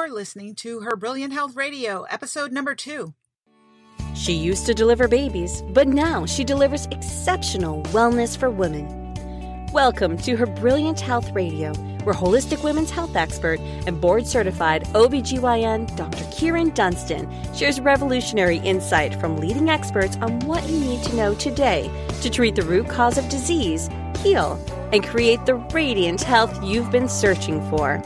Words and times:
You're 0.00 0.14
listening 0.14 0.54
to 0.54 0.80
Her 0.80 0.96
Brilliant 0.96 1.34
Health 1.34 1.56
Radio, 1.56 2.04
episode 2.04 2.52
number 2.52 2.74
two. 2.74 3.12
She 4.14 4.32
used 4.32 4.64
to 4.64 4.72
deliver 4.72 5.06
babies, 5.08 5.62
but 5.74 5.88
now 5.88 6.24
she 6.24 6.42
delivers 6.42 6.86
exceptional 6.86 7.82
wellness 7.92 8.34
for 8.34 8.48
women. 8.48 8.88
Welcome 9.74 10.16
to 10.16 10.36
Her 10.36 10.46
Brilliant 10.46 11.00
Health 11.00 11.30
Radio, 11.32 11.74
where 12.04 12.14
holistic 12.14 12.64
women's 12.64 12.90
health 12.90 13.14
expert 13.14 13.60
and 13.60 14.00
board 14.00 14.26
certified 14.26 14.84
OBGYN 14.94 15.94
Dr. 15.96 16.24
Kyrin 16.24 16.72
Dunston 16.72 17.28
shares 17.54 17.78
revolutionary 17.78 18.56
insight 18.60 19.14
from 19.20 19.36
leading 19.36 19.68
experts 19.68 20.16
on 20.22 20.40
what 20.40 20.66
you 20.66 20.80
need 20.80 21.02
to 21.02 21.14
know 21.14 21.34
today 21.34 21.90
to 22.22 22.30
treat 22.30 22.54
the 22.54 22.62
root 22.62 22.88
cause 22.88 23.18
of 23.18 23.28
disease, 23.28 23.90
heal, 24.20 24.58
and 24.94 25.04
create 25.04 25.44
the 25.44 25.56
radiant 25.56 26.22
health 26.22 26.58
you've 26.64 26.90
been 26.90 27.06
searching 27.06 27.60
for. 27.68 28.02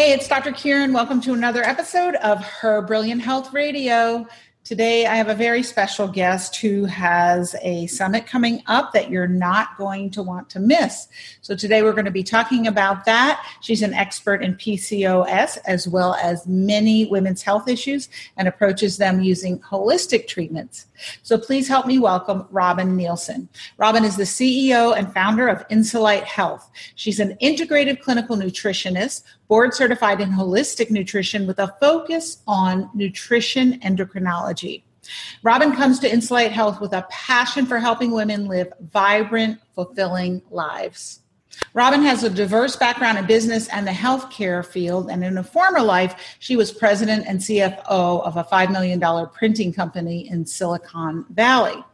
Hey, 0.00 0.14
it's 0.14 0.26
Dr. 0.28 0.52
Kyrin. 0.52 0.94
Welcome 0.94 1.20
to 1.20 1.34
another 1.34 1.62
episode 1.62 2.14
of 2.14 2.42
Her 2.42 2.80
Brilliant 2.80 3.20
Health 3.20 3.52
Radio. 3.52 4.26
Today, 4.64 5.04
I 5.04 5.14
have 5.16 5.28
a 5.28 5.34
very 5.34 5.62
special 5.62 6.08
guest 6.08 6.56
who 6.56 6.86
has 6.86 7.54
a 7.60 7.86
summit 7.86 8.26
coming 8.26 8.62
up 8.66 8.94
that 8.94 9.10
you're 9.10 9.28
not 9.28 9.76
going 9.76 10.08
to 10.12 10.22
want 10.22 10.48
to 10.50 10.58
miss. 10.58 11.06
So, 11.50 11.56
today 11.56 11.82
we're 11.82 11.94
going 11.94 12.04
to 12.04 12.12
be 12.12 12.22
talking 12.22 12.68
about 12.68 13.04
that. 13.06 13.44
She's 13.60 13.82
an 13.82 13.92
expert 13.92 14.40
in 14.40 14.54
PCOS 14.54 15.58
as 15.66 15.88
well 15.88 16.14
as 16.14 16.46
many 16.46 17.06
women's 17.06 17.42
health 17.42 17.66
issues 17.66 18.08
and 18.36 18.46
approaches 18.46 18.98
them 18.98 19.20
using 19.20 19.58
holistic 19.58 20.28
treatments. 20.28 20.86
So, 21.24 21.36
please 21.36 21.66
help 21.66 21.86
me 21.86 21.98
welcome 21.98 22.46
Robin 22.52 22.96
Neilsen. 22.96 23.48
Robin 23.78 24.04
is 24.04 24.16
the 24.16 24.22
CEO 24.22 24.96
and 24.96 25.12
founder 25.12 25.48
of 25.48 25.66
Insulite 25.70 26.22
Health. 26.22 26.70
She's 26.94 27.18
an 27.18 27.36
integrative 27.42 28.00
clinical 28.00 28.36
nutritionist 28.36 29.24
board 29.48 29.74
certified 29.74 30.20
in 30.20 30.30
holistic 30.30 30.92
nutrition 30.92 31.48
with 31.48 31.58
a 31.58 31.74
focus 31.80 32.44
on 32.46 32.88
nutrition 32.94 33.80
endocrinology. 33.80 34.84
Robin 35.42 35.74
comes 35.74 35.98
to 35.98 36.08
Insulite 36.08 36.52
Health 36.52 36.80
with 36.80 36.92
a 36.92 37.08
passion 37.10 37.66
for 37.66 37.80
helping 37.80 38.12
women 38.12 38.46
live 38.46 38.72
vibrant, 38.92 39.58
fulfilling 39.74 40.42
lives. 40.52 41.22
Robin 41.74 42.02
has 42.02 42.22
a 42.22 42.30
diverse 42.30 42.76
background 42.76 43.18
in 43.18 43.26
business 43.26 43.68
and 43.68 43.86
the 43.86 43.92
healthcare 43.92 44.64
field, 44.64 45.10
and 45.10 45.24
in 45.24 45.38
a 45.38 45.42
former 45.42 45.80
life, 45.80 46.36
she 46.38 46.56
was 46.56 46.72
president 46.72 47.26
and 47.26 47.38
CFO 47.38 48.22
of 48.22 48.36
a 48.36 48.44
$5 48.44 48.70
million 48.70 49.00
printing 49.32 49.72
company 49.72 50.28
in 50.28 50.44
Silicon 50.46 51.26
Valley. 51.30 51.84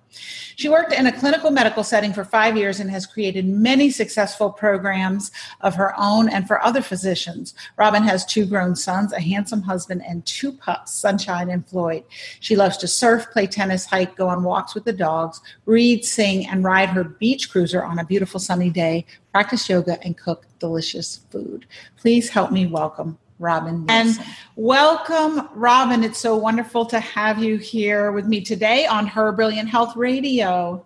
She 0.56 0.68
worked 0.68 0.92
in 0.92 1.06
a 1.06 1.12
clinical 1.12 1.50
medical 1.50 1.84
setting 1.84 2.12
for 2.12 2.24
five 2.24 2.56
years 2.56 2.80
and 2.80 2.90
has 2.90 3.06
created 3.06 3.46
many 3.46 3.90
successful 3.90 4.50
programs 4.50 5.30
of 5.60 5.74
her 5.74 5.92
own 5.98 6.28
and 6.28 6.46
for 6.46 6.64
other 6.64 6.80
physicians. 6.80 7.54
Robin 7.76 8.02
has 8.02 8.24
two 8.24 8.46
grown 8.46 8.74
sons, 8.74 9.12
a 9.12 9.20
handsome 9.20 9.62
husband, 9.62 10.02
and 10.06 10.24
two 10.24 10.52
pups, 10.52 10.94
Sunshine 10.94 11.50
and 11.50 11.66
Floyd. 11.68 12.04
She 12.40 12.56
loves 12.56 12.76
to 12.78 12.88
surf, 12.88 13.30
play 13.32 13.46
tennis, 13.46 13.84
hike, 13.84 14.16
go 14.16 14.28
on 14.28 14.42
walks 14.42 14.74
with 14.74 14.84
the 14.84 14.92
dogs, 14.92 15.40
read, 15.66 16.04
sing, 16.04 16.46
and 16.46 16.64
ride 16.64 16.88
her 16.88 17.04
beach 17.04 17.50
cruiser 17.50 17.84
on 17.84 17.98
a 17.98 18.04
beautiful 18.04 18.40
sunny 18.40 18.70
day, 18.70 19.04
practice 19.32 19.68
yoga, 19.68 20.02
and 20.02 20.16
cook 20.16 20.46
delicious 20.58 21.20
food. 21.30 21.66
Please 21.98 22.30
help 22.30 22.50
me 22.50 22.66
welcome 22.66 23.18
Robin. 23.38 23.84
And 23.88 24.18
welcome, 24.56 25.48
Robin. 25.54 26.02
It's 26.02 26.18
so 26.18 26.36
wonderful 26.36 26.86
to 26.86 27.00
have 27.00 27.42
you 27.42 27.56
here 27.56 28.12
with 28.12 28.26
me 28.26 28.40
today 28.40 28.86
on 28.86 29.06
Her 29.06 29.32
Brilliant 29.32 29.68
Health 29.68 29.96
Radio. 29.96 30.84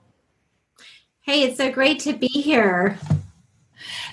Hey, 1.20 1.42
it's 1.42 1.58
so 1.58 1.70
great 1.70 2.00
to 2.00 2.12
be 2.12 2.26
here. 2.26 2.98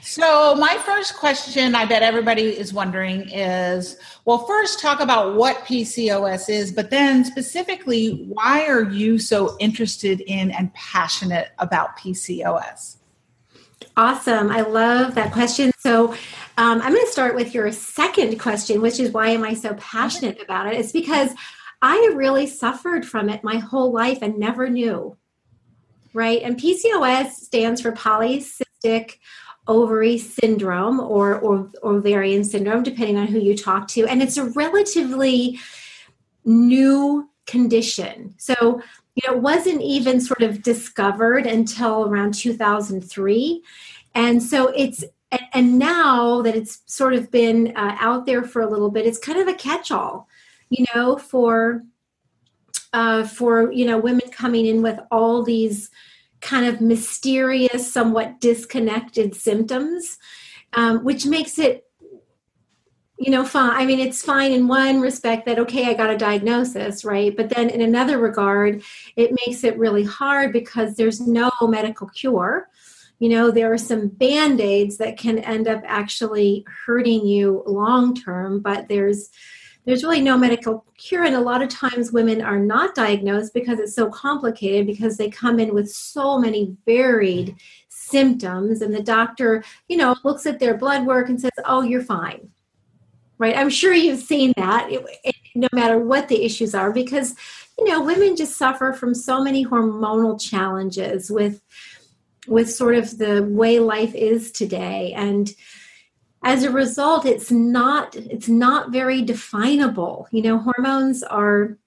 So, 0.01 0.55
my 0.55 0.77
first 0.85 1.17
question 1.17 1.75
I 1.75 1.85
bet 1.85 2.01
everybody 2.01 2.57
is 2.57 2.73
wondering 2.73 3.29
is 3.29 3.97
well, 4.25 4.39
first, 4.39 4.81
talk 4.81 4.99
about 4.99 5.35
what 5.35 5.57
PCOS 5.65 6.49
is, 6.49 6.71
but 6.71 6.89
then 6.89 7.23
specifically, 7.23 8.25
why 8.27 8.65
are 8.67 8.83
you 8.83 9.19
so 9.19 9.55
interested 9.59 10.21
in 10.21 10.51
and 10.51 10.73
passionate 10.73 11.51
about 11.59 11.97
PCOS? 11.97 12.97
Awesome. 13.95 14.51
I 14.51 14.61
love 14.61 15.15
that 15.15 15.31
question. 15.31 15.71
So, 15.79 16.13
um, 16.57 16.81
I'm 16.81 16.93
going 16.93 17.05
to 17.05 17.11
start 17.11 17.35
with 17.35 17.53
your 17.53 17.71
second 17.71 18.39
question, 18.39 18.81
which 18.81 18.99
is 18.99 19.11
why 19.11 19.29
am 19.29 19.43
I 19.43 19.53
so 19.53 19.75
passionate 19.75 20.41
about 20.41 20.67
it? 20.67 20.79
It's 20.79 20.91
because 20.91 21.31
I 21.83 22.11
really 22.15 22.47
suffered 22.47 23.05
from 23.05 23.29
it 23.29 23.43
my 23.43 23.57
whole 23.57 23.91
life 23.91 24.19
and 24.23 24.39
never 24.39 24.67
knew. 24.67 25.15
Right? 26.13 26.41
And 26.41 26.59
PCOS 26.59 27.31
stands 27.33 27.81
for 27.81 27.91
polycystic 27.91 29.17
ovary 29.67 30.17
syndrome 30.17 30.99
or, 30.99 31.37
or, 31.39 31.69
ovarian 31.83 32.43
syndrome, 32.43 32.81
depending 32.81 33.17
on 33.17 33.27
who 33.27 33.39
you 33.39 33.55
talk 33.55 33.87
to. 33.89 34.07
And 34.07 34.23
it's 34.23 34.37
a 34.37 34.45
relatively 34.45 35.59
new 36.45 37.29
condition. 37.45 38.33
So, 38.37 38.81
you 39.15 39.29
know, 39.29 39.35
it 39.35 39.41
wasn't 39.41 39.81
even 39.81 40.21
sort 40.21 40.41
of 40.41 40.63
discovered 40.63 41.45
until 41.45 42.05
around 42.05 42.33
2003. 42.33 43.61
And 44.15 44.41
so 44.41 44.69
it's 44.69 45.03
and, 45.31 45.41
and 45.53 45.79
now 45.79 46.41
that 46.41 46.55
it's 46.55 46.81
sort 46.85 47.13
of 47.13 47.31
been 47.31 47.73
uh, 47.75 47.97
out 47.99 48.25
there 48.25 48.43
for 48.43 48.61
a 48.61 48.69
little 48.69 48.89
bit, 48.89 49.05
it's 49.05 49.17
kind 49.17 49.39
of 49.39 49.47
a 49.47 49.53
catch-all, 49.53 50.27
you 50.69 50.85
know, 50.93 51.17
for 51.17 51.83
uh, 52.93 53.25
for 53.25 53.71
you 53.71 53.85
know 53.85 53.97
women 53.97 54.29
coming 54.31 54.65
in 54.65 54.81
with 54.81 54.99
all 55.11 55.43
these 55.43 55.89
kind 56.39 56.65
of 56.65 56.81
mysterious, 56.81 57.91
somewhat 57.91 58.39
disconnected 58.39 59.35
symptoms, 59.35 60.17
um, 60.73 61.03
which 61.03 61.25
makes 61.25 61.59
it 61.59 61.83
you 63.19 63.31
know 63.31 63.43
fine 63.43 63.71
i 63.71 63.83
mean 63.83 63.99
it's 63.99 64.21
fine 64.21 64.51
in 64.51 64.67
one 64.67 65.01
respect 65.01 65.47
that 65.47 65.57
okay 65.57 65.87
i 65.87 65.93
got 65.95 66.11
a 66.11 66.17
diagnosis 66.17 67.03
right? 67.03 67.35
But 67.35 67.49
then 67.49 67.69
in 67.69 67.81
another 67.81 68.19
regard 68.19 68.83
it 69.15 69.31
makes 69.47 69.63
it 69.63 69.77
really 69.77 70.03
hard 70.03 70.53
because 70.53 70.95
there's 70.95 71.19
no 71.19 71.49
medical 71.63 72.07
cure 72.09 72.69
you 73.19 73.29
know 73.29 73.51
there 73.51 73.71
are 73.71 73.77
some 73.77 74.07
band-aids 74.07 74.97
that 74.97 75.17
can 75.17 75.39
end 75.39 75.67
up 75.67 75.81
actually 75.85 76.65
hurting 76.85 77.25
you 77.25 77.63
long 77.65 78.15
term 78.15 78.59
but 78.59 78.87
there's 78.87 79.29
there's 79.87 80.03
really 80.03 80.21
no 80.21 80.37
medical 80.37 80.85
cure. 80.97 81.23
And 81.23 81.33
a 81.33 81.39
lot 81.39 81.63
of 81.63 81.69
times 81.69 82.11
women 82.11 82.41
are 82.41 82.59
not 82.59 82.93
diagnosed 82.93 83.53
because 83.53 83.79
it's 83.79 83.95
so 83.95 84.09
complicated 84.09 84.85
because 84.85 85.15
they 85.15 85.29
come 85.29 85.61
in 85.61 85.73
with 85.73 85.89
so 85.89 86.37
many 86.37 86.75
varied 86.85 87.55
symptoms. 87.87 88.81
And 88.81 88.93
the 88.93 89.01
doctor 89.01 89.63
you 89.87 89.95
know 89.95 90.15
looks 90.25 90.45
at 90.45 90.59
their 90.59 90.77
blood 90.77 91.05
work 91.07 91.29
and 91.29 91.39
says 91.39 91.51
oh 91.65 91.81
you're 91.81 92.03
fine. 92.03 92.49
Right? 93.39 93.55
I'm 93.55 93.69
sure 93.69 93.93
you've 93.93 94.19
seen 94.19 94.51
that 94.57 94.91
it, 94.91 95.05
it, 95.23 95.35
no 95.55 95.69
matter 95.71 95.97
what 95.97 96.27
the 96.27 96.43
issues 96.43 96.75
are 96.75 96.91
because 96.91 97.33
you 97.77 97.85
know 97.85 98.03
women 98.03 98.35
just 98.35 98.57
suffer 98.57 98.91
from 98.91 99.13
so 99.13 99.41
many 99.41 99.65
hormonal 99.65 100.39
challenges 100.39 101.31
with 101.31 101.61
with 102.47 102.71
sort 102.71 102.95
of 102.95 103.17
the 103.17 103.43
way 103.43 103.79
life 103.79 104.13
is 104.15 104.51
today. 104.51 105.13
And 105.13 105.53
as 106.43 106.63
a 106.63 106.71
result 106.71 107.25
it's 107.25 107.51
not 107.51 108.15
it's 108.15 108.47
not 108.47 108.91
very 108.91 109.21
definable. 109.21 110.27
You 110.31 110.43
know 110.43 110.57
hormones 110.57 111.23
are 111.23 111.77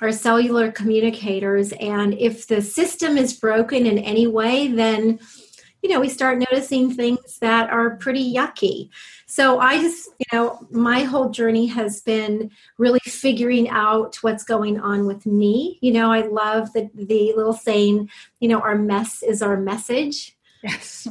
are 0.00 0.12
cellular 0.12 0.70
communicators. 0.70 1.72
And 1.72 2.14
if 2.14 2.46
the 2.46 2.62
system 2.62 3.16
is 3.16 3.32
broken 3.32 3.86
in 3.86 3.98
any 3.98 4.26
way 4.26 4.68
then 4.68 5.18
you 5.82 5.90
know 5.90 6.00
we 6.00 6.08
start 6.08 6.38
noticing 6.38 6.94
things 6.94 7.38
that 7.40 7.70
are 7.70 7.96
pretty 7.96 8.32
yucky 8.34 8.90
so 9.32 9.58
i 9.60 9.80
just 9.80 10.10
you 10.18 10.26
know 10.30 10.58
my 10.70 11.04
whole 11.04 11.30
journey 11.30 11.64
has 11.64 12.02
been 12.02 12.50
really 12.76 13.00
figuring 13.04 13.66
out 13.70 14.16
what's 14.16 14.44
going 14.44 14.78
on 14.78 15.06
with 15.06 15.24
me. 15.24 15.78
You 15.80 15.92
know 15.94 16.12
i 16.12 16.20
love 16.20 16.70
the 16.74 16.90
the 16.94 17.32
little 17.34 17.54
saying 17.54 18.10
you 18.40 18.48
know 18.48 18.60
our 18.60 18.76
mess 18.76 19.22
is 19.22 19.40
our 19.40 19.56
message. 19.56 20.36
Yes 20.62 21.08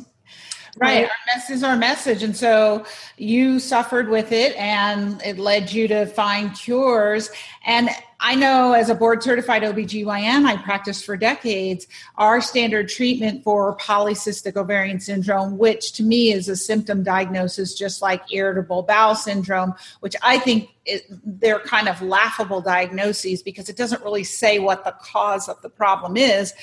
Right. 0.77 1.03
Our 1.03 1.09
is 1.50 1.63
our 1.63 1.75
message. 1.75 2.23
And 2.23 2.35
so 2.35 2.85
you 3.18 3.59
suffered 3.59 4.09
with 4.09 4.31
it 4.31 4.56
and 4.56 5.21
it 5.23 5.38
led 5.38 5.71
you 5.71 5.88
to 5.89 6.06
find 6.06 6.53
cures. 6.56 7.29
And 7.65 7.89
I 8.19 8.35
know 8.35 8.73
as 8.73 8.89
a 8.89 8.95
board 8.95 9.21
certified 9.21 9.63
OBGYN, 9.63 10.45
I 10.45 10.57
practiced 10.57 11.06
for 11.06 11.18
decades, 11.18 11.88
our 12.18 12.39
standard 12.39 12.88
treatment 12.88 13.44
for 13.44 13.75
polycystic 13.77 14.56
ovarian 14.56 15.00
syndrome, 15.00 15.57
which 15.57 15.91
to 15.94 16.03
me 16.03 16.31
is 16.31 16.47
a 16.47 16.56
symptom 16.56 17.03
diagnosis 17.03 17.74
just 17.74 18.01
like 18.01 18.21
irritable 18.31 18.83
bowel 18.83 19.15
syndrome, 19.15 19.74
which 20.00 20.15
I 20.21 20.39
think 20.39 20.69
it, 20.85 21.03
they're 21.25 21.59
kind 21.59 21.89
of 21.89 22.01
laughable 22.01 22.62
diagnoses 22.62 23.44
because 23.44 23.69
it 23.69 23.75
doesn't 23.75 24.03
really 24.03 24.24
say 24.24 24.59
what 24.59 24.85
the 24.85 24.95
cause 25.01 25.50
of 25.50 25.62
the 25.62 25.69
problem 25.69 26.15
is 26.15 26.53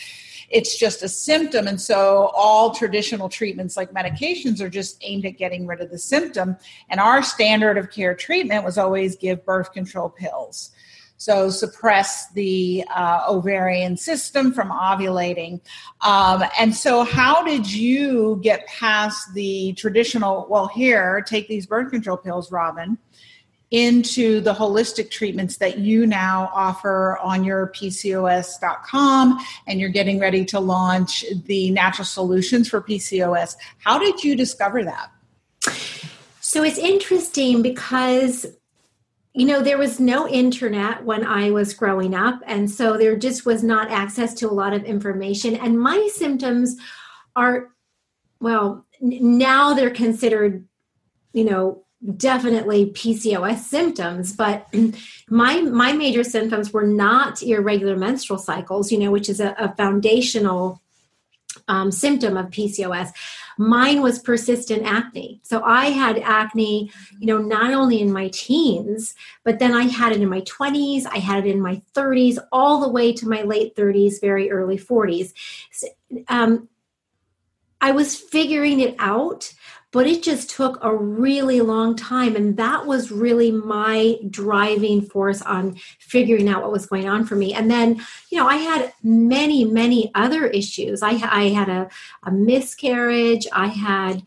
it's 0.51 0.79
just 0.79 1.03
a 1.03 1.09
symptom. 1.09 1.67
And 1.67 1.81
so 1.81 2.31
all 2.35 2.75
traditional 2.75 3.29
treatments 3.29 3.77
like 3.77 3.93
medications 3.93 4.61
are 4.61 4.71
just 4.71 4.99
aimed 5.03 5.27
at 5.27 5.37
getting 5.37 5.67
rid 5.67 5.81
of 5.81 5.91
the 5.91 5.99
symptom. 5.99 6.57
And 6.89 7.01
our 7.01 7.23
standard 7.23 7.77
of 7.77 7.91
care 7.91 8.15
treatment 8.15 8.65
was 8.65 8.79
always 8.79 9.17
give 9.17 9.45
birth 9.45 9.73
control 9.73 10.09
pills. 10.09 10.71
so 11.21 11.51
suppress 11.51 12.31
the 12.33 12.85
uh, 12.95 13.25
ovarian 13.29 13.97
system 13.97 14.53
from 14.53 14.71
ovulating. 14.71 15.61
Um, 16.01 16.45
and 16.59 16.73
so, 16.75 17.03
how 17.03 17.43
did 17.43 17.71
you 17.71 18.39
get 18.43 18.69
past 18.69 19.35
the 19.35 19.73
traditional, 19.73 20.47
well, 20.49 20.69
here, 20.69 21.21
take 21.27 21.49
these 21.49 21.67
birth 21.67 21.91
control 21.91 22.17
pills, 22.17 22.53
Robin? 22.53 22.97
Into 23.71 24.41
the 24.41 24.55
holistic 24.55 25.11
treatments 25.11 25.59
that 25.59 25.79
you 25.79 26.07
now 26.07 26.51
offer 26.55 27.19
on 27.19 27.45
your 27.45 27.69
PCOS.com 27.69 29.39
and 29.67 29.79
you're 29.79 29.91
getting 29.91 30.19
ready 30.19 30.45
to 30.47 30.59
launch 30.59 31.25
the 31.45 31.71
natural 31.71 32.07
solutions 32.07 32.69
for 32.69 32.81
PCOS. 32.81 33.57
How 33.79 33.99
did 33.99 34.25
you 34.25 34.37
discover 34.37 34.85
that? 34.85 35.11
So 36.41 36.63
it's 36.63 36.79
interesting 36.79 37.61
because 37.61 38.47
you 39.35 39.45
know 39.45 39.63
there 39.63 39.79
was 39.79 40.01
no 40.01 40.27
internet 40.27 41.05
when 41.05 41.25
i 41.25 41.51
was 41.51 41.75
growing 41.75 42.15
up 42.15 42.41
and 42.47 42.69
so 42.69 42.97
there 42.97 43.15
just 43.15 43.47
was 43.47 43.63
not 43.63 43.91
access 43.91 44.35
to 44.35 44.49
a 44.49 44.51
lot 44.51 44.73
of 44.73 44.83
information 44.85 45.55
and 45.55 45.79
my 45.79 46.09
symptoms 46.13 46.75
are 47.37 47.69
well 48.41 48.85
now 49.01 49.75
they're 49.75 49.91
considered 49.91 50.67
you 51.33 51.45
know 51.45 51.85
definitely 52.17 52.87
PCOS 52.87 53.59
symptoms, 53.59 54.33
but 54.33 54.69
my 55.29 55.61
my 55.61 55.93
major 55.93 56.25
symptoms 56.25 56.73
were 56.73 56.87
not 56.87 57.43
irregular 57.43 57.97
menstrual 57.97 58.39
cycles, 58.39 58.93
you 58.93 58.99
know, 58.99 59.11
which 59.11 59.29
is 59.29 59.41
a, 59.41 59.55
a 59.59 59.75
foundational 59.75 60.81
um, 61.67 61.91
symptom 61.91 62.37
of 62.37 62.47
PCOS. 62.47 63.11
Mine 63.59 64.01
was 64.01 64.19
persistent 64.21 64.85
acne. 64.85 65.41
So 65.43 65.63
I 65.63 65.87
had 65.87 66.19
acne, 66.19 66.91
you 67.19 67.27
know, 67.27 67.39
not 67.39 67.75
only 67.75 68.01
in 68.01 68.13
my 68.13 68.29
teens, 68.29 69.15
but 69.45 69.59
then 69.59 69.75
I 69.75 69.85
had 69.85 70.13
it 70.13 70.21
in 70.21 70.29
my 70.29 70.43
20s, 70.43 71.05
I 71.07 71.19
had 71.19 71.45
it 71.45 71.51
in 71.51 71.61
my 71.61 71.83
30s, 71.95 72.39
all 72.53 72.81
the 72.81 72.89
way 72.89 73.13
to 73.15 73.29
my 73.29 73.43
late 73.43 73.75
30s, 73.75 74.21
very 74.21 74.51
early 74.51 74.79
40s. 74.79 75.33
So, 75.73 75.89
um, 76.29 76.69
I 77.81 77.93
was 77.93 78.17
figuring 78.17 78.81
it 78.81 78.97
out 78.99 79.53
but 79.91 80.07
it 80.07 80.23
just 80.23 80.51
took 80.51 80.79
a 80.83 80.95
really 80.95 81.61
long 81.61 81.97
time 81.97 82.37
and 82.37 82.57
that 82.57 82.87
was 82.87 83.11
really 83.11 83.51
my 83.51 84.17
driving 84.29 85.03
force 85.03 85.43
on 85.43 85.75
figuring 85.99 86.49
out 86.49 86.63
what 86.63 86.73
was 86.73 86.87
going 86.87 87.09
on 87.09 87.25
for 87.25 87.37
me 87.37 87.55
and 87.55 87.71
then 87.71 88.01
you 88.31 88.39
know 88.39 88.47
i 88.47 88.57
had 88.57 88.93
many 89.03 89.65
many 89.65 90.11
other 90.15 90.47
issues 90.47 91.03
i, 91.03 91.11
I 91.11 91.49
had 91.49 91.69
a, 91.69 91.89
a 92.25 92.31
miscarriage 92.31 93.47
i 93.53 93.67
had 93.67 94.23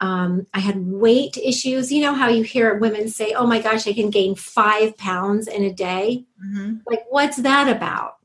um, 0.00 0.46
I 0.52 0.60
had 0.60 0.86
weight 0.86 1.38
issues. 1.38 1.90
You 1.90 2.02
know 2.02 2.14
how 2.14 2.28
you 2.28 2.42
hear 2.42 2.76
women 2.78 3.08
say, 3.08 3.32
"Oh 3.32 3.46
my 3.46 3.60
gosh, 3.60 3.86
I 3.86 3.94
can 3.94 4.10
gain 4.10 4.34
five 4.34 4.98
pounds 4.98 5.46
in 5.46 5.62
a 5.62 5.72
day." 5.72 6.26
Mm-hmm. 6.44 6.78
Like, 6.86 7.04
what's 7.08 7.38
that 7.38 7.74
about? 7.74 8.16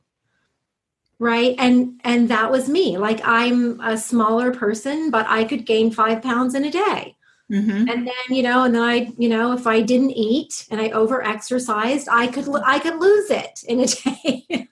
Right? 1.19 1.53
And 1.59 1.99
and 2.03 2.29
that 2.29 2.49
was 2.49 2.69
me. 2.69 2.97
Like 2.97 3.19
i'm 3.23 3.79
a 3.81 3.97
smaller 3.97 4.51
person 4.51 5.11
but 5.11 5.25
i 5.27 5.43
could 5.43 5.65
gain 5.65 5.91
five 5.91 6.21
pounds 6.23 6.55
in 6.55 6.65
a 6.65 6.71
day. 6.71 7.15
Mm-hmm. 7.51 7.89
and 7.89 8.05
then 8.05 8.29
you 8.29 8.43
know 8.43 8.63
and 8.63 8.75
then 8.75 8.83
i 8.83 9.11
you 9.17 9.27
know 9.27 9.53
if 9.53 9.65
i 9.65 9.81
didn't 9.81 10.11
eat 10.11 10.67
and 10.69 10.79
i 10.79 10.91
over 10.91 11.23
exercised 11.23 12.07
i 12.11 12.27
could 12.27 12.47
i 12.63 12.77
could 12.77 12.99
lose 12.99 13.31
it 13.31 13.63
in 13.67 13.79
a 13.79 13.87
day. 13.87 14.67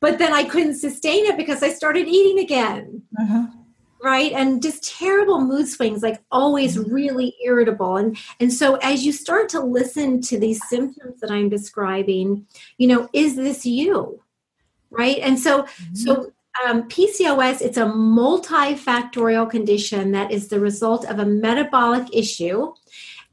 But 0.00 0.18
then 0.18 0.34
i 0.34 0.44
couldn't 0.44 0.74
sustain 0.74 1.24
it 1.24 1.38
because 1.38 1.62
i 1.62 1.70
started 1.70 2.06
eating 2.08 2.40
again. 2.40 3.02
Uh-huh. 3.18 3.46
right? 4.04 4.32
And 4.32 4.60
just 4.60 4.84
terrible 4.98 5.40
mood 5.40 5.66
swings 5.66 6.02
like 6.02 6.20
always 6.30 6.76
mm-hmm. 6.76 6.92
really 6.92 7.34
irritable. 7.42 7.96
And 7.96 8.18
and 8.38 8.52
so 8.52 8.76
as 8.82 9.06
you 9.06 9.12
start 9.12 9.48
to 9.50 9.60
listen 9.60 10.20
to 10.22 10.38
these 10.38 10.60
symptoms 10.68 11.20
that 11.20 11.30
i'm 11.30 11.48
describing 11.48 12.46
you 12.76 12.86
know 12.86 13.08
is 13.14 13.34
this 13.34 13.64
you 13.64 14.20
right? 14.92 15.18
And 15.18 15.38
so, 15.38 15.62
mm-hmm. 15.62 15.94
so 15.94 16.32
um, 16.66 16.88
PCOS, 16.88 17.62
it's 17.62 17.78
a 17.78 17.86
multifactorial 17.86 19.50
condition 19.50 20.12
that 20.12 20.30
is 20.30 20.48
the 20.48 20.60
result 20.60 21.06
of 21.06 21.18
a 21.18 21.26
metabolic 21.26 22.08
issue 22.12 22.72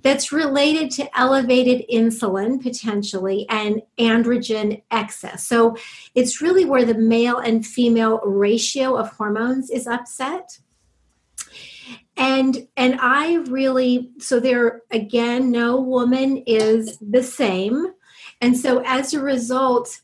that's 0.02 0.32
related 0.32 0.92
to 0.92 1.20
elevated 1.20 1.86
insulin 1.92 2.62
potentially 2.62 3.46
and 3.50 3.82
androgen 3.98 4.82
excess. 4.92 5.46
So 5.46 5.76
it's 6.16 6.42
really 6.42 6.66
where 6.66 6.86
the 6.86 6.94
male 6.94 7.38
and 7.40 7.66
female 7.66 8.20
ratio 8.24 8.96
of 8.96 9.12
hormones 9.12 9.70
is 9.70 9.88
upset. 9.88 10.60
And 12.16 12.68
and 12.76 12.98
I 13.02 13.36
really 13.48 14.12
so 14.20 14.40
there 14.40 14.82
again 14.92 15.52
no 15.52 15.80
woman 15.80 16.38
is 16.48 16.98
the 17.00 17.24
same. 17.24 17.88
And 18.42 18.58
so 18.58 18.82
as 18.86 19.14
a 19.14 19.22
result 19.22 20.02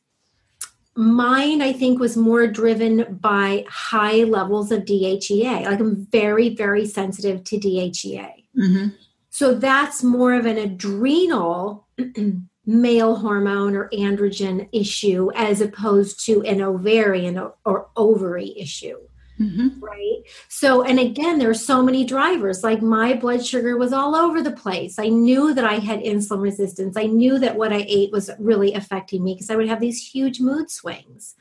mine 0.95 1.61
i 1.61 1.73
think 1.73 1.99
was 1.99 2.15
more 2.15 2.47
driven 2.47 3.17
by 3.19 3.65
high 3.67 4.23
levels 4.23 4.71
of 4.71 4.83
dhea 4.83 5.65
like 5.65 5.79
i'm 5.79 6.05
very 6.11 6.55
very 6.55 6.85
sensitive 6.85 7.43
to 7.43 7.57
dhea 7.57 8.31
mm-hmm. 8.57 8.87
so 9.29 9.53
that's 9.53 10.03
more 10.03 10.33
of 10.33 10.45
an 10.45 10.57
adrenal 10.57 11.87
male 12.65 13.15
hormone 13.15 13.75
or 13.75 13.89
androgen 13.89 14.67
issue 14.71 15.29
as 15.35 15.61
opposed 15.61 16.25
to 16.25 16.41
an 16.43 16.61
ovarian 16.61 17.37
or, 17.37 17.53
or 17.65 17.89
ovary 17.97 18.57
issue 18.57 18.97
Mm-hmm. 19.39 19.83
Right. 19.83 20.23
So, 20.47 20.83
and 20.83 20.99
again, 20.99 21.39
there 21.39 21.49
are 21.49 21.53
so 21.53 21.81
many 21.81 22.05
drivers. 22.05 22.63
Like 22.63 22.81
my 22.81 23.13
blood 23.13 23.45
sugar 23.45 23.77
was 23.77 23.91
all 23.91 24.15
over 24.15 24.41
the 24.41 24.51
place. 24.51 24.97
I 24.97 25.09
knew 25.09 25.53
that 25.53 25.65
I 25.65 25.75
had 25.75 25.99
insulin 25.99 26.41
resistance. 26.41 26.95
I 26.95 27.05
knew 27.05 27.37
that 27.39 27.57
what 27.57 27.73
I 27.73 27.85
ate 27.87 28.11
was 28.11 28.29
really 28.39 28.73
affecting 28.73 29.23
me 29.23 29.33
because 29.33 29.49
I 29.49 29.55
would 29.55 29.67
have 29.67 29.81
these 29.81 30.07
huge 30.07 30.39
mood 30.39 30.71
swings, 30.71 31.35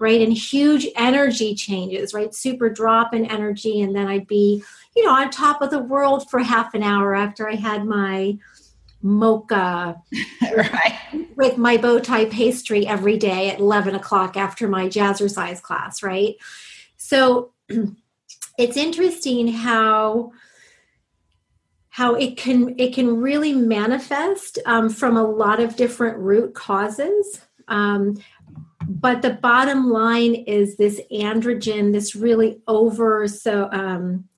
right? 0.00 0.20
And 0.20 0.32
huge 0.32 0.88
energy 0.96 1.54
changes, 1.54 2.12
right? 2.12 2.34
Super 2.34 2.68
drop 2.68 3.14
in 3.14 3.24
energy. 3.26 3.80
And 3.82 3.94
then 3.94 4.08
I'd 4.08 4.26
be, 4.26 4.62
you 4.96 5.04
know, 5.04 5.12
on 5.12 5.30
top 5.30 5.62
of 5.62 5.70
the 5.70 5.78
world 5.78 6.28
for 6.28 6.40
half 6.40 6.74
an 6.74 6.82
hour 6.82 7.14
after 7.14 7.48
I 7.48 7.54
had 7.54 7.84
my 7.84 8.36
mocha 9.00 10.02
right. 10.42 10.98
with 11.36 11.56
my 11.56 11.76
bow 11.76 12.00
tie 12.00 12.24
pastry 12.24 12.84
every 12.84 13.16
day 13.16 13.48
at 13.50 13.60
11 13.60 13.94
o'clock 13.94 14.36
after 14.36 14.66
my 14.66 14.86
jazzercise 14.86 15.62
class, 15.62 16.02
right? 16.02 16.34
So 16.98 17.52
it's 18.58 18.76
interesting 18.76 19.48
how 19.48 20.32
how 21.90 22.14
it 22.14 22.36
can 22.36 22.78
it 22.78 22.94
can 22.94 23.16
really 23.16 23.52
manifest 23.52 24.58
um, 24.66 24.88
from 24.88 25.16
a 25.16 25.24
lot 25.24 25.58
of 25.58 25.74
different 25.74 26.18
root 26.18 26.54
causes. 26.54 27.40
Um, 27.66 28.18
but 28.86 29.20
the 29.20 29.30
bottom 29.30 29.90
line 29.90 30.34
is 30.34 30.76
this 30.76 31.00
androgen, 31.12 31.92
this 31.92 32.14
really 32.14 32.60
over 32.68 33.26
so 33.26 33.68
um, 33.72 34.28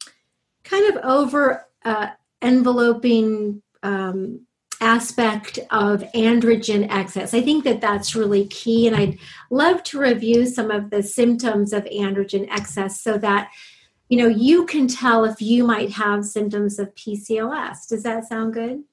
kind 0.65 0.97
of 0.97 1.05
over 1.05 1.67
uh, 1.85 2.09
enveloping 2.43 3.63
um, 3.83 4.47
aspect 4.81 5.59
of 5.71 6.03
androgen 6.15 6.91
excess. 6.91 7.35
I 7.35 7.43
think 7.43 7.65
that 7.65 7.81
that's 7.81 8.15
really 8.15 8.47
key, 8.47 8.87
and 8.87 8.97
I'd 8.97 9.19
love 9.51 9.83
to 9.85 9.99
review 9.99 10.47
some 10.47 10.71
of 10.71 10.91
the 10.91 11.03
symptoms 11.03 11.73
of 11.73 11.85
androgen 11.85 12.49
excess 12.51 13.01
so 13.01 13.19
that 13.19 13.51
you 14.09 14.19
know 14.19 14.29
you 14.29 14.67
can 14.67 14.89
tell 14.89 15.25
if 15.25 15.41
you 15.41 15.65
might 15.65 15.93
have 15.93 16.25
symptoms 16.25 16.79
of 16.79 16.95
PCOS. 16.95 17.89
Does 17.89 18.03
that 18.03 18.27
sound 18.27 18.55
good? 18.55 18.85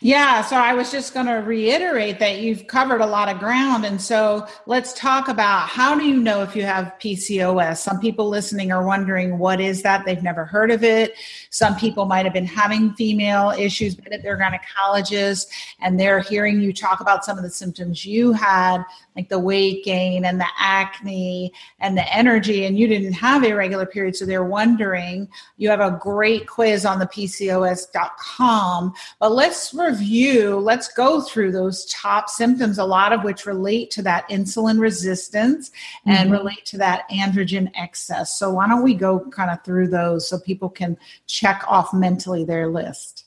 Yeah, 0.00 0.42
so 0.42 0.56
I 0.56 0.74
was 0.74 0.92
just 0.92 1.12
going 1.12 1.26
to 1.26 1.34
reiterate 1.34 2.20
that 2.20 2.40
you've 2.40 2.68
covered 2.68 3.00
a 3.00 3.06
lot 3.06 3.28
of 3.28 3.40
ground. 3.40 3.84
And 3.84 4.00
so 4.00 4.46
let's 4.66 4.92
talk 4.92 5.26
about 5.26 5.68
how 5.68 5.98
do 5.98 6.04
you 6.04 6.16
know 6.16 6.42
if 6.42 6.54
you 6.54 6.62
have 6.62 6.94
PCOS? 7.00 7.78
Some 7.78 7.98
people 7.98 8.28
listening 8.28 8.70
are 8.70 8.86
wondering 8.86 9.38
what 9.38 9.60
is 9.60 9.82
that? 9.82 10.04
They've 10.04 10.22
never 10.22 10.44
heard 10.44 10.70
of 10.70 10.84
it. 10.84 11.14
Some 11.50 11.74
people 11.74 12.04
might 12.04 12.24
have 12.24 12.32
been 12.32 12.46
having 12.46 12.94
female 12.94 13.50
issues, 13.50 13.96
been 13.96 14.12
at 14.12 14.22
their 14.22 14.38
gynecologist, 14.38 15.48
and 15.80 15.98
they're 15.98 16.20
hearing 16.20 16.60
you 16.60 16.72
talk 16.72 17.00
about 17.00 17.24
some 17.24 17.36
of 17.36 17.42
the 17.42 17.50
symptoms 17.50 18.04
you 18.04 18.32
had, 18.32 18.84
like 19.18 19.28
the 19.28 19.38
weight 19.38 19.84
gain 19.84 20.24
and 20.24 20.40
the 20.40 20.46
acne 20.56 21.52
and 21.80 21.98
the 21.98 22.14
energy, 22.14 22.66
and 22.66 22.78
you 22.78 22.86
didn't 22.86 23.14
have 23.14 23.42
irregular 23.42 23.84
periods. 23.84 24.20
So 24.20 24.24
they're 24.24 24.44
wondering. 24.44 25.28
You 25.56 25.70
have 25.70 25.80
a 25.80 25.98
great 26.00 26.46
quiz 26.46 26.86
on 26.86 27.00
the 27.00 27.06
PCOS.com. 27.06 28.94
But 29.18 29.32
let's 29.32 29.74
review, 29.74 30.60
let's 30.60 30.92
go 30.92 31.20
through 31.20 31.50
those 31.50 31.84
top 31.86 32.30
symptoms, 32.30 32.78
a 32.78 32.84
lot 32.84 33.12
of 33.12 33.24
which 33.24 33.44
relate 33.44 33.90
to 33.90 34.02
that 34.02 34.28
insulin 34.30 34.78
resistance 34.78 35.72
and 36.06 36.30
mm-hmm. 36.30 36.38
relate 36.38 36.64
to 36.66 36.78
that 36.78 37.02
androgen 37.10 37.72
excess. 37.74 38.38
So 38.38 38.52
why 38.52 38.68
don't 38.68 38.84
we 38.84 38.94
go 38.94 39.18
kind 39.30 39.50
of 39.50 39.64
through 39.64 39.88
those 39.88 40.28
so 40.28 40.38
people 40.38 40.68
can 40.68 40.96
check 41.26 41.64
off 41.66 41.92
mentally 41.92 42.44
their 42.44 42.68
list? 42.68 43.24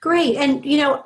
Great. 0.00 0.36
And, 0.36 0.64
you 0.64 0.78
know, 0.78 1.04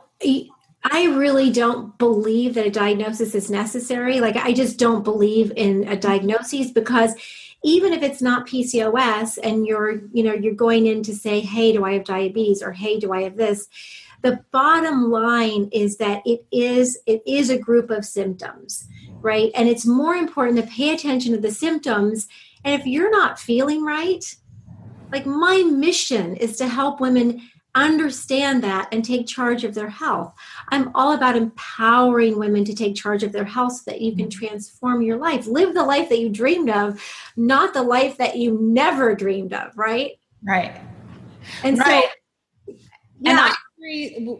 I 0.82 1.06
really 1.06 1.50
don't 1.50 1.96
believe 1.98 2.54
that 2.54 2.66
a 2.66 2.70
diagnosis 2.70 3.34
is 3.34 3.50
necessary. 3.50 4.20
Like, 4.20 4.36
I 4.36 4.52
just 4.52 4.78
don't 4.78 5.04
believe 5.04 5.52
in 5.56 5.86
a 5.86 5.96
diagnosis 5.96 6.70
because 6.70 7.14
even 7.62 7.92
if 7.92 8.02
it's 8.02 8.22
not 8.22 8.46
PCOS 8.46 9.38
and 9.42 9.66
you're, 9.66 10.00
you 10.12 10.22
know, 10.22 10.32
you're 10.32 10.54
going 10.54 10.86
in 10.86 11.02
to 11.02 11.14
say, 11.14 11.40
hey, 11.40 11.72
do 11.72 11.84
I 11.84 11.92
have 11.92 12.04
diabetes 12.04 12.62
or 12.62 12.72
hey, 12.72 12.98
do 12.98 13.12
I 13.12 13.22
have 13.22 13.36
this? 13.36 13.68
the 14.22 14.44
bottom 14.50 15.10
line 15.10 15.68
is 15.72 15.96
that 15.96 16.22
it 16.26 16.44
is 16.52 16.98
it 17.06 17.22
is 17.26 17.50
a 17.50 17.58
group 17.58 17.90
of 17.90 18.04
symptoms 18.04 18.88
right 19.20 19.50
and 19.54 19.68
it's 19.68 19.86
more 19.86 20.14
important 20.14 20.58
to 20.58 20.66
pay 20.66 20.94
attention 20.94 21.32
to 21.32 21.40
the 21.40 21.50
symptoms 21.50 22.28
and 22.64 22.78
if 22.78 22.86
you're 22.86 23.10
not 23.10 23.38
feeling 23.38 23.84
right 23.84 24.36
like 25.12 25.26
my 25.26 25.62
mission 25.62 26.36
is 26.36 26.56
to 26.56 26.68
help 26.68 27.00
women 27.00 27.40
understand 27.74 28.62
that 28.64 28.88
and 28.92 29.04
take 29.04 29.26
charge 29.26 29.64
of 29.64 29.74
their 29.74 29.88
health. 29.88 30.34
I'm 30.68 30.90
all 30.94 31.12
about 31.12 31.36
empowering 31.36 32.38
women 32.38 32.64
to 32.64 32.74
take 32.74 32.94
charge 32.94 33.22
of 33.22 33.32
their 33.32 33.44
health 33.44 33.72
so 33.72 33.90
that 33.90 34.00
you 34.00 34.14
can 34.14 34.28
mm-hmm. 34.28 34.46
transform 34.46 35.02
your 35.02 35.18
life. 35.18 35.46
Live 35.46 35.74
the 35.74 35.84
life 35.84 36.08
that 36.08 36.18
you 36.18 36.28
dreamed 36.28 36.70
of, 36.70 37.02
not 37.36 37.74
the 37.74 37.82
life 37.82 38.18
that 38.18 38.36
you 38.36 38.58
never 38.60 39.14
dreamed 39.14 39.52
of, 39.52 39.76
right? 39.76 40.12
Right. 40.42 40.80
And 41.62 41.78
right. 41.78 42.04
so 42.66 42.74
yeah. 43.20 43.30
And 43.30 43.38
I 43.38 43.54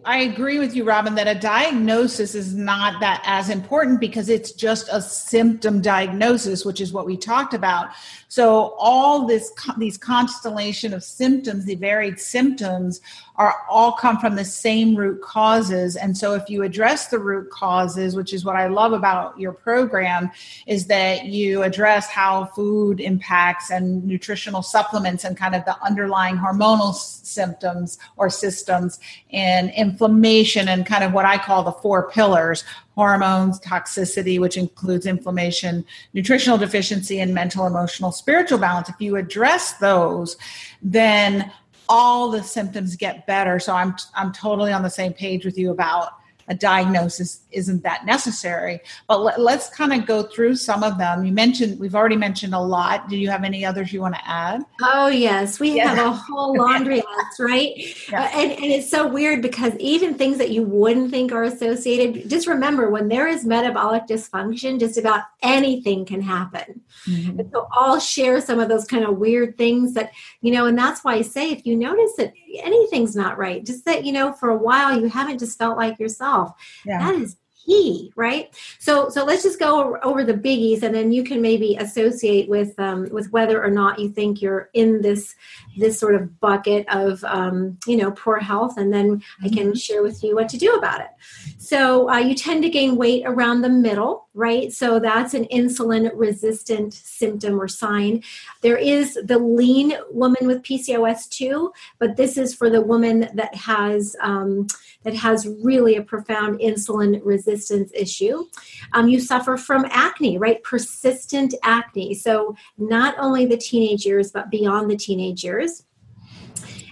I 0.04 0.18
agree 0.18 0.58
with 0.58 0.76
you, 0.76 0.84
Robin, 0.84 1.14
that 1.14 1.26
a 1.26 1.38
diagnosis 1.38 2.34
is 2.34 2.54
not 2.54 3.00
that 3.00 3.22
as 3.24 3.48
important 3.48 3.98
because 3.98 4.28
it's 4.28 4.52
just 4.52 4.88
a 4.92 5.00
symptom 5.00 5.80
diagnosis, 5.80 6.64
which 6.64 6.80
is 6.80 6.92
what 6.92 7.06
we 7.06 7.16
talked 7.16 7.54
about. 7.54 7.90
So 8.30 8.76
all 8.78 9.26
this 9.26 9.52
these 9.76 9.98
constellation 9.98 10.94
of 10.94 11.02
symptoms, 11.02 11.64
the 11.64 11.74
varied 11.74 12.20
symptoms, 12.20 13.00
are 13.34 13.56
all 13.68 13.90
come 13.94 14.18
from 14.18 14.36
the 14.36 14.44
same 14.44 14.94
root 14.94 15.20
causes. 15.20 15.96
And 15.96 16.16
so 16.16 16.34
if 16.34 16.48
you 16.48 16.62
address 16.62 17.08
the 17.08 17.18
root 17.18 17.50
causes, 17.50 18.14
which 18.14 18.32
is 18.32 18.44
what 18.44 18.54
I 18.54 18.68
love 18.68 18.92
about 18.92 19.36
your 19.40 19.52
program, 19.52 20.30
is 20.68 20.86
that 20.86 21.24
you 21.24 21.64
address 21.64 22.06
how 22.08 22.44
food 22.44 23.00
impacts 23.00 23.72
and 23.72 24.04
nutritional 24.04 24.62
supplements 24.62 25.24
and 25.24 25.36
kind 25.36 25.56
of 25.56 25.64
the 25.64 25.76
underlying 25.82 26.36
hormonal 26.36 26.94
symptoms 26.94 27.98
or 28.16 28.30
systems 28.30 29.00
and 29.32 29.72
inflammation 29.76 30.68
and 30.68 30.86
kind 30.86 31.02
of 31.02 31.12
what 31.12 31.24
I 31.24 31.36
call 31.36 31.64
the 31.64 31.72
four 31.72 32.08
pillars 32.12 32.62
hormones, 32.94 33.60
toxicity, 33.60 34.40
which 34.40 34.56
includes 34.56 35.06
inflammation, 35.06 35.84
nutritional 36.12 36.58
deficiency, 36.58 37.20
and 37.20 37.34
mental, 37.34 37.66
emotional, 37.66 38.12
spiritual 38.12 38.58
balance. 38.58 38.88
If 38.88 39.00
you 39.00 39.16
address 39.16 39.74
those, 39.74 40.36
then 40.82 41.50
all 41.88 42.30
the 42.30 42.42
symptoms 42.42 42.96
get 42.96 43.26
better. 43.26 43.58
So 43.58 43.74
I'm 43.74 43.96
I'm 44.14 44.32
totally 44.32 44.72
on 44.72 44.82
the 44.82 44.90
same 44.90 45.12
page 45.12 45.44
with 45.44 45.58
you 45.58 45.70
about 45.70 46.12
a 46.50 46.54
diagnosis 46.54 47.42
isn't 47.52 47.84
that 47.84 48.04
necessary. 48.04 48.80
But 49.06 49.38
let, 49.38 49.38
us 49.38 49.70
kind 49.70 49.92
of 49.92 50.04
go 50.04 50.24
through 50.24 50.56
some 50.56 50.82
of 50.82 50.98
them. 50.98 51.24
You 51.24 51.32
mentioned, 51.32 51.78
we've 51.78 51.94
already 51.94 52.16
mentioned 52.16 52.54
a 52.54 52.60
lot. 52.60 53.08
Do 53.08 53.16
you 53.16 53.30
have 53.30 53.44
any 53.44 53.64
others 53.64 53.92
you 53.92 54.00
want 54.00 54.16
to 54.16 54.28
add? 54.28 54.64
Oh, 54.82 55.06
yes. 55.06 55.60
We 55.60 55.76
yeah. 55.76 55.94
have 55.94 56.06
a 56.06 56.10
whole 56.10 56.56
laundry 56.56 56.96
list, 57.16 57.38
right? 57.38 57.72
Yeah. 58.10 58.22
Uh, 58.22 58.28
and, 58.34 58.52
and 58.52 58.64
it's 58.64 58.90
so 58.90 59.06
weird 59.06 59.42
because 59.42 59.74
even 59.78 60.14
things 60.14 60.38
that 60.38 60.50
you 60.50 60.64
wouldn't 60.64 61.12
think 61.12 61.30
are 61.30 61.44
associated, 61.44 62.28
just 62.28 62.48
remember 62.48 62.90
when 62.90 63.06
there 63.08 63.28
is 63.28 63.44
metabolic 63.44 64.08
dysfunction, 64.08 64.80
just 64.80 64.98
about 64.98 65.22
anything 65.42 66.04
can 66.04 66.20
happen. 66.20 66.80
Mm-hmm. 67.08 67.40
so 67.52 67.68
I'll 67.72 68.00
share 68.00 68.40
some 68.40 68.58
of 68.58 68.68
those 68.68 68.84
kind 68.84 69.04
of 69.04 69.18
weird 69.18 69.56
things 69.56 69.94
that, 69.94 70.10
you 70.40 70.52
know, 70.52 70.66
and 70.66 70.76
that's 70.76 71.04
why 71.04 71.14
I 71.14 71.22
say 71.22 71.50
if 71.52 71.64
you 71.64 71.76
notice 71.76 72.12
that 72.18 72.32
anything's 72.62 73.16
not 73.16 73.38
right, 73.38 73.64
just 73.64 73.84
that, 73.84 74.04
you 74.04 74.12
know, 74.12 74.32
for 74.32 74.50
a 74.50 74.56
while 74.56 74.98
you 74.98 75.08
haven't 75.08 75.38
just 75.38 75.58
felt 75.58 75.76
like 75.76 75.98
yourself. 75.98 76.52
Yeah. 76.84 76.98
That 76.98 77.20
is 77.20 77.36
key 77.66 78.12
right 78.16 78.54
so 78.78 79.08
so 79.08 79.24
let's 79.24 79.42
just 79.42 79.58
go 79.58 79.98
over 80.02 80.24
the 80.24 80.34
biggies 80.34 80.82
and 80.82 80.94
then 80.94 81.12
you 81.12 81.22
can 81.22 81.42
maybe 81.42 81.76
associate 81.76 82.48
with 82.48 82.78
um, 82.78 83.08
with 83.10 83.30
whether 83.32 83.62
or 83.62 83.70
not 83.70 83.98
you 83.98 84.08
think 84.08 84.40
you're 84.40 84.70
in 84.74 85.02
this 85.02 85.34
this 85.76 85.98
sort 85.98 86.14
of 86.14 86.40
bucket 86.40 86.86
of 86.88 87.22
um, 87.24 87.78
you 87.86 87.96
know 87.96 88.10
poor 88.12 88.38
health 88.38 88.76
and 88.76 88.92
then 88.92 89.16
mm-hmm. 89.16 89.44
i 89.44 89.48
can 89.48 89.68
mm-hmm. 89.68 89.76
share 89.76 90.02
with 90.02 90.22
you 90.24 90.34
what 90.34 90.48
to 90.48 90.56
do 90.56 90.74
about 90.74 91.00
it 91.00 91.10
so 91.58 92.08
uh, 92.10 92.18
you 92.18 92.34
tend 92.34 92.62
to 92.62 92.68
gain 92.68 92.96
weight 92.96 93.22
around 93.26 93.60
the 93.60 93.68
middle 93.68 94.28
right 94.40 94.72
so 94.72 94.98
that's 94.98 95.34
an 95.34 95.44
insulin 95.46 96.10
resistant 96.14 96.92
symptom 96.94 97.60
or 97.60 97.68
sign 97.68 98.22
there 98.62 98.76
is 98.76 99.14
the 99.24 99.38
lean 99.38 99.92
woman 100.10 100.46
with 100.46 100.62
pcos 100.62 101.28
too 101.28 101.72
but 101.98 102.16
this 102.16 102.36
is 102.36 102.54
for 102.54 102.70
the 102.70 102.80
woman 102.80 103.28
that 103.34 103.54
has 103.54 104.16
um, 104.20 104.66
that 105.02 105.14
has 105.14 105.46
really 105.62 105.96
a 105.96 106.02
profound 106.02 106.58
insulin 106.60 107.20
resistance 107.24 107.90
issue. 107.94 108.44
Um, 108.92 109.08
you 109.08 109.20
suffer 109.20 109.56
from 109.56 109.86
acne, 109.90 110.38
right? 110.38 110.62
Persistent 110.62 111.54
acne. 111.62 112.14
So, 112.14 112.54
not 112.78 113.14
only 113.18 113.46
the 113.46 113.56
teenage 113.56 114.04
years, 114.04 114.30
but 114.30 114.50
beyond 114.50 114.90
the 114.90 114.96
teenage 114.96 115.42
years. 115.42 115.84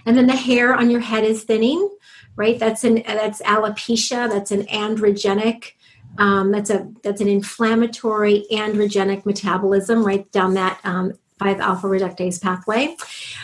And 0.05 0.17
then 0.17 0.27
the 0.27 0.35
hair 0.35 0.75
on 0.75 0.89
your 0.89 1.01
head 1.01 1.23
is 1.23 1.43
thinning, 1.43 1.89
right? 2.35 2.57
That's 2.57 2.83
an 2.83 3.03
that's 3.05 3.41
alopecia. 3.43 4.29
That's 4.29 4.51
an 4.51 4.63
androgenic. 4.63 5.73
Um, 6.19 6.51
that's 6.51 6.69
a 6.69 6.87
that's 7.01 7.21
an 7.21 7.27
inflammatory 7.27 8.45
androgenic 8.51 9.25
metabolism 9.25 10.05
right 10.05 10.29
down 10.31 10.53
that 10.55 10.79
um, 10.83 11.13
5 11.39 11.59
alpha 11.61 11.87
reductase 11.87 12.41
pathway. 12.41 12.95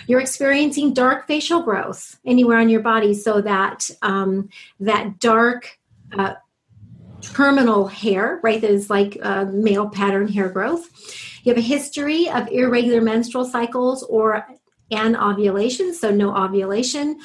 You're 0.08 0.20
experiencing 0.20 0.94
dark 0.94 1.26
facial 1.26 1.62
growth 1.62 2.20
anywhere 2.26 2.58
on 2.58 2.70
your 2.70 2.82
body, 2.82 3.14
so 3.14 3.42
that 3.42 3.90
um, 4.02 4.50
that 4.80 5.20
dark 5.20 5.80
uh, 6.18 6.34
terminal 7.22 7.88
hair, 7.88 8.40
right, 8.44 8.62
that 8.62 8.70
is 8.70 8.90
like 8.90 9.18
uh, 9.22 9.46
male 9.46 9.90
pattern 9.90 10.28
hair 10.28 10.50
growth. 10.50 10.90
You 11.44 11.54
have 11.54 11.58
a 11.58 11.66
history 11.66 12.30
of 12.30 12.48
irregular 12.50 13.02
menstrual 13.02 13.46
cycles 13.46 14.04
or 14.04 14.46
anovulation, 14.92 15.94
so 15.94 16.12
no 16.12 16.36
ovulation. 16.36 17.20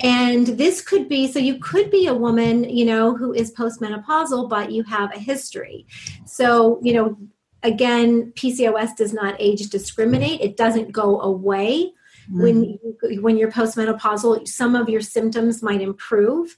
And 0.00 0.46
this 0.46 0.80
could 0.80 1.08
be 1.08 1.30
so 1.30 1.38
you 1.38 1.58
could 1.58 1.90
be 1.90 2.06
a 2.06 2.14
woman, 2.14 2.64
you 2.64 2.84
know, 2.84 3.16
who 3.16 3.32
is 3.32 3.52
postmenopausal, 3.54 4.48
but 4.48 4.70
you 4.72 4.82
have 4.84 5.14
a 5.14 5.18
history. 5.18 5.86
So, 6.26 6.78
you 6.82 6.92
know, 6.92 7.16
again, 7.62 8.32
PCOS 8.32 8.96
does 8.96 9.12
not 9.12 9.36
age 9.38 9.68
discriminate. 9.68 10.40
It 10.40 10.56
doesn't 10.56 10.92
go 10.92 11.20
away 11.20 11.92
mm. 12.30 12.42
when 12.42 12.64
you, 12.64 13.22
when 13.22 13.36
you're 13.36 13.50
postmenopausal. 13.50 14.46
Some 14.46 14.74
of 14.74 14.88
your 14.88 15.00
symptoms 15.00 15.62
might 15.62 15.80
improve 15.80 16.56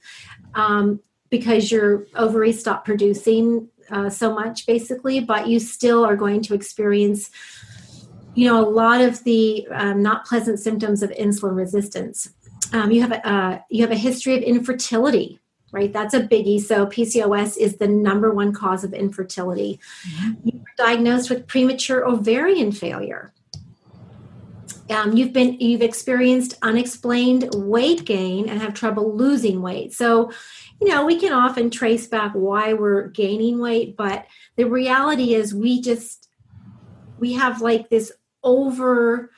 um, 0.53 0.99
because 1.29 1.71
your 1.71 2.07
ovaries 2.15 2.59
stop 2.59 2.85
producing 2.85 3.69
uh, 3.89 4.09
so 4.09 4.33
much, 4.33 4.65
basically. 4.65 5.19
But 5.19 5.47
you 5.47 5.59
still 5.59 6.05
are 6.05 6.15
going 6.15 6.41
to 6.43 6.53
experience, 6.53 7.31
you 8.35 8.47
know, 8.47 8.59
a 8.59 8.69
lot 8.69 9.01
of 9.01 9.23
the 9.23 9.67
um, 9.71 10.01
not 10.01 10.25
pleasant 10.25 10.59
symptoms 10.59 11.03
of 11.03 11.09
insulin 11.11 11.55
resistance. 11.55 12.29
Um, 12.71 12.91
you 12.91 13.01
have 13.01 13.11
a 13.11 13.27
uh, 13.27 13.59
you 13.69 13.81
have 13.81 13.91
a 13.91 13.97
history 13.97 14.35
of 14.35 14.43
infertility 14.43 15.39
right? 15.71 15.93
That's 15.93 16.13
a 16.13 16.21
biggie. 16.21 16.59
So 16.59 16.87
PCOS 16.87 17.57
is 17.57 17.77
the 17.77 17.87
number 17.87 18.31
one 18.31 18.53
cause 18.53 18.83
of 18.83 18.93
infertility. 18.93 19.79
Mm-hmm. 20.07 20.49
You're 20.49 20.63
diagnosed 20.77 21.29
with 21.29 21.47
premature 21.47 22.07
ovarian 22.07 22.71
failure. 22.71 23.33
Um, 24.89 25.15
you've 25.15 25.33
been 25.33 25.59
you've 25.59 25.83
experienced 25.83 26.55
unexplained 26.63 27.53
weight 27.53 28.05
gain 28.05 28.49
and 28.49 28.59
have 28.59 28.73
trouble 28.73 29.15
losing 29.15 29.61
weight. 29.61 29.93
So, 29.93 30.31
you 30.81 30.87
know, 30.87 31.05
we 31.05 31.19
can 31.19 31.31
often 31.31 31.69
trace 31.69 32.07
back 32.07 32.31
why 32.33 32.73
we're 32.73 33.07
gaining 33.09 33.59
weight, 33.59 33.95
but 33.95 34.25
the 34.55 34.63
reality 34.63 35.35
is 35.35 35.53
we 35.53 35.79
just 35.79 36.28
we 37.19 37.33
have 37.33 37.61
like 37.61 37.89
this 37.89 38.11
over 38.43 39.31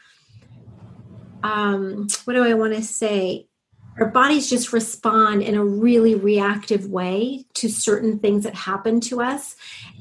um 1.44 2.08
what 2.26 2.34
do 2.34 2.44
I 2.44 2.54
want 2.54 2.74
to 2.76 2.84
say? 2.84 3.48
our 4.00 4.08
bodies 4.08 4.50
just 4.50 4.74
respond 4.74 5.42
in 5.42 5.56
a 5.56 5.64
really 5.64 6.16
reactive 6.16 6.88
way 6.88 7.46
to 7.56 7.70
certain 7.70 8.20
things 8.20 8.44
that 8.44 8.56
happen 8.56 9.00
to 9.02 9.22
us 9.22 9.56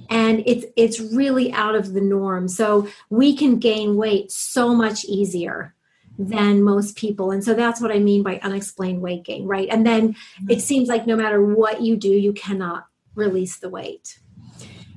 and 0.09 0.43
it's 0.47 0.65
it's 0.77 1.01
really 1.01 1.53
out 1.53 1.75
of 1.75 1.93
the 1.93 2.01
norm 2.01 2.49
so 2.49 2.89
we 3.09 3.37
can 3.37 3.59
gain 3.59 3.97
weight 3.97 4.31
so 4.31 4.75
much 4.75 5.05
easier 5.05 5.75
than 6.19 6.63
most 6.63 6.97
people 6.97 7.31
and 7.31 7.43
so 7.43 7.55
that's 7.55 7.81
what 7.81 7.91
i 7.91 7.99
mean 7.99 8.23
by 8.23 8.39
unexplained 8.43 9.01
weight 9.01 9.25
gain 9.25 9.47
right 9.47 9.69
and 9.71 9.87
then 9.87 10.11
it 10.11 10.15
mm-hmm. 10.43 10.59
seems 10.61 10.89
like 10.89 11.07
no 11.07 11.17
matter 11.17 11.43
what 11.43 11.81
you 11.81 11.97
do 11.97 12.09
you 12.09 12.33
cannot 12.33 12.87
release 13.15 13.59
the 13.59 13.69
weight 13.69 14.19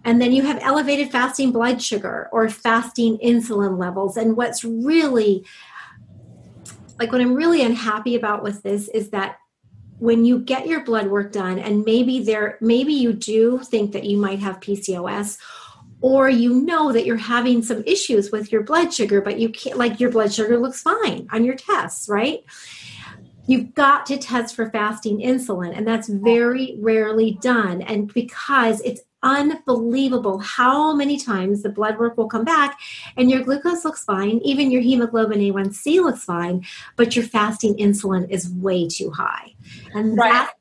and 0.06 0.22
then 0.22 0.32
you 0.34 0.44
have 0.44 0.60
elevated 0.62 1.12
fasting 1.12 1.52
blood 1.52 1.82
sugar 1.82 2.30
or 2.32 2.50
fasting 2.50 3.18
insulin 3.20 3.78
levels. 3.78 4.18
And 4.18 4.36
what's 4.36 4.64
really 4.64 5.46
like 7.00 7.12
what 7.12 7.22
I'm 7.22 7.36
really 7.36 7.64
unhappy 7.64 8.16
about 8.16 8.44
with 8.44 8.64
this 8.64 8.88
is 8.90 9.10
that 9.10 9.38
when 10.00 10.26
you 10.26 10.40
get 10.40 10.68
your 10.68 10.84
blood 10.84 11.08
work 11.08 11.32
done 11.32 11.58
and 11.58 11.86
maybe 11.86 12.20
there 12.20 12.58
maybe 12.62 12.94
you 12.94 13.14
do 13.14 13.60
think 13.60 13.94
that 13.94 14.04
you 14.04 14.18
might 14.18 14.40
have 14.40 14.60
PCOS 14.60 15.38
or 16.02 16.30
you 16.30 16.54
know 16.54 16.92
that 16.92 17.06
you're 17.06 17.16
having 17.16 17.62
some 17.62 17.84
issues 17.86 18.32
with 18.32 18.52
your 18.52 18.64
blood 18.64 18.94
sugar 18.94 19.22
but 19.22 19.40
you 19.40 19.50
can't 19.50 19.78
like 19.78 20.00
your 20.00 20.12
blood 20.12 20.34
sugar 20.34 20.60
looks 20.60 20.82
fine 20.82 21.28
on 21.32 21.46
your 21.46 21.56
tests 21.56 22.10
right? 22.10 22.44
You've 23.48 23.74
got 23.74 24.06
to 24.08 24.18
test 24.18 24.56
for 24.56 24.70
fasting 24.70 25.20
insulin 25.20 25.76
and 25.76 25.88
that's 25.88 26.08
very 26.08 26.78
rarely 26.80 27.38
done. 27.42 27.82
And 27.82 28.14
because 28.14 28.80
it's 28.82 29.02
unbelievable 29.24 30.38
how 30.40 30.94
many 30.94 31.18
times 31.18 31.64
the 31.64 31.70
blood 31.70 31.98
work 31.98 32.18
will 32.18 32.28
come 32.28 32.46
back 32.46 32.80
and 33.18 33.32
your 33.32 33.42
glucose 33.42 33.84
looks 33.84 34.04
fine, 34.04 34.40
even 34.44 34.70
your 34.70 34.82
hemoglobin 34.82 35.40
A1C 35.40 36.02
looks 36.02 36.24
fine, 36.24 36.66
but 36.96 37.16
your 37.16 37.26
fasting 37.26 37.76
insulin 37.76 38.30
is 38.30 38.50
way 38.50 38.88
too 38.88 39.10
high. 39.10 39.56
And 39.94 40.18
right. 40.18 40.32
that 40.32 40.54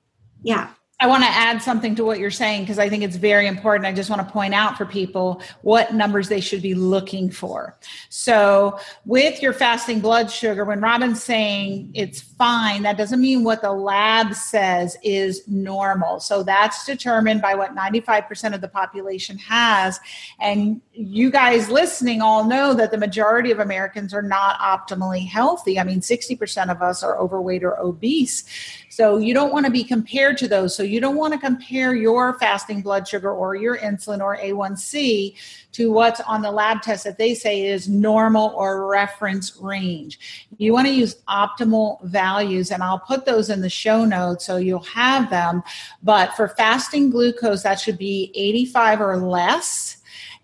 Yeah. 0.42 0.70
I 1.00 1.06
want 1.06 1.24
to 1.24 1.28
add 1.28 1.60
something 1.60 1.96
to 1.96 2.04
what 2.04 2.20
you're 2.20 2.30
saying 2.30 2.62
because 2.62 2.78
I 2.78 2.88
think 2.88 3.02
it's 3.02 3.16
very 3.16 3.48
important. 3.48 3.86
I 3.86 3.92
just 3.92 4.08
want 4.08 4.24
to 4.24 4.32
point 4.32 4.54
out 4.54 4.78
for 4.78 4.86
people 4.86 5.42
what 5.62 5.92
numbers 5.92 6.28
they 6.28 6.40
should 6.40 6.62
be 6.62 6.74
looking 6.74 7.28
for. 7.28 7.76
So, 8.08 8.78
with 9.04 9.42
your 9.42 9.52
fasting 9.52 9.98
blood 9.98 10.30
sugar, 10.30 10.64
when 10.64 10.80
Robin's 10.80 11.20
saying 11.20 11.90
it's 11.94 12.20
fine, 12.42 12.82
that 12.82 12.96
doesn't 12.96 13.20
mean 13.20 13.44
what 13.44 13.62
the 13.62 13.70
lab 13.70 14.34
says 14.34 14.96
is 15.04 15.46
normal. 15.46 16.18
So, 16.18 16.42
that's 16.42 16.84
determined 16.84 17.40
by 17.40 17.54
what 17.54 17.76
95% 17.76 18.52
of 18.52 18.60
the 18.60 18.66
population 18.66 19.38
has. 19.38 20.00
And 20.40 20.80
you 20.92 21.30
guys 21.30 21.68
listening 21.68 22.20
all 22.20 22.44
know 22.44 22.74
that 22.74 22.90
the 22.90 22.98
majority 22.98 23.52
of 23.52 23.60
Americans 23.60 24.12
are 24.12 24.22
not 24.22 24.58
optimally 24.58 25.24
healthy. 25.24 25.78
I 25.78 25.84
mean, 25.84 26.00
60% 26.00 26.68
of 26.68 26.82
us 26.82 27.04
are 27.04 27.16
overweight 27.16 27.62
or 27.62 27.78
obese. 27.78 28.42
So 28.88 29.18
you 29.18 29.34
don't 29.34 29.52
want 29.52 29.64
to 29.64 29.72
be 29.72 29.84
compared 29.84 30.36
to 30.38 30.48
those. 30.48 30.74
So 30.74 30.82
you 30.82 31.00
don't 31.00 31.16
want 31.16 31.32
to 31.34 31.38
compare 31.38 31.94
your 31.94 32.36
fasting 32.40 32.82
blood 32.82 33.06
sugar 33.06 33.32
or 33.32 33.54
your 33.54 33.78
insulin 33.78 34.20
or 34.20 34.36
A1C 34.36 35.34
to 35.72 35.90
what's 35.90 36.20
on 36.20 36.42
the 36.42 36.50
lab 36.50 36.82
test 36.82 37.04
that 37.04 37.18
they 37.18 37.34
say 37.34 37.66
is 37.66 37.88
normal 37.88 38.48
or 38.56 38.86
reference 38.86 39.56
range. 39.56 40.48
You 40.58 40.72
want 40.72 40.86
to 40.86 40.92
use 40.92 41.16
optimal 41.28 42.02
values, 42.04 42.70
and 42.70 42.82
I'll 42.82 42.98
put 42.98 43.24
those 43.24 43.50
in 43.50 43.60
the 43.60 43.70
show 43.70 44.04
notes 44.04 44.46
so 44.46 44.58
you'll 44.58 44.80
have 44.80 45.30
them. 45.30 45.62
But 46.02 46.34
for 46.34 46.48
fasting 46.48 47.10
glucose, 47.10 47.62
that 47.62 47.80
should 47.80 47.98
be 47.98 48.30
85 48.34 49.00
or 49.00 49.16
less. 49.16 49.98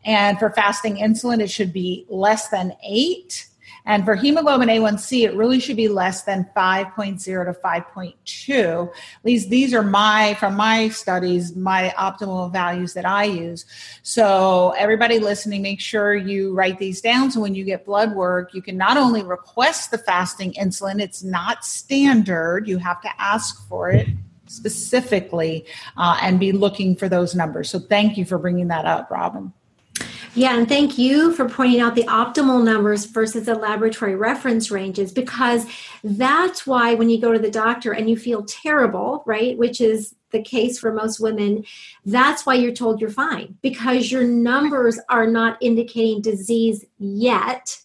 And 0.04 0.38
for 0.38 0.50
fasting 0.50 0.96
insulin, 0.96 1.40
it 1.40 1.50
should 1.50 1.72
be 1.72 2.06
less 2.08 2.48
than 2.48 2.74
eight. 2.82 3.46
And 3.88 4.04
for 4.04 4.14
hemoglobin 4.14 4.68
A1C, 4.68 5.24
it 5.24 5.34
really 5.34 5.58
should 5.58 5.78
be 5.78 5.88
less 5.88 6.22
than 6.22 6.46
5.0 6.54 7.22
to 7.24 7.58
5.2. 7.58 8.88
At 8.88 8.94
least 9.24 9.48
these 9.48 9.72
are 9.72 9.82
my, 9.82 10.34
from 10.34 10.56
my 10.56 10.90
studies, 10.90 11.56
my 11.56 11.94
optimal 11.98 12.52
values 12.52 12.92
that 12.92 13.06
I 13.06 13.24
use. 13.24 13.64
So 14.02 14.74
everybody 14.76 15.18
listening, 15.18 15.62
make 15.62 15.80
sure 15.80 16.14
you 16.14 16.52
write 16.52 16.78
these 16.78 17.00
down. 17.00 17.30
So 17.30 17.40
when 17.40 17.54
you 17.54 17.64
get 17.64 17.86
blood 17.86 18.14
work, 18.14 18.52
you 18.52 18.60
can 18.60 18.76
not 18.76 18.98
only 18.98 19.22
request 19.22 19.90
the 19.90 19.98
fasting 19.98 20.52
insulin, 20.52 21.00
it's 21.00 21.22
not 21.22 21.64
standard. 21.64 22.68
You 22.68 22.76
have 22.76 23.00
to 23.00 23.10
ask 23.18 23.66
for 23.68 23.90
it 23.90 24.06
specifically 24.48 25.64
uh, 25.96 26.18
and 26.20 26.38
be 26.38 26.52
looking 26.52 26.94
for 26.94 27.08
those 27.08 27.34
numbers. 27.34 27.70
So 27.70 27.78
thank 27.78 28.18
you 28.18 28.26
for 28.26 28.36
bringing 28.36 28.68
that 28.68 28.84
up, 28.84 29.10
Robin. 29.10 29.54
Yeah, 30.38 30.56
and 30.56 30.68
thank 30.68 30.98
you 30.98 31.32
for 31.32 31.48
pointing 31.48 31.80
out 31.80 31.96
the 31.96 32.04
optimal 32.04 32.62
numbers 32.62 33.06
versus 33.06 33.46
the 33.46 33.56
laboratory 33.56 34.14
reference 34.14 34.70
ranges 34.70 35.10
because 35.10 35.66
that's 36.04 36.64
why 36.64 36.94
when 36.94 37.10
you 37.10 37.20
go 37.20 37.32
to 37.32 37.40
the 37.40 37.50
doctor 37.50 37.90
and 37.90 38.08
you 38.08 38.16
feel 38.16 38.44
terrible, 38.44 39.24
right, 39.26 39.58
which 39.58 39.80
is 39.80 40.14
the 40.30 40.40
case 40.40 40.78
for 40.78 40.92
most 40.92 41.18
women, 41.18 41.64
that's 42.06 42.46
why 42.46 42.54
you're 42.54 42.70
told 42.70 43.00
you're 43.00 43.10
fine 43.10 43.58
because 43.62 44.12
your 44.12 44.22
numbers 44.22 45.00
are 45.08 45.26
not 45.26 45.58
indicating 45.60 46.20
disease 46.20 46.84
yet, 47.00 47.76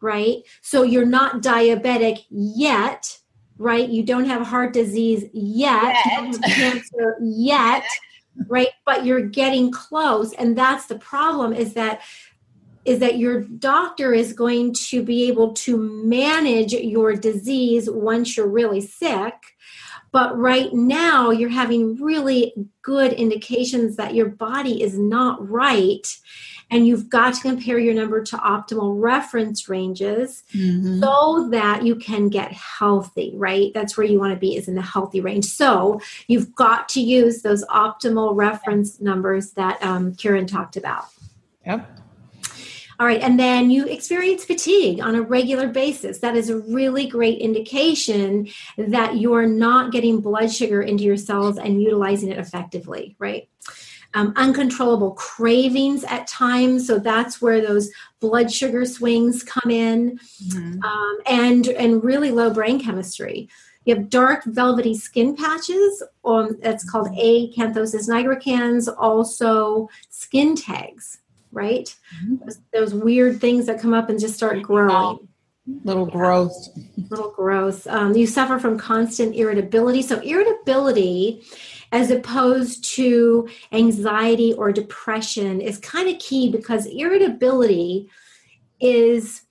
right? 0.00 0.36
So 0.60 0.84
you're 0.84 1.04
not 1.04 1.42
diabetic 1.42 2.26
yet, 2.30 3.18
right? 3.56 3.88
You 3.88 4.04
don't 4.04 4.26
have 4.26 4.46
heart 4.46 4.72
disease 4.72 5.24
yet, 5.32 5.82
yet. 5.82 6.04
you 6.04 6.12
don't 6.12 6.44
have 6.44 6.54
cancer 6.54 7.16
yet 7.20 7.82
right? 8.46 8.68
But 8.84 9.04
you're 9.04 9.26
getting 9.26 9.70
close 9.72 10.32
and 10.32 10.56
that's 10.56 10.86
the 10.86 10.98
problem 10.98 11.52
is 11.52 11.74
that 11.74 12.00
is 12.84 13.00
that 13.00 13.18
your 13.18 13.42
doctor 13.42 14.14
is 14.14 14.32
going 14.32 14.72
to 14.72 15.02
be 15.02 15.28
able 15.28 15.52
to 15.52 15.76
manage 15.76 16.72
your 16.72 17.14
disease 17.14 17.90
once 17.90 18.34
you're 18.34 18.48
really 18.48 18.80
sick. 18.80 19.34
But 20.10 20.38
right 20.38 20.72
now 20.72 21.30
you're 21.30 21.50
having 21.50 21.96
really 21.96 22.54
good 22.80 23.12
indications 23.12 23.96
that 23.96 24.14
your 24.14 24.30
body 24.30 24.82
is 24.82 24.98
not 24.98 25.46
right 25.46 26.06
and 26.70 26.86
you've 26.86 27.08
got 27.08 27.34
to 27.34 27.40
compare 27.40 27.78
your 27.78 27.94
number 27.94 28.22
to 28.22 28.36
optimal 28.36 29.00
reference 29.00 29.68
ranges 29.68 30.42
mm-hmm. 30.54 31.00
so 31.00 31.48
that 31.50 31.84
you 31.84 31.96
can 31.96 32.28
get 32.28 32.52
healthy 32.52 33.32
right 33.36 33.72
that's 33.74 33.96
where 33.96 34.06
you 34.06 34.18
want 34.18 34.32
to 34.32 34.38
be 34.38 34.56
is 34.56 34.68
in 34.68 34.74
the 34.74 34.82
healthy 34.82 35.20
range 35.20 35.44
so 35.44 36.00
you've 36.26 36.54
got 36.54 36.88
to 36.88 37.00
use 37.00 37.42
those 37.42 37.64
optimal 37.66 38.34
reference 38.36 39.00
numbers 39.00 39.52
that 39.52 39.82
um, 39.82 40.12
Kyrin 40.12 40.46
talked 40.46 40.76
about 40.76 41.06
yep 41.66 41.98
all 43.00 43.06
right, 43.06 43.20
and 43.20 43.38
then 43.38 43.70
you 43.70 43.86
experience 43.86 44.44
fatigue 44.44 45.00
on 45.00 45.14
a 45.14 45.22
regular 45.22 45.68
basis. 45.68 46.18
That 46.18 46.36
is 46.36 46.50
a 46.50 46.58
really 46.58 47.06
great 47.06 47.38
indication 47.38 48.48
that 48.76 49.18
you're 49.18 49.46
not 49.46 49.92
getting 49.92 50.20
blood 50.20 50.50
sugar 50.50 50.82
into 50.82 51.04
your 51.04 51.16
cells 51.16 51.58
and 51.58 51.80
utilizing 51.80 52.28
it 52.30 52.38
effectively, 52.38 53.14
right? 53.20 53.48
Um, 54.14 54.32
uncontrollable 54.36 55.12
cravings 55.12 56.04
at 56.04 56.26
times. 56.26 56.86
So 56.86 56.98
that's 56.98 57.40
where 57.40 57.60
those 57.60 57.90
blood 58.20 58.50
sugar 58.50 58.84
swings 58.84 59.42
come 59.42 59.70
in, 59.70 60.18
mm-hmm. 60.18 60.82
um, 60.82 61.18
and 61.26 61.68
and 61.68 62.02
really 62.02 62.30
low 62.30 62.50
brain 62.50 62.80
chemistry. 62.80 63.48
You 63.84 63.94
have 63.94 64.10
dark 64.10 64.44
velvety 64.44 64.94
skin 64.94 65.34
patches. 65.34 66.02
Um, 66.24 66.58
that's 66.60 66.88
called 66.88 67.08
acanthosis 67.08 68.08
nigricans. 68.08 68.86
Also 68.98 69.88
skin 70.10 70.54
tags, 70.56 71.18
right? 71.52 71.94
Mm-hmm. 72.22 72.44
Those, 72.44 72.60
those, 72.74 72.94
weird 72.94 73.40
things 73.40 73.64
that 73.64 73.80
come 73.80 73.94
up 73.94 74.10
and 74.10 74.20
just 74.20 74.34
start 74.34 74.60
growing. 74.62 75.26
Little 75.84 76.06
yeah. 76.06 76.12
growth. 76.12 76.68
Little 77.08 77.30
growth. 77.30 77.86
Um, 77.86 78.14
you 78.14 78.26
suffer 78.26 78.58
from 78.58 78.78
constant 78.78 79.34
irritability. 79.34 80.02
So 80.02 80.18
irritability 80.20 81.44
as 81.92 82.10
opposed 82.10 82.84
to 82.84 83.48
anxiety 83.72 84.52
or 84.54 84.72
depression 84.72 85.60
is 85.60 85.78
kind 85.78 86.08
of 86.08 86.18
key 86.18 86.50
because 86.50 86.86
irritability 86.86 88.08
is 88.80 89.42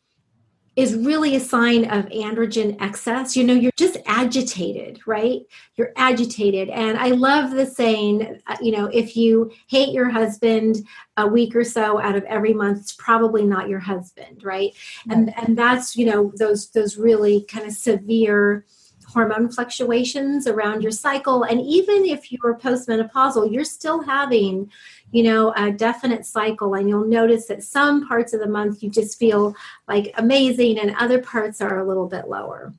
is 0.77 0.93
really 0.93 1.35
a 1.35 1.39
sign 1.39 1.85
of 1.85 2.05
androgen 2.09 2.79
excess. 2.79 3.35
You 3.35 3.43
know, 3.43 3.55
you're 3.55 3.71
just 3.75 3.97
agitated, 4.05 4.99
right? 5.07 5.41
You're 5.75 5.91
agitated. 5.95 6.69
And 6.69 6.99
I 6.99 7.07
love 7.07 7.49
the 7.49 7.65
saying, 7.65 8.39
uh, 8.45 8.57
you 8.61 8.71
know, 8.71 8.85
if 8.85 9.17
you 9.17 9.51
hate 9.67 9.91
your 9.91 10.09
husband 10.09 10.85
a 11.17 11.25
week 11.25 11.55
or 11.55 11.63
so 11.63 11.99
out 11.99 12.15
of 12.15 12.23
every 12.25 12.53
month, 12.53 12.81
it's 12.81 12.93
probably 12.93 13.43
not 13.43 13.67
your 13.67 13.79
husband, 13.79 14.43
right? 14.43 14.71
And 15.09 15.35
and 15.35 15.57
that's, 15.57 15.97
you 15.97 16.05
know, 16.05 16.31
those 16.37 16.69
those 16.69 16.95
really 16.95 17.41
kind 17.49 17.65
of 17.65 17.73
severe 17.73 18.63
hormone 19.07 19.49
fluctuations 19.49 20.47
around 20.47 20.83
your 20.83 20.91
cycle. 20.91 21.43
And 21.43 21.61
even 21.61 22.05
if 22.05 22.31
you're 22.31 22.57
postmenopausal 22.57 23.51
you're 23.51 23.63
still 23.63 24.01
having 24.01 24.69
you 25.11 25.23
know 25.23 25.53
a 25.55 25.71
definite 25.71 26.25
cycle. 26.25 26.73
And 26.73 26.89
you'll 26.89 27.05
notice 27.05 27.45
that 27.47 27.63
some 27.63 28.07
parts 28.07 28.33
of 28.33 28.39
the 28.39 28.47
month 28.47 28.83
you 28.83 28.89
just 28.89 29.17
feel 29.17 29.55
like 29.87 30.13
amazing 30.17 30.79
and 30.79 30.95
other 30.97 31.21
parts 31.21 31.61
are 31.61 31.79
a 31.79 31.87
little 31.87 32.07
bit 32.07 32.27
lower. 32.27 32.73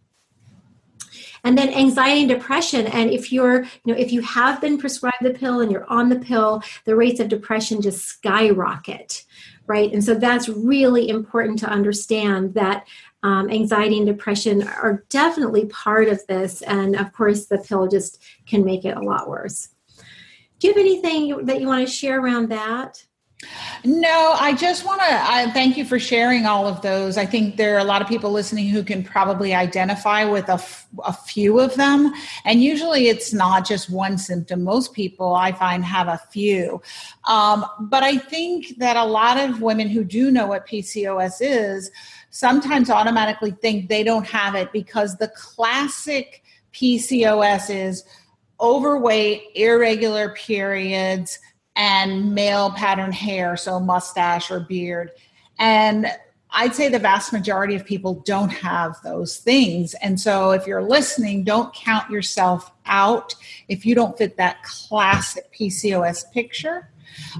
And 1.45 1.57
then 1.57 1.73
anxiety 1.73 2.23
and 2.23 2.29
depression. 2.29 2.87
And 2.89 3.11
if 3.11 3.33
you're 3.33 3.63
you 3.63 3.93
know 3.93 3.95
if 3.95 4.13
you 4.13 4.21
have 4.23 4.61
been 4.61 4.79
prescribed 4.79 5.23
the 5.23 5.31
pill 5.31 5.61
and 5.61 5.73
you're 5.73 5.91
on 5.91 6.09
the 6.09 6.19
pill 6.19 6.63
the 6.85 6.97
rates 6.97 7.21
of 7.21 7.29
depression 7.29 7.81
just 7.81 8.05
skyrocket 8.05 9.25
right 9.69 9.93
and 9.93 10.03
so 10.03 10.15
that's 10.15 10.49
really 10.49 11.09
important 11.09 11.59
to 11.61 11.69
understand 11.69 12.55
that 12.55 12.87
um, 13.23 13.51
anxiety 13.51 13.99
and 13.99 14.07
depression 14.07 14.63
are 14.63 15.05
definitely 15.09 15.67
part 15.67 16.09
of 16.09 16.25
this. 16.29 16.63
And 16.63 16.97
of 16.97 17.13
course, 17.13 17.47
the 17.47 17.59
pill 17.59 17.89
just 17.89 18.23
can 18.47 18.65
make 18.65 18.85
it 18.85 18.97
a 18.97 19.01
lot 19.01 19.29
worse. 19.29 19.69
Do 20.59 20.69
you 20.69 20.75
have 20.75 20.81
anything 20.81 21.47
that 21.47 21.61
you 21.61 21.67
want 21.67 21.87
to 21.87 21.93
share 21.93 22.21
around 22.21 22.49
that? 22.51 23.05
No, 23.85 24.35
I 24.37 24.53
just 24.55 24.85
want 24.85 25.01
to 25.01 25.53
thank 25.53 25.77
you 25.77 25.85
for 25.85 26.01
sharing 26.01 26.45
all 26.45 26.67
of 26.67 26.83
those. 26.83 27.17
I 27.17 27.25
think 27.25 27.57
there 27.57 27.77
are 27.77 27.79
a 27.79 27.85
lot 27.85 28.03
of 28.03 28.09
people 28.09 28.33
listening 28.33 28.69
who 28.69 28.83
can 28.83 29.05
probably 29.05 29.55
identify 29.55 30.25
with 30.25 30.49
a, 30.49 30.55
f- 30.55 30.89
a 31.05 31.13
few 31.13 31.61
of 31.61 31.77
them. 31.77 32.13
And 32.45 32.61
usually 32.61 33.07
it's 33.07 33.33
not 33.33 33.65
just 33.65 33.91
one 33.91 34.19
symptom. 34.19 34.65
Most 34.65 34.93
people 34.93 35.35
I 35.35 35.53
find 35.53 35.85
have 35.85 36.09
a 36.09 36.21
few. 36.31 36.83
Um, 37.29 37.65
but 37.83 38.03
I 38.03 38.19
think 38.19 38.77
that 38.79 38.97
a 38.97 39.05
lot 39.05 39.39
of 39.39 39.63
women 39.63 39.89
who 39.89 40.03
do 40.03 40.33
know 40.33 40.49
what 40.49 40.67
PCOS 40.67 41.37
is 41.41 41.93
sometimes 42.31 42.91
automatically 42.91 43.53
think 43.53 43.89
they 43.89 44.03
don't 44.03 44.27
have 44.27 44.57
it 44.57 44.73
because 44.73 45.17
the 45.17 45.29
classic 45.29 46.43
PCOS 46.73 47.71
is 47.71 48.05
overweight, 48.61 49.45
irregular 49.55 50.31
periods, 50.31 51.39
and 51.79 52.35
male 52.35 52.71
pattern 52.73 53.13
hair, 53.13 53.57
so 53.57 53.81
mustache 53.81 54.51
or 54.51 54.61
beard. 54.61 55.13
And 55.59 56.09
I'd 56.51 56.75
say 56.75 56.89
the 56.89 56.99
vast 56.99 57.33
majority 57.33 57.75
of 57.75 57.87
people 57.87 58.23
don't 58.27 58.51
have 58.51 59.01
those 59.03 59.39
things. 59.39 59.95
And 60.03 60.21
so 60.21 60.51
if 60.51 60.67
you're 60.67 60.83
listening, 60.83 61.45
don't 61.45 61.75
count 61.75 62.11
yourself 62.11 62.71
out 62.85 63.35
if 63.69 63.87
you 63.87 63.95
don't 63.95 64.17
fit 64.19 64.37
that 64.37 64.63
classic 64.63 65.51
PCOS 65.55 66.31
picture. 66.33 66.91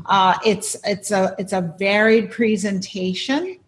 Uh, 0.07 0.35
it's 0.47 0.77
it's 0.85 1.11
a 1.11 1.35
it's 1.39 1.53
a 1.53 1.75
varied 1.79 2.31
presentation 2.31 3.59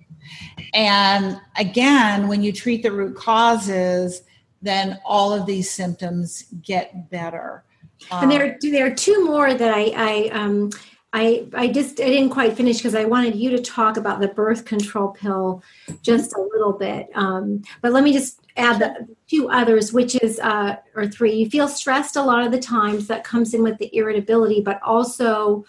and 0.75 1.41
again, 1.57 2.29
when 2.29 2.43
you 2.43 2.53
treat 2.53 2.83
the 2.83 2.93
root 2.93 3.17
causes, 3.17 4.23
then 4.63 4.99
all 5.05 5.33
of 5.33 5.47
these 5.47 5.71
symptoms 5.71 6.45
get 6.63 7.11
better. 7.11 7.65
And 8.11 8.31
there, 8.31 8.59
there 8.61 8.87
are 8.87 8.95
two 8.95 9.25
more 9.25 9.55
that 9.55 9.75
I, 9.75 9.93
I 9.97 10.29
um, 10.31 10.71
I 11.13 11.49
I 11.55 11.69
just 11.69 12.01
I 12.01 12.07
didn't 12.07 12.31
quite 12.31 12.57
finish 12.57 12.79
because 12.79 12.95
I 12.95 13.05
wanted 13.05 13.35
you 13.35 13.51
to 13.51 13.63
talk 13.63 13.97
about 13.97 14.21
the 14.21 14.29
birth 14.29 14.65
control 14.65 15.09
pill 15.09 15.63
just 16.03 16.35
a 16.35 16.41
little 16.41 16.73
bit. 16.73 17.09
Um, 17.15 17.63
but 17.83 17.93
let 17.93 18.05
me 18.05 18.13
just 18.13 18.41
add 18.57 18.79
the 18.79 19.09
two 19.29 19.49
others, 19.51 19.93
which 19.93 20.21
is 20.23 20.39
uh, 20.39 20.77
or 20.95 21.09
three. 21.09 21.35
You 21.35 21.51
feel 21.51 21.67
stressed 21.67 22.17
a 22.17 22.23
lot 22.23 22.45
of 22.45 22.53
the 22.53 22.61
times. 22.61 23.09
That 23.09 23.25
comes 23.25 23.55
in 23.55 23.63
with 23.63 23.79
the 23.79 23.95
irritability, 23.95 24.61
but 24.61 24.81
also 24.83 25.65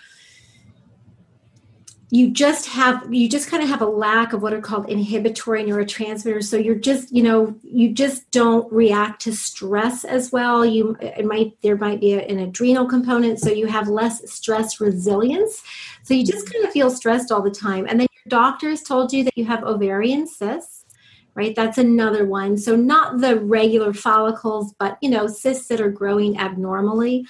you 2.13 2.29
just 2.29 2.67
have 2.67 3.11
you 3.11 3.29
just 3.29 3.49
kind 3.49 3.63
of 3.63 3.69
have 3.69 3.81
a 3.81 3.85
lack 3.85 4.33
of 4.33 4.41
what 4.41 4.53
are 4.53 4.59
called 4.59 4.89
inhibitory 4.89 5.63
neurotransmitters. 5.63 6.43
So 6.43 6.57
you're 6.57 6.75
just 6.75 7.09
you 7.15 7.23
know 7.23 7.55
you 7.63 7.93
just 7.93 8.29
don't 8.31 8.71
react 8.71 9.21
to 9.21 9.33
stress 9.33 10.03
as 10.03 10.29
well. 10.29 10.65
You 10.65 10.97
it 10.99 11.25
might 11.25 11.59
there 11.61 11.77
might 11.77 12.01
be 12.01 12.13
an 12.13 12.39
adrenal 12.39 12.85
component 12.85 13.39
so 13.39 13.49
you 13.49 13.65
have 13.67 13.87
less 13.87 14.29
stress 14.29 14.81
resilience. 14.81 15.63
So 16.03 16.13
you 16.13 16.25
just 16.25 16.51
kind 16.51 16.65
of 16.65 16.71
feel 16.71 16.91
stressed 16.91 17.31
all 17.31 17.41
the 17.41 17.49
time. 17.49 17.87
And 17.87 17.97
then 17.97 18.07
your 18.13 18.29
doctor 18.29 18.69
has 18.69 18.83
told 18.83 19.13
you 19.13 19.23
that 19.23 19.37
you 19.37 19.45
have 19.45 19.63
ovarian 19.63 20.27
cysts 20.27 20.85
right? 21.33 21.55
That's 21.55 21.77
another 21.77 22.25
one. 22.25 22.57
So 22.57 22.75
not 22.75 23.19
the 23.19 23.39
regular 23.39 23.93
follicles, 23.93 24.73
but 24.79 24.97
you 25.01 25.09
know, 25.09 25.27
cysts 25.27 25.67
that 25.67 25.81
are 25.81 25.89
growing 25.89 26.37
abnormally. 26.37 27.25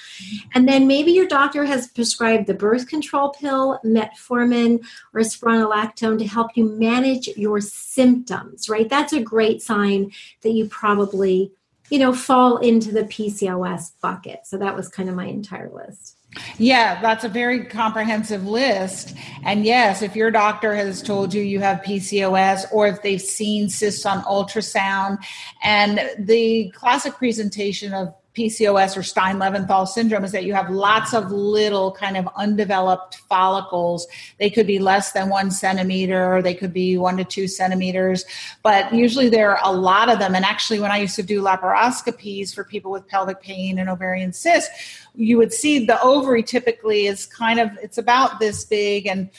And 0.53 0.67
then 0.67 0.87
maybe 0.87 1.11
your 1.11 1.27
doctor 1.27 1.65
has 1.65 1.87
prescribed 1.87 2.47
the 2.47 2.53
birth 2.53 2.87
control 2.87 3.29
pill, 3.29 3.79
metformin, 3.85 4.83
or 5.13 5.21
spironolactone 5.21 6.17
to 6.19 6.27
help 6.27 6.51
you 6.55 6.65
manage 6.65 7.27
your 7.29 7.61
symptoms, 7.61 8.69
right? 8.69 8.89
That's 8.89 9.13
a 9.13 9.21
great 9.21 9.61
sign 9.61 10.11
that 10.41 10.51
you 10.51 10.67
probably, 10.67 11.51
you 11.89 11.99
know, 11.99 12.13
fall 12.13 12.57
into 12.57 12.91
the 12.91 13.03
PCOS 13.03 13.91
bucket. 14.01 14.41
So 14.45 14.57
that 14.57 14.75
was 14.75 14.87
kind 14.89 15.09
of 15.09 15.15
my 15.15 15.25
entire 15.25 15.69
list. 15.69 16.17
Yeah, 16.57 17.01
that's 17.01 17.23
a 17.23 17.29
very 17.29 17.65
comprehensive 17.65 18.45
list. 18.45 19.13
And 19.43 19.65
yes, 19.65 20.01
if 20.01 20.15
your 20.15 20.31
doctor 20.31 20.73
has 20.73 21.01
told 21.01 21.33
you 21.33 21.41
you 21.41 21.59
have 21.59 21.81
PCOS 21.81 22.71
or 22.71 22.87
if 22.87 23.01
they've 23.01 23.21
seen 23.21 23.69
cysts 23.69 24.05
on 24.05 24.23
ultrasound, 24.23 25.17
and 25.61 25.99
the 26.17 26.71
classic 26.71 27.15
presentation 27.15 27.93
of 27.93 28.13
PCOS 28.35 28.95
or 28.95 29.03
Stein 29.03 29.37
Leventhal 29.37 29.87
syndrome 29.87 30.23
is 30.23 30.31
that 30.31 30.45
you 30.45 30.53
have 30.53 30.69
lots 30.69 31.13
of 31.13 31.31
little 31.31 31.91
kind 31.91 32.15
of 32.15 32.29
undeveloped 32.37 33.17
follicles. 33.29 34.07
They 34.39 34.49
could 34.49 34.65
be 34.65 34.79
less 34.79 35.11
than 35.11 35.27
one 35.27 35.51
centimeter, 35.51 36.41
they 36.41 36.53
could 36.53 36.71
be 36.71 36.97
one 36.97 37.17
to 37.17 37.25
two 37.25 37.47
centimeters, 37.47 38.23
but 38.63 38.93
usually 38.93 39.27
there 39.27 39.51
are 39.57 39.59
a 39.63 39.75
lot 39.75 40.09
of 40.09 40.19
them. 40.19 40.33
And 40.33 40.45
actually, 40.45 40.79
when 40.79 40.91
I 40.91 40.97
used 40.97 41.15
to 41.17 41.23
do 41.23 41.41
laparoscopies 41.41 42.55
for 42.55 42.63
people 42.63 42.91
with 42.91 43.07
pelvic 43.07 43.41
pain 43.41 43.79
and 43.79 43.89
ovarian 43.89 44.31
cysts, 44.31 44.69
you 45.13 45.37
would 45.37 45.51
see 45.51 45.85
the 45.85 46.01
ovary 46.01 46.43
typically 46.43 47.07
is 47.07 47.25
kind 47.25 47.59
of 47.59 47.69
it's 47.81 47.97
about 47.97 48.39
this 48.39 48.63
big 48.63 49.07
and 49.07 49.29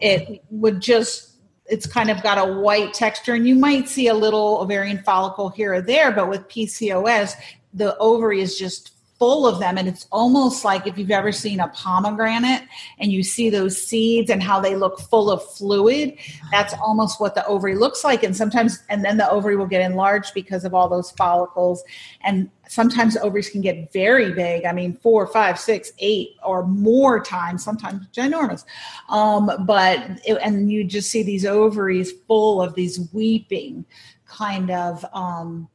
it 0.00 0.42
would 0.50 0.80
just 0.80 1.30
it's 1.66 1.86
kind 1.86 2.10
of 2.10 2.20
got 2.22 2.36
a 2.36 2.52
white 2.52 2.92
texture 2.92 3.34
and 3.34 3.46
you 3.46 3.54
might 3.54 3.88
see 3.88 4.08
a 4.08 4.14
little 4.14 4.58
ovarian 4.58 4.98
follicle 5.04 5.48
here 5.48 5.74
or 5.74 5.80
there 5.80 6.10
but 6.10 6.28
with 6.28 6.46
pcos 6.48 7.34
the 7.74 7.96
ovary 7.98 8.40
is 8.40 8.58
just 8.58 8.92
full 9.20 9.46
of 9.46 9.60
them 9.60 9.76
and 9.76 9.86
it's 9.86 10.08
almost 10.10 10.64
like 10.64 10.86
if 10.86 10.96
you've 10.96 11.10
ever 11.10 11.30
seen 11.30 11.60
a 11.60 11.68
pomegranate 11.68 12.62
and 12.98 13.12
you 13.12 13.22
see 13.22 13.50
those 13.50 13.76
seeds 13.76 14.30
and 14.30 14.42
how 14.42 14.58
they 14.58 14.74
look 14.74 14.98
full 14.98 15.30
of 15.30 15.44
fluid 15.44 16.16
that's 16.50 16.72
almost 16.82 17.20
what 17.20 17.34
the 17.34 17.44
ovary 17.46 17.74
looks 17.74 18.02
like. 18.02 18.22
And 18.22 18.34
sometimes 18.34 18.82
and 18.88 19.04
then 19.04 19.18
the 19.18 19.30
ovary 19.30 19.56
will 19.56 19.66
get 19.66 19.82
enlarged 19.82 20.32
because 20.32 20.64
of 20.64 20.72
all 20.72 20.88
those 20.88 21.10
follicles. 21.10 21.84
And 22.22 22.50
sometimes 22.66 23.14
ovaries 23.18 23.50
can 23.50 23.60
get 23.60 23.92
very 23.92 24.32
big. 24.32 24.64
I 24.64 24.72
mean 24.72 24.96
four 25.02 25.26
five 25.26 25.60
six 25.60 25.92
eight 25.98 26.30
or 26.42 26.66
more 26.66 27.22
times 27.22 27.62
sometimes 27.62 28.06
ginormous. 28.08 28.64
Um, 29.10 29.50
but 29.66 29.98
it, 30.26 30.38
and 30.42 30.72
you 30.72 30.82
just 30.82 31.10
see 31.10 31.22
these 31.22 31.44
ovaries 31.44 32.10
full 32.26 32.62
of 32.62 32.74
these 32.74 33.12
weeping 33.12 33.84
kind 34.26 34.70
of 34.70 35.04
um, 35.12 35.68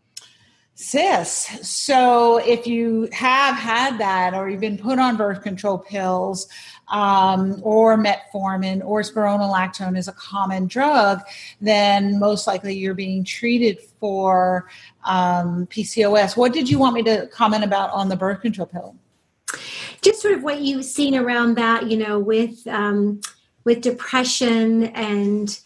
cysts. 0.75 1.67
So 1.67 2.37
if 2.37 2.67
you 2.67 3.07
have 3.13 3.55
had 3.55 3.97
that 3.97 4.33
or 4.33 4.49
you've 4.49 4.59
been 4.59 4.77
put 4.77 4.99
on 4.99 5.15
birth 5.15 5.41
control 5.41 5.77
pills 5.77 6.47
um, 6.89 7.61
or 7.63 7.97
metformin 7.97 8.83
or 8.83 9.01
spironolactone 9.01 9.97
is 9.97 10.09
a 10.09 10.11
common 10.13 10.67
drug, 10.67 11.21
then 11.61 12.19
most 12.19 12.45
likely 12.45 12.75
you're 12.75 12.93
being 12.93 13.23
treated 13.23 13.79
for 13.99 14.69
um, 15.05 15.65
PCOS. 15.67 16.35
What 16.35 16.51
did 16.51 16.69
you 16.69 16.77
want 16.77 16.93
me 16.93 17.03
to 17.03 17.27
comment 17.27 17.63
about 17.63 17.91
on 17.91 18.09
the 18.09 18.17
birth 18.17 18.41
control 18.41 18.67
pill? 18.67 18.95
Just 20.01 20.21
sort 20.21 20.33
of 20.33 20.43
what 20.43 20.59
you've 20.59 20.85
seen 20.85 21.15
around 21.15 21.55
that, 21.55 21.89
you 21.89 21.97
know, 21.97 22.19
with 22.19 22.67
um, 22.67 23.21
with 23.63 23.81
depression 23.81 24.83
and 24.87 25.59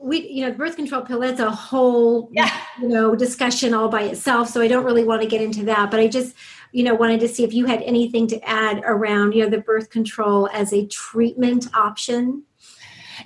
we 0.00 0.28
you 0.28 0.42
know 0.42 0.50
the 0.50 0.56
birth 0.56 0.76
control 0.76 1.02
pill 1.02 1.20
that's 1.20 1.40
a 1.40 1.50
whole 1.50 2.28
yeah. 2.32 2.50
you 2.80 2.88
know 2.88 3.14
discussion 3.14 3.74
all 3.74 3.88
by 3.88 4.02
itself 4.02 4.48
so 4.48 4.60
i 4.60 4.68
don't 4.68 4.84
really 4.84 5.04
want 5.04 5.20
to 5.20 5.28
get 5.28 5.40
into 5.40 5.64
that 5.64 5.90
but 5.90 5.98
i 5.98 6.06
just 6.06 6.34
you 6.72 6.84
know 6.84 6.94
wanted 6.94 7.20
to 7.20 7.28
see 7.28 7.44
if 7.44 7.52
you 7.52 7.66
had 7.66 7.82
anything 7.82 8.26
to 8.26 8.40
add 8.48 8.80
around 8.84 9.32
you 9.32 9.42
know 9.42 9.50
the 9.50 9.60
birth 9.60 9.90
control 9.90 10.48
as 10.52 10.72
a 10.72 10.86
treatment 10.86 11.68
option 11.74 12.42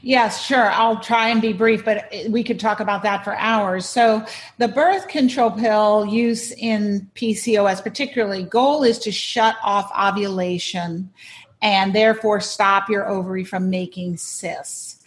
Yes, 0.00 0.44
sure. 0.44 0.70
I'll 0.70 1.00
try 1.00 1.28
and 1.28 1.40
be 1.40 1.52
brief, 1.52 1.84
but 1.84 2.08
eh, 2.10 2.26
we 2.28 2.42
could 2.42 2.58
talk 2.58 2.80
about 2.80 3.02
that 3.02 3.22
for 3.22 3.36
hours. 3.36 3.86
So, 3.86 4.24
the 4.58 4.68
birth 4.68 5.06
control 5.06 5.50
pill 5.50 6.06
use 6.06 6.50
in 6.52 7.10
PCOS, 7.14 7.82
particularly, 7.82 8.42
goal 8.44 8.82
is 8.84 8.98
to 9.00 9.12
shut 9.12 9.54
off 9.62 9.92
ovulation 9.96 11.10
and 11.60 11.94
therefore 11.94 12.40
stop 12.40 12.88
your 12.88 13.08
ovary 13.08 13.44
from 13.44 13.70
making 13.70 14.16
cysts. 14.16 15.01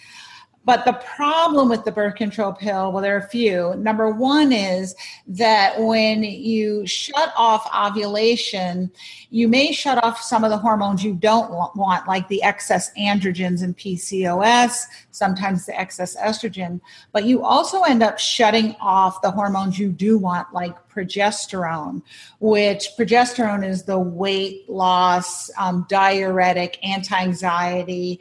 But 0.65 0.84
the 0.84 0.93
problem 0.93 1.69
with 1.69 1.86
the 1.86 1.91
birth 1.91 2.15
control 2.15 2.51
pill, 2.51 2.91
well, 2.91 3.04
there 3.04 3.15
are 3.15 3.19
a 3.19 3.30
few. 3.30 3.75
Number 3.75 4.10
one 4.10 4.51
is 4.51 4.95
that 5.28 5.80
when 5.80 6.23
you 6.23 6.88
shut 6.88 7.32
off 7.38 7.69
ovulation, 7.73 8.91
you 9.30 9.47
may 9.47 9.71
shut 9.71 10.04
off 10.04 10.19
some 10.19 10.43
of 10.43 10.49
the 10.49 10.58
hormones 10.58 11.04
you 11.04 11.13
don't 11.13 11.51
want, 11.75 12.08
like 12.08 12.28
the 12.30 12.41
excess 12.41 12.91
androgens 12.97 13.63
in 13.63 13.75
PCOS, 13.75 14.86
sometimes 15.12 15.67
the 15.67 15.80
excess 15.80 16.17
estrogen. 16.17 16.82
But 17.12 17.25
you 17.25 17.43
also 17.43 17.84
end 17.84 18.01
up 18.01 18.17
shutting 18.17 18.75
off 18.82 19.21
the 19.21 19.32
hormones 19.32 19.78
you 19.78 19.91
do 19.91 20.17
want, 20.17 20.51
like 20.51 20.75
progesterone, 20.89 22.01
which 22.39 22.89
progesterone 22.97 23.67
is 23.67 23.84
the 23.84 23.99
weight 23.99 24.67
loss, 24.67 25.51
um, 25.60 25.86
diuretic, 25.89 26.80
anti 26.84 27.15
anxiety 27.15 28.19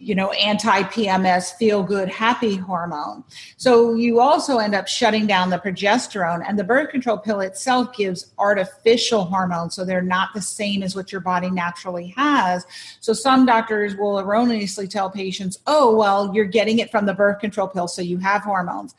you 0.00 0.14
know, 0.14 0.30
anti 0.32 0.82
PMS, 0.84 1.54
feel 1.54 1.82
good, 1.82 2.08
happy 2.08 2.56
hormone. 2.56 3.24
So 3.56 3.94
you 3.94 4.20
also 4.20 4.58
end 4.58 4.74
up 4.74 4.88
shutting 4.88 5.26
down 5.26 5.50
the 5.50 5.58
progesterone, 5.58 6.44
and 6.46 6.58
the 6.58 6.64
birth 6.64 6.90
control 6.90 7.18
pill 7.18 7.40
itself 7.40 7.94
gives 7.96 8.32
artificial 8.38 9.24
hormones. 9.24 9.74
So 9.74 9.84
they're 9.84 10.02
not 10.02 10.30
the 10.34 10.40
same 10.40 10.82
as 10.82 10.94
what 10.94 11.10
your 11.10 11.20
body 11.20 11.50
naturally 11.50 12.14
has. 12.16 12.66
So 13.00 13.12
some 13.12 13.46
doctors 13.46 13.96
will 13.96 14.18
erroneously 14.18 14.88
tell 14.88 15.10
patients, 15.10 15.58
oh, 15.66 15.96
well, 15.96 16.34
you're 16.34 16.44
getting 16.44 16.78
it 16.78 16.90
from 16.90 17.06
the 17.06 17.14
birth 17.14 17.40
control 17.40 17.68
pill, 17.68 17.88
so 17.88 18.02
you 18.02 18.18
have 18.18 18.42
hormones. 18.42 18.94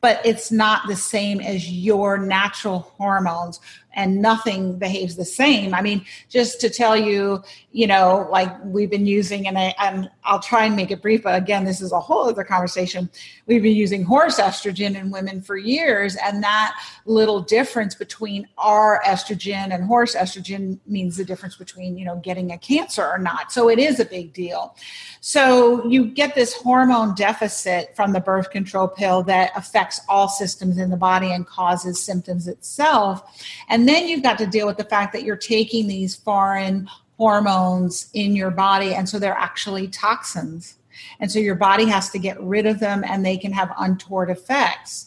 But 0.00 0.20
it's 0.26 0.52
not 0.52 0.86
the 0.86 0.96
same 0.96 1.40
as 1.40 1.70
your 1.70 2.18
natural 2.18 2.80
hormones 2.98 3.58
and 3.94 4.20
nothing 4.20 4.78
behaves 4.78 5.16
the 5.16 5.24
same. 5.24 5.74
I 5.74 5.82
mean, 5.82 6.04
just 6.28 6.60
to 6.60 6.70
tell 6.70 6.96
you, 6.96 7.42
you 7.72 7.86
know, 7.86 8.28
like 8.30 8.52
we've 8.64 8.90
been 8.90 9.06
using, 9.06 9.48
and, 9.48 9.58
I, 9.58 9.74
and 9.80 10.10
I'll 10.24 10.40
try 10.40 10.66
and 10.66 10.76
make 10.76 10.90
it 10.90 11.02
brief, 11.02 11.22
but 11.22 11.34
again, 11.34 11.64
this 11.64 11.80
is 11.80 11.92
a 11.92 12.00
whole 12.00 12.28
other 12.28 12.44
conversation. 12.44 13.10
We've 13.46 13.62
been 13.62 13.74
using 13.74 14.04
horse 14.04 14.38
estrogen 14.38 14.94
in 14.94 15.10
women 15.10 15.40
for 15.40 15.56
years, 15.56 16.16
and 16.16 16.42
that 16.42 16.78
little 17.06 17.40
difference 17.40 17.94
between 17.94 18.48
our 18.58 19.00
estrogen 19.04 19.74
and 19.74 19.84
horse 19.84 20.14
estrogen 20.14 20.78
means 20.86 21.16
the 21.16 21.24
difference 21.24 21.56
between, 21.56 21.96
you 21.98 22.04
know, 22.04 22.16
getting 22.16 22.52
a 22.52 22.58
cancer 22.58 23.04
or 23.04 23.18
not. 23.18 23.52
So 23.52 23.68
it 23.68 23.78
is 23.78 24.00
a 24.00 24.04
big 24.04 24.32
deal. 24.32 24.76
So 25.20 25.86
you 25.88 26.06
get 26.06 26.34
this 26.34 26.54
hormone 26.54 27.14
deficit 27.14 27.94
from 27.96 28.12
the 28.12 28.20
birth 28.20 28.50
control 28.50 28.88
pill 28.88 29.22
that 29.24 29.52
affects 29.56 30.00
all 30.08 30.28
systems 30.28 30.78
in 30.78 30.90
the 30.90 30.96
body 30.96 31.32
and 31.32 31.46
causes 31.46 32.00
symptoms 32.00 32.48
itself. 32.48 33.22
And 33.68 33.83
and 33.84 33.88
then 33.90 34.08
you've 34.08 34.22
got 34.22 34.38
to 34.38 34.46
deal 34.46 34.66
with 34.66 34.78
the 34.78 34.84
fact 34.84 35.12
that 35.12 35.24
you're 35.24 35.36
taking 35.36 35.86
these 35.86 36.16
foreign 36.16 36.88
hormones 37.18 38.08
in 38.14 38.34
your 38.34 38.50
body, 38.50 38.94
and 38.94 39.06
so 39.06 39.18
they're 39.18 39.34
actually 39.34 39.88
toxins. 39.88 40.76
And 41.20 41.30
so 41.30 41.38
your 41.38 41.54
body 41.54 41.84
has 41.84 42.08
to 42.12 42.18
get 42.18 42.40
rid 42.40 42.64
of 42.64 42.80
them, 42.80 43.04
and 43.06 43.26
they 43.26 43.36
can 43.36 43.52
have 43.52 43.74
untoward 43.78 44.30
effects. 44.30 45.06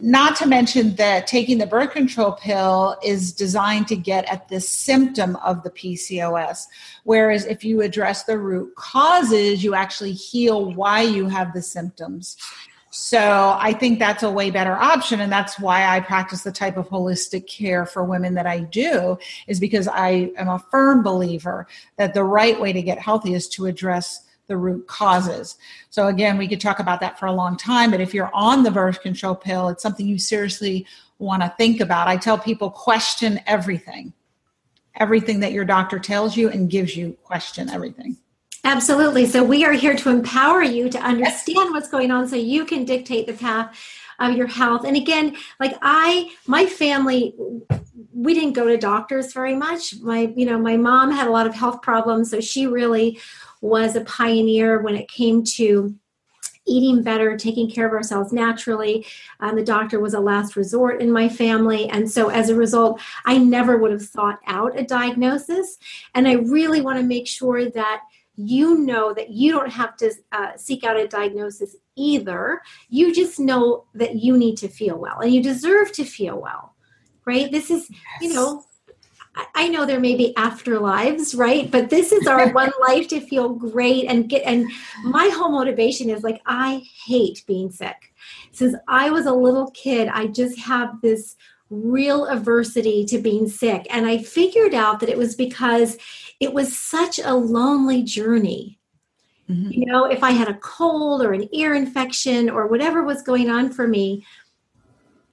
Not 0.00 0.34
to 0.38 0.46
mention 0.46 0.96
that 0.96 1.28
taking 1.28 1.58
the 1.58 1.68
birth 1.68 1.92
control 1.92 2.32
pill 2.32 2.96
is 3.04 3.32
designed 3.32 3.86
to 3.86 3.96
get 3.96 4.24
at 4.24 4.48
the 4.48 4.58
symptom 4.58 5.36
of 5.36 5.62
the 5.62 5.70
PCOS. 5.70 6.64
Whereas 7.04 7.46
if 7.46 7.62
you 7.62 7.80
address 7.80 8.24
the 8.24 8.40
root 8.40 8.74
causes, 8.74 9.62
you 9.62 9.76
actually 9.76 10.14
heal 10.14 10.72
why 10.74 11.02
you 11.02 11.28
have 11.28 11.52
the 11.52 11.62
symptoms. 11.62 12.36
So 12.96 13.56
I 13.58 13.72
think 13.72 13.98
that's 13.98 14.22
a 14.22 14.30
way 14.30 14.50
better 14.50 14.76
option. 14.76 15.20
And 15.20 15.32
that's 15.32 15.58
why 15.58 15.84
I 15.84 15.98
practice 15.98 16.44
the 16.44 16.52
type 16.52 16.76
of 16.76 16.88
holistic 16.88 17.48
care 17.48 17.86
for 17.86 18.04
women 18.04 18.34
that 18.34 18.46
I 18.46 18.60
do, 18.60 19.18
is 19.48 19.58
because 19.58 19.88
I 19.88 20.30
am 20.36 20.48
a 20.48 20.60
firm 20.70 21.02
believer 21.02 21.66
that 21.96 22.14
the 22.14 22.22
right 22.22 22.58
way 22.60 22.72
to 22.72 22.80
get 22.82 23.00
healthy 23.00 23.34
is 23.34 23.48
to 23.48 23.66
address 23.66 24.20
the 24.46 24.56
root 24.56 24.86
causes. 24.86 25.56
So 25.90 26.06
again, 26.06 26.38
we 26.38 26.46
could 26.46 26.60
talk 26.60 26.78
about 26.78 27.00
that 27.00 27.18
for 27.18 27.26
a 27.26 27.32
long 27.32 27.56
time, 27.56 27.90
but 27.90 28.00
if 28.00 28.14
you're 28.14 28.30
on 28.32 28.62
the 28.62 28.70
birth 28.70 29.00
control 29.00 29.34
pill, 29.34 29.70
it's 29.70 29.82
something 29.82 30.06
you 30.06 30.18
seriously 30.18 30.86
want 31.18 31.42
to 31.42 31.52
think 31.58 31.80
about. 31.80 32.06
I 32.06 32.16
tell 32.16 32.38
people 32.38 32.70
question 32.70 33.40
everything. 33.48 34.12
Everything 34.96 35.40
that 35.40 35.50
your 35.50 35.64
doctor 35.64 35.98
tells 35.98 36.36
you 36.36 36.48
and 36.48 36.70
gives 36.70 36.96
you, 36.96 37.16
question 37.24 37.68
everything. 37.68 38.18
Absolutely. 38.64 39.26
So 39.26 39.44
we 39.44 39.62
are 39.64 39.72
here 39.72 39.94
to 39.94 40.08
empower 40.08 40.62
you 40.62 40.88
to 40.88 40.98
understand 40.98 41.70
what's 41.70 41.88
going 41.88 42.10
on 42.10 42.26
so 42.26 42.34
you 42.36 42.64
can 42.64 42.86
dictate 42.86 43.26
the 43.26 43.34
path 43.34 43.78
of 44.18 44.36
your 44.36 44.46
health. 44.46 44.84
And 44.84 44.96
again, 44.96 45.36
like 45.60 45.76
I, 45.82 46.30
my 46.46 46.64
family, 46.64 47.34
we 48.14 48.32
didn't 48.32 48.54
go 48.54 48.66
to 48.66 48.78
doctors 48.78 49.34
very 49.34 49.54
much. 49.54 49.96
My, 50.00 50.32
you 50.34 50.46
know, 50.46 50.58
my 50.58 50.78
mom 50.78 51.10
had 51.10 51.26
a 51.26 51.30
lot 51.30 51.46
of 51.46 51.54
health 51.54 51.82
problems, 51.82 52.30
so 52.30 52.40
she 52.40 52.66
really 52.66 53.18
was 53.60 53.96
a 53.96 54.04
pioneer 54.04 54.80
when 54.80 54.96
it 54.96 55.08
came 55.08 55.44
to 55.44 55.94
eating 56.66 57.02
better, 57.02 57.36
taking 57.36 57.70
care 57.70 57.86
of 57.86 57.92
ourselves 57.92 58.32
naturally. 58.32 59.04
Um, 59.40 59.56
the 59.56 59.64
doctor 59.64 60.00
was 60.00 60.14
a 60.14 60.20
last 60.20 60.56
resort 60.56 61.02
in 61.02 61.12
my 61.12 61.28
family. 61.28 61.90
And 61.90 62.10
so 62.10 62.30
as 62.30 62.48
a 62.48 62.54
result, 62.54 63.02
I 63.26 63.36
never 63.36 63.76
would 63.76 63.90
have 63.90 64.00
sought 64.00 64.38
out 64.46 64.78
a 64.78 64.84
diagnosis. 64.84 65.76
And 66.14 66.26
I 66.26 66.34
really 66.34 66.80
want 66.80 66.98
to 66.98 67.04
make 67.04 67.26
sure 67.26 67.68
that 67.68 68.00
you 68.36 68.78
know 68.78 69.14
that 69.14 69.30
you 69.30 69.52
don't 69.52 69.70
have 69.70 69.96
to 69.98 70.12
uh, 70.32 70.56
seek 70.56 70.84
out 70.84 70.98
a 70.98 71.06
diagnosis 71.06 71.76
either. 71.96 72.60
You 72.88 73.14
just 73.14 73.38
know 73.38 73.84
that 73.94 74.16
you 74.16 74.36
need 74.36 74.56
to 74.58 74.68
feel 74.68 74.98
well 74.98 75.20
and 75.20 75.32
you 75.32 75.42
deserve 75.42 75.92
to 75.92 76.04
feel 76.04 76.40
well, 76.40 76.74
right? 77.24 77.50
This 77.50 77.70
is, 77.70 77.88
yes. 77.90 78.00
you 78.20 78.34
know, 78.34 78.64
I 79.54 79.68
know 79.68 79.84
there 79.84 80.00
may 80.00 80.14
be 80.14 80.32
afterlives, 80.36 81.36
right? 81.36 81.70
But 81.70 81.90
this 81.90 82.12
is 82.12 82.26
our 82.26 82.48
one 82.52 82.72
life 82.80 83.08
to 83.08 83.20
feel 83.20 83.50
great 83.50 84.06
and 84.06 84.28
get. 84.28 84.42
And 84.44 84.70
my 85.04 85.28
whole 85.28 85.50
motivation 85.50 86.10
is 86.10 86.22
like, 86.22 86.40
I 86.46 86.82
hate 87.04 87.42
being 87.46 87.70
sick. 87.70 88.12
Since 88.52 88.76
I 88.88 89.10
was 89.10 89.26
a 89.26 89.32
little 89.32 89.70
kid, 89.72 90.08
I 90.08 90.28
just 90.28 90.58
have 90.60 91.00
this 91.00 91.36
real 91.70 92.26
aversity 92.26 93.06
to 93.08 93.18
being 93.18 93.48
sick. 93.48 93.86
And 93.90 94.06
I 94.06 94.18
figured 94.18 94.74
out 94.74 95.00
that 95.00 95.08
it 95.08 95.18
was 95.18 95.34
because 95.34 95.96
it 96.40 96.52
was 96.52 96.76
such 96.76 97.18
a 97.18 97.34
lonely 97.34 98.02
journey. 98.02 98.78
Mm-hmm. 99.48 99.70
You 99.72 99.86
know, 99.86 100.06
if 100.06 100.22
I 100.22 100.30
had 100.30 100.48
a 100.48 100.54
cold 100.54 101.22
or 101.22 101.32
an 101.32 101.48
ear 101.54 101.74
infection 101.74 102.48
or 102.48 102.66
whatever 102.66 103.02
was 103.02 103.22
going 103.22 103.50
on 103.50 103.70
for 103.70 103.86
me, 103.86 104.24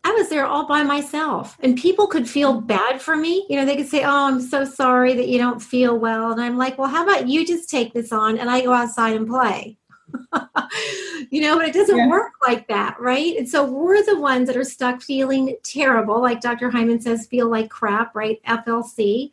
I 0.03 0.11
was 0.13 0.29
there 0.29 0.45
all 0.45 0.67
by 0.67 0.83
myself. 0.83 1.57
And 1.61 1.77
people 1.77 2.07
could 2.07 2.27
feel 2.27 2.59
bad 2.59 3.01
for 3.01 3.15
me. 3.15 3.45
You 3.49 3.57
know, 3.57 3.65
they 3.65 3.75
could 3.75 3.87
say, 3.87 4.03
Oh, 4.03 4.27
I'm 4.27 4.41
so 4.41 4.65
sorry 4.65 5.13
that 5.13 5.27
you 5.27 5.37
don't 5.37 5.61
feel 5.61 5.97
well. 5.97 6.31
And 6.31 6.41
I'm 6.41 6.57
like, 6.57 6.77
Well, 6.77 6.89
how 6.89 7.03
about 7.03 7.27
you 7.27 7.45
just 7.45 7.69
take 7.69 7.93
this 7.93 8.11
on 8.11 8.37
and 8.37 8.49
I 8.49 8.61
go 8.61 8.73
outside 8.73 9.15
and 9.15 9.27
play? 9.27 9.77
you 11.29 11.41
know, 11.41 11.57
but 11.57 11.67
it 11.67 11.73
doesn't 11.73 11.97
yeah. 11.97 12.09
work 12.09 12.33
like 12.45 12.67
that, 12.67 12.99
right? 12.99 13.37
And 13.37 13.47
so 13.47 13.63
we're 13.63 14.03
the 14.03 14.19
ones 14.19 14.47
that 14.47 14.57
are 14.57 14.63
stuck 14.63 15.01
feeling 15.01 15.55
terrible, 15.63 16.21
like 16.21 16.41
Dr. 16.41 16.69
Hyman 16.69 16.99
says, 16.99 17.27
feel 17.27 17.47
like 17.47 17.69
crap, 17.69 18.13
right? 18.15 18.41
FLC 18.43 19.31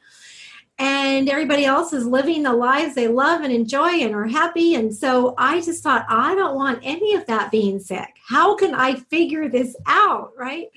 and 0.79 1.29
everybody 1.29 1.64
else 1.64 1.93
is 1.93 2.07
living 2.07 2.43
the 2.43 2.53
lives 2.53 2.95
they 2.95 3.09
love 3.09 3.43
and 3.43 3.53
enjoy 3.53 3.88
and 3.88 4.14
are 4.14 4.27
happy. 4.27 4.75
And 4.75 4.95
so 4.95 5.35
I 5.37 5.61
just 5.61 5.83
thought, 5.83 6.07
I 6.09 6.35
don't 6.35 6.55
want 6.55 6.81
any 6.83 7.14
of 7.14 7.27
that 7.27 7.51
being 7.51 7.81
sick. 7.81 8.17
How 8.27 8.55
can 8.55 8.75
I 8.75 8.95
figure 8.95 9.49
this 9.49 9.75
out? 9.87 10.33
Right. 10.37 10.69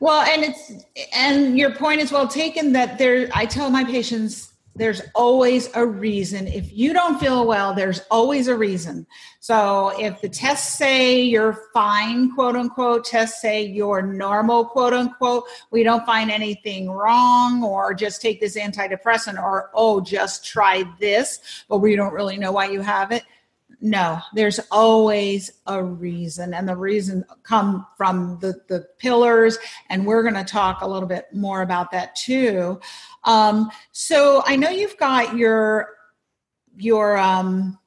Well, 0.00 0.22
and 0.22 0.44
it's, 0.44 0.84
and 1.12 1.58
your 1.58 1.74
point 1.74 2.00
is 2.00 2.12
well 2.12 2.28
taken 2.28 2.72
that 2.74 2.98
there, 2.98 3.28
I 3.34 3.46
tell 3.46 3.70
my 3.70 3.84
patients, 3.84 4.52
there's 4.78 5.02
always 5.14 5.68
a 5.74 5.84
reason. 5.84 6.46
If 6.46 6.72
you 6.72 6.92
don't 6.92 7.18
feel 7.18 7.46
well, 7.46 7.74
there's 7.74 8.00
always 8.10 8.48
a 8.48 8.56
reason. 8.56 9.06
So 9.40 9.92
if 9.98 10.20
the 10.20 10.28
tests 10.28 10.78
say 10.78 11.20
you're 11.20 11.64
fine, 11.74 12.34
quote 12.34 12.56
unquote, 12.56 13.04
tests 13.04 13.42
say 13.42 13.64
you're 13.64 14.02
normal, 14.02 14.64
quote 14.64 14.92
unquote, 14.92 15.44
we 15.70 15.82
don't 15.82 16.06
find 16.06 16.30
anything 16.30 16.90
wrong, 16.90 17.62
or 17.62 17.92
just 17.92 18.22
take 18.22 18.40
this 18.40 18.56
antidepressant, 18.56 19.42
or 19.42 19.70
oh, 19.74 20.00
just 20.00 20.44
try 20.44 20.84
this, 21.00 21.64
but 21.68 21.78
we 21.78 21.96
don't 21.96 22.14
really 22.14 22.36
know 22.36 22.52
why 22.52 22.70
you 22.70 22.80
have 22.80 23.12
it 23.12 23.24
no 23.80 24.18
there's 24.34 24.58
always 24.70 25.52
a 25.66 25.82
reason 25.82 26.52
and 26.52 26.68
the 26.68 26.74
reason 26.76 27.24
come 27.42 27.86
from 27.96 28.38
the 28.40 28.60
the 28.68 28.86
pillars 28.98 29.58
and 29.88 30.04
we're 30.04 30.22
going 30.22 30.34
to 30.34 30.44
talk 30.44 30.80
a 30.80 30.88
little 30.88 31.08
bit 31.08 31.26
more 31.32 31.62
about 31.62 31.90
that 31.90 32.14
too. 32.16 32.80
Um, 33.24 33.70
so 33.92 34.42
i 34.46 34.56
know 34.56 34.70
you've 34.70 34.96
got 34.96 35.36
your 35.36 35.88
your 36.76 37.16
um, 37.18 37.78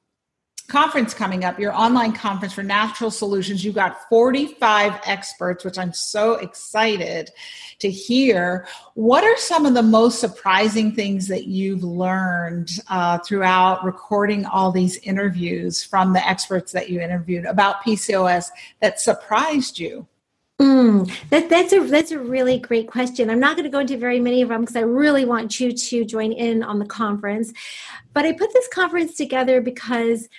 conference 0.72 1.14
coming 1.14 1.44
up, 1.44 1.60
your 1.60 1.74
online 1.74 2.14
conference 2.14 2.54
for 2.54 2.64
natural 2.64 3.12
solutions. 3.12 3.64
You've 3.64 3.76
got 3.76 4.08
45 4.08 5.02
experts, 5.06 5.66
which 5.66 5.78
I'm 5.78 5.92
so 5.92 6.36
excited 6.36 7.30
to 7.80 7.92
hear. 7.92 8.66
What 8.94 9.26
are 9.26 9.38
some 9.38 9.66
of 9.66 9.74
the 9.74 9.84
most 9.84 10.22
surprising 10.22 10.94
things 10.94 11.28
that 11.28 11.46
you've 11.46 11.84
learned 11.84 12.72
uh, 12.90 13.18
throughout 13.18 13.84
recording 13.84 14.46
all 14.46 14.72
these 14.72 14.98
interviews 15.00 15.84
from 15.84 16.14
the 16.14 16.26
experts 16.26 16.72
that 16.72 16.90
you 16.90 17.02
interviewed 17.02 17.46
about 17.46 17.84
PCOS 17.84 18.48
that 18.80 19.02
surprised 19.02 19.78
you? 19.78 20.08
Mm, 20.62 21.12
that, 21.32 21.50
that's 21.50 21.74
a 21.74 21.80
that's 21.80 22.12
a 22.12 22.20
really 22.20 22.60
great 22.60 22.88
question. 22.88 23.32
I'm 23.32 23.40
not 23.40 23.56
going 23.56 23.64
to 23.64 23.72
go 23.72 23.80
into 23.80 23.98
very 23.98 24.20
many 24.20 24.44
of 24.44 24.50
them 24.50 24.62
because 24.62 24.76
I 24.76 24.82
really 24.82 25.26
want 25.26 25.60
you 25.60 25.72
to 25.72 26.06
join 26.06 26.32
in 26.32 26.62
on 26.62 26.78
the 26.78 26.86
conference. 26.86 27.52
But 28.14 28.26
I 28.26 28.34
put 28.34 28.54
this 28.54 28.68
conference 28.68 29.18
together 29.18 29.60
because 29.60 30.30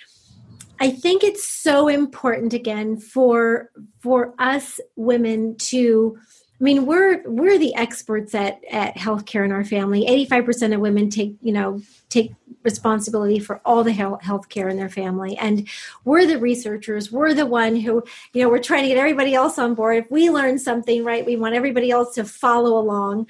I 0.79 0.91
think 0.91 1.23
it's 1.23 1.45
so 1.45 1.87
important 1.87 2.53
again 2.53 2.97
for 2.97 3.71
for 3.99 4.33
us 4.39 4.79
women 4.95 5.55
to 5.57 6.17
I 6.59 6.63
mean 6.63 6.85
we're 6.85 7.21
we're 7.25 7.57
the 7.57 7.75
experts 7.75 8.33
at 8.35 8.61
at 8.69 8.95
healthcare 8.95 9.45
in 9.45 9.51
our 9.51 9.63
family. 9.63 10.05
85% 10.27 10.73
of 10.73 10.81
women 10.81 11.09
take, 11.09 11.35
you 11.41 11.51
know, 11.51 11.81
take 12.09 12.33
responsibility 12.63 13.39
for 13.39 13.61
all 13.65 13.83
the 13.83 13.91
health 13.91 14.47
care 14.47 14.69
in 14.69 14.77
their 14.77 14.89
family. 14.89 15.37
And 15.37 15.67
we're 16.05 16.25
the 16.25 16.37
researchers. 16.37 17.11
We're 17.11 17.33
the 17.33 17.45
one 17.45 17.75
who 17.75 18.03
you 18.33 18.41
know 18.41 18.49
we're 18.49 18.59
trying 18.59 18.83
to 18.83 18.89
get 18.89 18.97
everybody 18.97 19.33
else 19.35 19.57
on 19.59 19.75
board. 19.75 19.97
If 19.97 20.11
we 20.11 20.29
learn 20.29 20.57
something 20.57 21.03
right 21.03 21.25
we 21.25 21.35
want 21.35 21.55
everybody 21.55 21.91
else 21.91 22.15
to 22.15 22.23
follow 22.23 22.77
along. 22.77 23.27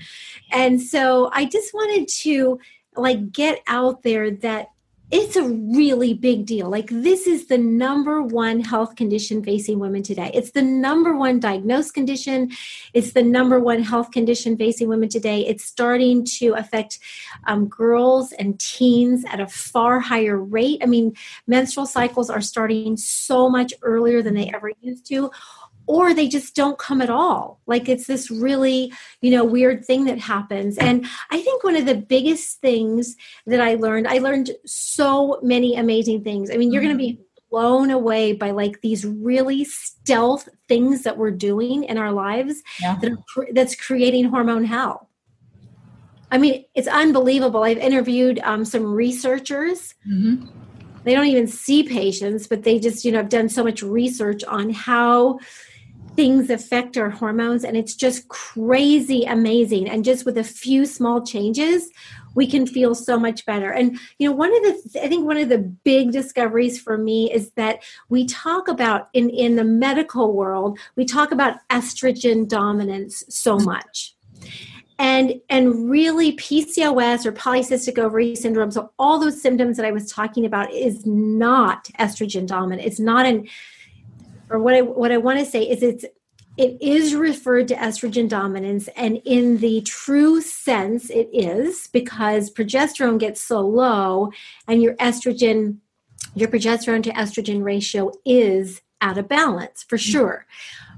And 0.51 0.81
so 0.81 1.29
i 1.33 1.45
just 1.45 1.73
wanted 1.73 2.07
to 2.07 2.59
like 2.95 3.31
get 3.31 3.61
out 3.67 4.03
there 4.03 4.31
that 4.31 4.69
it's 5.15 5.35
a 5.35 5.43
really 5.43 6.15
big 6.15 6.47
deal. 6.47 6.71
Like, 6.71 6.89
this 6.89 7.27
is 7.27 7.45
the 7.45 7.59
number 7.59 8.23
one 8.23 8.61
health 8.61 8.95
condition 8.95 9.43
facing 9.43 9.77
women 9.77 10.01
today. 10.01 10.31
It's 10.33 10.51
the 10.51 10.63
number 10.63 11.15
one 11.15 11.39
diagnosed 11.39 11.93
condition. 11.93 12.49
It's 12.95 13.11
the 13.11 13.21
number 13.21 13.59
one 13.59 13.83
health 13.83 14.09
condition 14.09 14.57
facing 14.57 14.87
women 14.87 15.09
today. 15.09 15.45
It's 15.45 15.63
starting 15.63 16.25
to 16.39 16.53
affect 16.53 16.97
um, 17.45 17.67
girls 17.67 18.31
and 18.31 18.59
teens 18.59 19.23
at 19.29 19.39
a 19.39 19.45
far 19.45 19.99
higher 19.99 20.35
rate. 20.35 20.79
I 20.81 20.87
mean, 20.87 21.13
menstrual 21.45 21.85
cycles 21.85 22.31
are 22.31 22.41
starting 22.41 22.97
so 22.97 23.47
much 23.47 23.71
earlier 23.83 24.23
than 24.23 24.33
they 24.33 24.49
ever 24.49 24.71
used 24.81 25.05
to 25.09 25.29
or 25.85 26.13
they 26.13 26.27
just 26.27 26.55
don't 26.55 26.77
come 26.77 27.01
at 27.01 27.09
all. 27.09 27.59
Like 27.65 27.89
it's 27.89 28.07
this 28.07 28.31
really 28.31 28.93
you 29.21 29.31
know 29.31 29.43
weird 29.43 29.85
thing 29.85 30.05
that 30.05 30.19
happens. 30.19 30.77
And 30.77 31.05
i 31.31 31.41
think 31.41 31.63
one 31.63 31.75
of 31.75 31.85
the 31.85 31.95
biggest 31.95 32.61
things 32.61 33.15
that 33.45 33.61
i 33.61 33.75
learned 33.75 34.07
i 34.07 34.17
learned 34.17 34.51
so 34.65 35.39
many 35.41 35.75
amazing 35.75 36.23
things. 36.23 36.49
I 36.51 36.57
mean 36.57 36.71
you're 36.71 36.81
going 36.81 36.93
to 36.93 36.97
be 36.97 37.19
blown 37.49 37.91
away 37.91 38.33
by 38.33 38.49
like 38.51 38.81
these 38.81 39.05
really 39.05 39.63
stealth 39.63 40.49
things 40.67 41.03
that 41.03 41.17
we're 41.17 41.31
doing 41.31 41.83
in 41.83 41.99
our 41.99 42.11
lives 42.11 42.63
yeah. 42.81 42.95
that 42.99 43.11
are, 43.11 43.47
that's 43.53 43.75
creating 43.75 44.25
hormone 44.25 44.63
hell. 44.63 45.09
I 46.31 46.37
mean 46.37 46.65
it's 46.73 46.87
unbelievable. 46.87 47.63
I've 47.63 47.77
interviewed 47.77 48.39
um, 48.43 48.65
some 48.65 48.85
researchers. 48.85 49.93
Mm-hmm. 50.09 50.47
they 51.03 51.13
don't 51.13 51.27
even 51.27 51.47
see 51.47 51.83
patients 51.83 52.47
but 52.47 52.63
they 52.63 52.79
just 52.79 53.03
you 53.03 53.11
know 53.11 53.19
have 53.19 53.29
done 53.29 53.49
so 53.49 53.63
much 53.63 53.83
research 53.83 54.43
on 54.45 54.69
how 54.69 55.39
things 56.15 56.49
affect 56.49 56.97
our 56.97 57.09
hormones 57.09 57.63
and 57.63 57.75
it's 57.75 57.95
just 57.95 58.27
crazy 58.27 59.23
amazing. 59.23 59.89
And 59.89 60.03
just 60.03 60.25
with 60.25 60.37
a 60.37 60.43
few 60.43 60.85
small 60.85 61.25
changes 61.25 61.89
we 62.35 62.47
can 62.47 62.65
feel 62.65 62.95
so 62.95 63.19
much 63.19 63.45
better. 63.45 63.71
And 63.71 63.97
you 64.17 64.29
know 64.29 64.35
one 64.35 64.55
of 64.55 64.63
the 64.63 65.01
i 65.03 65.07
think 65.07 65.25
one 65.25 65.37
of 65.37 65.49
the 65.49 65.59
big 65.59 66.11
discoveries 66.11 66.79
for 66.79 66.97
me 66.97 67.31
is 67.31 67.51
that 67.51 67.83
we 68.09 68.25
talk 68.25 68.67
about 68.67 69.09
in 69.13 69.29
in 69.29 69.55
the 69.55 69.63
medical 69.63 70.33
world 70.33 70.79
we 70.95 71.05
talk 71.05 71.31
about 71.31 71.57
estrogen 71.69 72.47
dominance 72.47 73.23
so 73.29 73.57
much. 73.57 74.15
And 74.99 75.41
and 75.49 75.89
really 75.89 76.35
pcos 76.37 77.25
or 77.25 77.31
polycystic 77.31 77.97
ovary 77.97 78.35
syndrome 78.35 78.71
so 78.71 78.91
all 78.99 79.19
those 79.19 79.41
symptoms 79.41 79.77
that 79.77 79.85
i 79.85 79.91
was 79.91 80.11
talking 80.11 80.45
about 80.45 80.71
is 80.71 81.05
not 81.05 81.85
estrogen 81.99 82.47
dominant. 82.47 82.87
It's 82.87 82.99
not 82.99 83.25
an 83.25 83.47
or 84.53 84.59
what 84.59 84.75
I 84.75 84.81
what 84.81 85.11
I 85.11 85.17
want 85.17 85.39
to 85.39 85.45
say 85.45 85.63
is 85.63 85.81
it's 85.81 86.05
it 86.55 86.77
is 86.79 87.15
referred 87.15 87.67
to 87.69 87.75
estrogen 87.75 88.29
dominance 88.29 88.87
and 88.95 89.19
in 89.25 89.57
the 89.57 89.81
true 89.81 90.39
sense 90.39 91.09
it 91.09 91.27
is 91.33 91.87
because 91.87 92.51
progesterone 92.51 93.19
gets 93.19 93.41
so 93.41 93.61
low 93.61 94.31
and 94.67 94.81
your 94.81 94.93
estrogen 94.95 95.77
your 96.35 96.47
progesterone 96.47 97.03
to 97.03 97.11
estrogen 97.11 97.63
ratio 97.63 98.11
is 98.25 98.81
out 99.01 99.17
of 99.17 99.27
balance 99.27 99.83
for 99.83 99.97
mm-hmm. 99.97 100.11
sure 100.11 100.45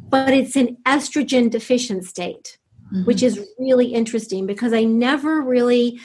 but 0.10 0.34
it's 0.34 0.58
an 0.58 0.78
estrogen 0.86 1.50
deficient 1.50 2.04
state 2.04 2.58
mm-hmm. 2.88 3.06
which 3.06 3.24
is 3.24 3.48
really 3.58 3.88
interesting 3.88 4.46
because 4.46 4.74
i 4.74 4.84
never 4.84 5.42
really 5.42 6.00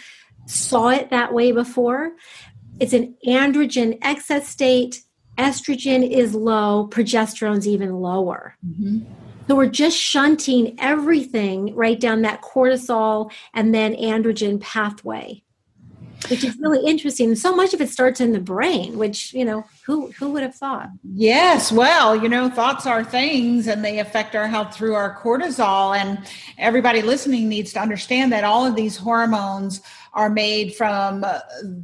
saw 0.47 0.89
it 0.89 1.11
that 1.11 1.35
way 1.35 1.51
before 1.51 2.13
it's 2.79 2.93
an 2.93 3.15
androgen 3.27 3.99
excess 4.03 4.49
state 4.49 5.03
estrogen 5.47 6.09
is 6.09 6.35
low 6.35 6.89
progesterone's 6.89 7.67
even 7.67 7.95
lower 7.95 8.57
mm-hmm. 8.67 8.99
So 9.51 9.57
we're 9.57 9.67
just 9.67 9.97
shunting 9.99 10.77
everything 10.79 11.75
right 11.75 11.99
down 11.99 12.23
that 12.23 12.41
cortisol 12.41 13.33
and 13.53 13.75
then 13.75 13.97
androgen 13.97 14.61
pathway, 14.61 15.43
which 16.29 16.45
is 16.45 16.57
really 16.59 16.89
interesting. 16.89 17.35
So 17.35 17.57
much 17.57 17.75
of 17.75 17.81
it 17.81 17.89
starts 17.89 18.21
in 18.21 18.31
the 18.31 18.39
brain, 18.39 18.97
which, 18.97 19.35
you 19.35 19.45
know, 19.45 19.65
who 19.85 20.13
who 20.13 20.31
would 20.31 20.45
have 20.45 20.55
thought? 20.55 20.91
Yes, 21.03 21.73
well, 21.73 22.15
you 22.15 22.29
know, 22.29 22.49
thoughts 22.49 22.87
are 22.87 23.03
things 23.03 23.67
and 23.67 23.85
they 23.85 23.99
affect 23.99 24.37
our 24.37 24.47
health 24.47 24.73
through 24.73 24.95
our 24.95 25.21
cortisol. 25.21 25.97
And 25.97 26.21
everybody 26.57 27.03
listening 27.03 27.49
needs 27.49 27.73
to 27.73 27.81
understand 27.81 28.33
that 28.33 28.45
all 28.45 28.65
of 28.65 28.77
these 28.77 28.97
hormones 28.97 29.81
are 30.13 30.29
made 30.29 30.75
from 30.75 31.23
uh, 31.23 31.39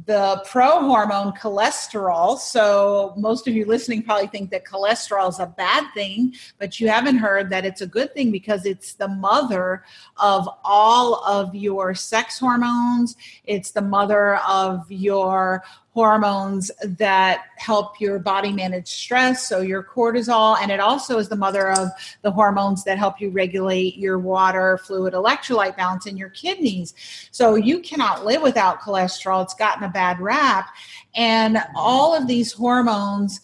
the 0.05 0.43
pro 0.45 0.81
hormone 0.81 1.31
cholesterol. 1.33 2.37
So, 2.37 3.13
most 3.17 3.47
of 3.47 3.55
you 3.55 3.65
listening 3.65 4.03
probably 4.03 4.27
think 4.27 4.51
that 4.51 4.65
cholesterol 4.65 5.29
is 5.29 5.39
a 5.39 5.45
bad 5.45 5.85
thing, 5.93 6.33
but 6.59 6.79
you 6.79 6.89
haven't 6.89 7.17
heard 7.17 7.49
that 7.49 7.65
it's 7.65 7.81
a 7.81 7.87
good 7.87 8.13
thing 8.13 8.31
because 8.31 8.65
it's 8.65 8.93
the 8.95 9.07
mother 9.07 9.83
of 10.17 10.49
all 10.63 11.23
of 11.25 11.55
your 11.55 11.95
sex 11.95 12.39
hormones, 12.39 13.15
it's 13.45 13.71
the 13.71 13.81
mother 13.81 14.35
of 14.47 14.85
your 14.91 15.63
hormones 15.97 16.69
that 16.83 17.45
help 17.55 17.99
your 17.99 18.19
body 18.19 18.51
manage 18.51 18.87
stress, 18.87 19.47
so 19.47 19.61
your 19.61 19.81
cortisol, 19.81 20.55
and 20.61 20.71
it 20.71 20.79
also 20.79 21.17
is 21.17 21.27
the 21.27 21.35
mother 21.35 21.71
of 21.71 21.89
the 22.21 22.29
hormones 22.29 22.83
that 22.83 22.99
help 22.99 23.19
you 23.19 23.31
regulate 23.31 23.97
your 23.97 24.19
water, 24.19 24.77
fluid, 24.77 25.15
electrolyte 25.15 25.75
balance 25.75 26.05
in 26.05 26.15
your 26.15 26.29
kidneys. 26.29 26.93
So 27.31 27.55
you 27.55 27.79
cannot 27.79 28.23
live 28.23 28.43
without 28.43 28.79
cholesterol. 28.79 29.41
It's 29.41 29.55
gotten 29.55 29.85
a 29.85 29.89
bad 29.89 30.19
rap. 30.19 30.69
And 31.15 31.57
all 31.75 32.15
of 32.15 32.27
these 32.27 32.51
hormones 32.51 33.41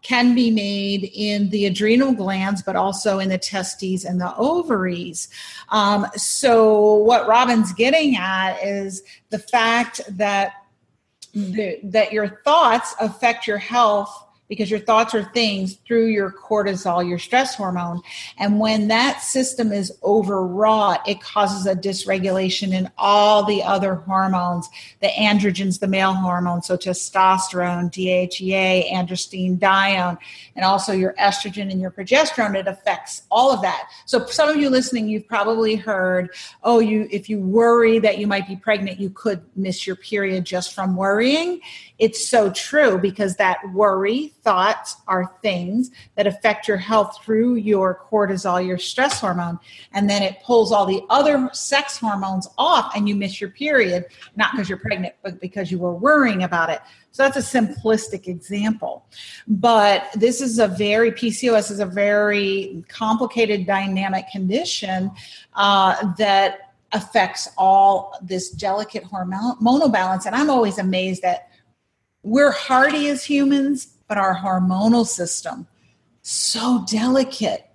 can 0.00 0.34
be 0.34 0.50
made 0.50 1.10
in 1.12 1.50
the 1.50 1.66
adrenal 1.66 2.14
glands, 2.14 2.62
but 2.62 2.76
also 2.76 3.18
in 3.18 3.28
the 3.28 3.36
testes 3.36 4.06
and 4.06 4.18
the 4.18 4.34
ovaries. 4.36 5.28
Um, 5.68 6.06
so, 6.16 6.94
what 6.94 7.28
Robin's 7.28 7.74
getting 7.74 8.16
at 8.16 8.58
is 8.64 9.02
the 9.28 9.38
fact 9.38 10.00
that 10.16 10.59
the, 11.34 11.78
that 11.84 12.12
your 12.12 12.40
thoughts 12.44 12.94
affect 13.00 13.46
your 13.46 13.58
health 13.58 14.26
because 14.50 14.68
your 14.68 14.80
thoughts 14.80 15.14
are 15.14 15.22
things 15.32 15.76
through 15.86 16.06
your 16.06 16.32
cortisol, 16.32 17.08
your 17.08 17.20
stress 17.20 17.54
hormone. 17.54 18.02
And 18.36 18.58
when 18.58 18.88
that 18.88 19.22
system 19.22 19.72
is 19.72 19.92
overwrought, 20.02 21.08
it 21.08 21.22
causes 21.22 21.66
a 21.66 21.76
dysregulation 21.76 22.72
in 22.72 22.90
all 22.98 23.44
the 23.44 23.62
other 23.62 23.94
hormones, 23.94 24.68
the 25.00 25.06
androgens, 25.06 25.78
the 25.78 25.86
male 25.86 26.12
hormones, 26.12 26.66
so 26.66 26.76
testosterone, 26.76 27.92
DHEA, 27.92 28.90
androstenedione, 28.90 30.18
and 30.56 30.64
also 30.64 30.92
your 30.92 31.14
estrogen 31.14 31.70
and 31.70 31.80
your 31.80 31.92
progesterone. 31.92 32.56
It 32.56 32.66
affects 32.66 33.22
all 33.30 33.52
of 33.52 33.62
that. 33.62 33.88
So 34.04 34.26
some 34.26 34.48
of 34.48 34.56
you 34.56 34.68
listening, 34.68 35.08
you've 35.08 35.28
probably 35.28 35.76
heard, 35.76 36.30
oh, 36.64 36.80
you 36.80 37.06
if 37.12 37.28
you 37.28 37.38
worry 37.38 38.00
that 38.00 38.18
you 38.18 38.26
might 38.26 38.48
be 38.48 38.56
pregnant, 38.56 38.98
you 38.98 39.10
could 39.10 39.42
miss 39.54 39.86
your 39.86 39.94
period 39.94 40.44
just 40.44 40.74
from 40.74 40.96
worrying 40.96 41.60
it's 42.00 42.26
so 42.26 42.50
true 42.50 42.96
because 42.98 43.36
that 43.36 43.58
worry, 43.74 44.32
thoughts 44.42 44.96
are 45.06 45.36
things 45.42 45.90
that 46.16 46.26
affect 46.26 46.66
your 46.66 46.78
health 46.78 47.22
through 47.22 47.56
your 47.56 48.00
cortisol, 48.10 48.66
your 48.66 48.78
stress 48.78 49.20
hormone. 49.20 49.58
And 49.92 50.08
then 50.08 50.22
it 50.22 50.42
pulls 50.42 50.72
all 50.72 50.86
the 50.86 51.02
other 51.10 51.50
sex 51.52 51.98
hormones 51.98 52.48
off 52.56 52.96
and 52.96 53.06
you 53.06 53.14
miss 53.14 53.38
your 53.38 53.50
period, 53.50 54.06
not 54.34 54.52
because 54.52 54.70
you're 54.70 54.78
pregnant, 54.78 55.14
but 55.22 55.40
because 55.42 55.70
you 55.70 55.78
were 55.78 55.94
worrying 55.94 56.42
about 56.42 56.70
it. 56.70 56.80
So 57.12 57.22
that's 57.22 57.36
a 57.36 57.60
simplistic 57.60 58.28
example. 58.28 59.04
But 59.46 60.08
this 60.14 60.40
is 60.40 60.58
a 60.58 60.68
very, 60.68 61.12
PCOS 61.12 61.70
is 61.70 61.80
a 61.80 61.86
very 61.86 62.82
complicated 62.88 63.66
dynamic 63.66 64.24
condition 64.32 65.10
uh, 65.54 66.14
that 66.14 66.72
affects 66.92 67.50
all 67.58 68.16
this 68.22 68.50
delicate 68.50 69.04
hormonal 69.04 69.92
balance. 69.92 70.24
And 70.24 70.34
I'm 70.34 70.48
always 70.48 70.78
amazed 70.78 71.24
at 71.24 71.49
we're 72.22 72.52
hardy 72.52 73.08
as 73.08 73.24
humans, 73.24 73.94
but 74.08 74.18
our 74.18 74.36
hormonal 74.36 75.06
system 75.06 75.66
so 76.22 76.84
delicate. 76.88 77.66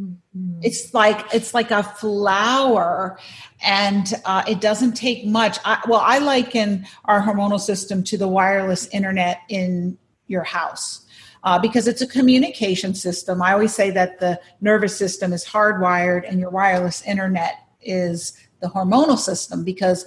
Mm-hmm. 0.00 0.60
It's 0.62 0.94
like 0.94 1.26
it's 1.34 1.52
like 1.52 1.70
a 1.70 1.82
flower, 1.82 3.18
and 3.62 4.12
uh, 4.24 4.42
it 4.48 4.60
doesn't 4.60 4.94
take 4.94 5.26
much. 5.26 5.58
I, 5.64 5.82
well, 5.88 6.00
I 6.00 6.18
liken 6.18 6.86
our 7.04 7.20
hormonal 7.20 7.60
system 7.60 8.02
to 8.04 8.16
the 8.16 8.28
wireless 8.28 8.86
internet 8.88 9.40
in 9.48 9.98
your 10.26 10.44
house. 10.44 11.06
Uh, 11.42 11.58
because 11.58 11.88
it's 11.88 12.02
a 12.02 12.06
communication 12.06 12.94
system. 12.94 13.40
I 13.40 13.54
always 13.54 13.74
say 13.74 13.90
that 13.92 14.20
the 14.20 14.38
nervous 14.60 14.94
system 14.94 15.32
is 15.32 15.42
hardwired 15.42 16.28
and 16.28 16.38
your 16.38 16.50
wireless 16.50 17.02
internet 17.06 17.66
is 17.80 18.34
the 18.60 18.68
hormonal 18.68 19.16
system 19.16 19.64
because 19.64 20.04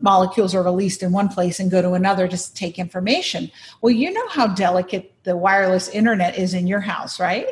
molecules 0.00 0.54
are 0.54 0.62
released 0.62 1.02
in 1.02 1.12
one 1.12 1.28
place 1.28 1.60
and 1.60 1.70
go 1.70 1.82
to 1.82 1.92
another 1.92 2.26
to 2.26 2.54
take 2.54 2.78
information. 2.78 3.50
Well, 3.80 3.92
you 3.92 4.12
know 4.12 4.28
how 4.28 4.48
delicate 4.48 5.14
the 5.24 5.36
wireless 5.36 5.88
internet 5.88 6.38
is 6.38 6.54
in 6.54 6.66
your 6.66 6.80
house, 6.80 7.20
right? 7.20 7.46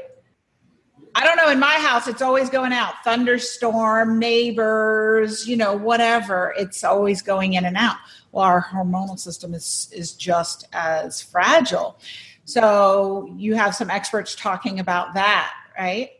I 1.14 1.24
don't 1.24 1.36
know. 1.36 1.50
In 1.50 1.58
my 1.58 1.74
house, 1.74 2.06
it's 2.06 2.22
always 2.22 2.48
going 2.48 2.72
out. 2.72 2.94
Thunderstorm, 3.02 4.18
neighbors, 4.18 5.48
you 5.48 5.56
know, 5.56 5.74
whatever. 5.74 6.54
It's 6.56 6.84
always 6.84 7.22
going 7.22 7.54
in 7.54 7.64
and 7.64 7.76
out. 7.76 7.96
Well, 8.30 8.44
our 8.44 8.64
hormonal 8.64 9.18
system 9.18 9.54
is 9.54 9.90
is 9.92 10.12
just 10.12 10.68
as 10.72 11.20
fragile. 11.20 11.98
So 12.44 13.34
you 13.36 13.54
have 13.56 13.74
some 13.74 13.90
experts 13.90 14.34
talking 14.34 14.78
about 14.80 15.14
that, 15.14 15.52
right? 15.78 16.10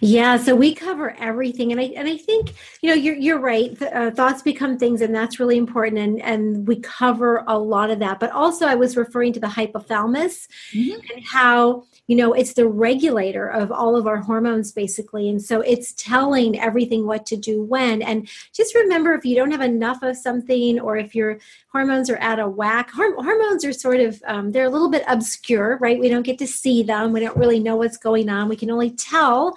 Yeah, 0.00 0.36
so 0.36 0.56
we 0.56 0.74
cover 0.74 1.14
everything, 1.18 1.70
and 1.70 1.80
I 1.80 1.84
and 1.96 2.08
I 2.08 2.16
think 2.16 2.54
you 2.80 2.88
know 2.88 2.94
you're 2.94 3.14
you're 3.14 3.38
right. 3.38 3.80
Uh, 3.80 4.10
thoughts 4.10 4.42
become 4.42 4.76
things, 4.76 5.00
and 5.00 5.14
that's 5.14 5.38
really 5.38 5.56
important. 5.56 5.98
And 5.98 6.22
and 6.22 6.66
we 6.66 6.80
cover 6.80 7.44
a 7.46 7.56
lot 7.58 7.90
of 7.90 8.00
that. 8.00 8.18
But 8.18 8.32
also, 8.32 8.66
I 8.66 8.74
was 8.74 8.96
referring 8.96 9.32
to 9.34 9.40
the 9.40 9.46
hypothalamus 9.46 10.48
mm-hmm. 10.72 11.00
and 11.14 11.24
how 11.24 11.84
you 12.08 12.16
know 12.16 12.32
it's 12.32 12.54
the 12.54 12.66
regulator 12.66 13.46
of 13.46 13.70
all 13.70 13.94
of 13.94 14.08
our 14.08 14.16
hormones, 14.16 14.72
basically. 14.72 15.28
And 15.28 15.40
so 15.40 15.60
it's 15.60 15.92
telling 15.92 16.58
everything 16.58 17.06
what 17.06 17.24
to 17.26 17.36
do 17.36 17.62
when. 17.62 18.02
And 18.02 18.28
just 18.52 18.74
remember, 18.74 19.14
if 19.14 19.24
you 19.24 19.36
don't 19.36 19.52
have 19.52 19.60
enough 19.60 20.02
of 20.02 20.16
something, 20.16 20.80
or 20.80 20.96
if 20.96 21.14
your 21.14 21.38
hormones 21.70 22.10
are 22.10 22.18
out 22.18 22.40
of 22.40 22.54
whack, 22.54 22.90
hormones 22.90 23.64
are 23.64 23.72
sort 23.72 24.00
of 24.00 24.20
um, 24.26 24.50
they're 24.50 24.64
a 24.64 24.70
little 24.70 24.90
bit 24.90 25.04
obscure, 25.06 25.78
right? 25.80 26.00
We 26.00 26.08
don't 26.08 26.22
get 26.22 26.38
to 26.38 26.46
see 26.46 26.82
them. 26.82 27.12
We 27.12 27.20
don't 27.20 27.36
really 27.36 27.60
know 27.60 27.76
what's 27.76 27.96
going 27.96 28.28
on. 28.28 28.48
We 28.48 28.56
can 28.56 28.70
only 28.70 28.90
tell 28.90 29.51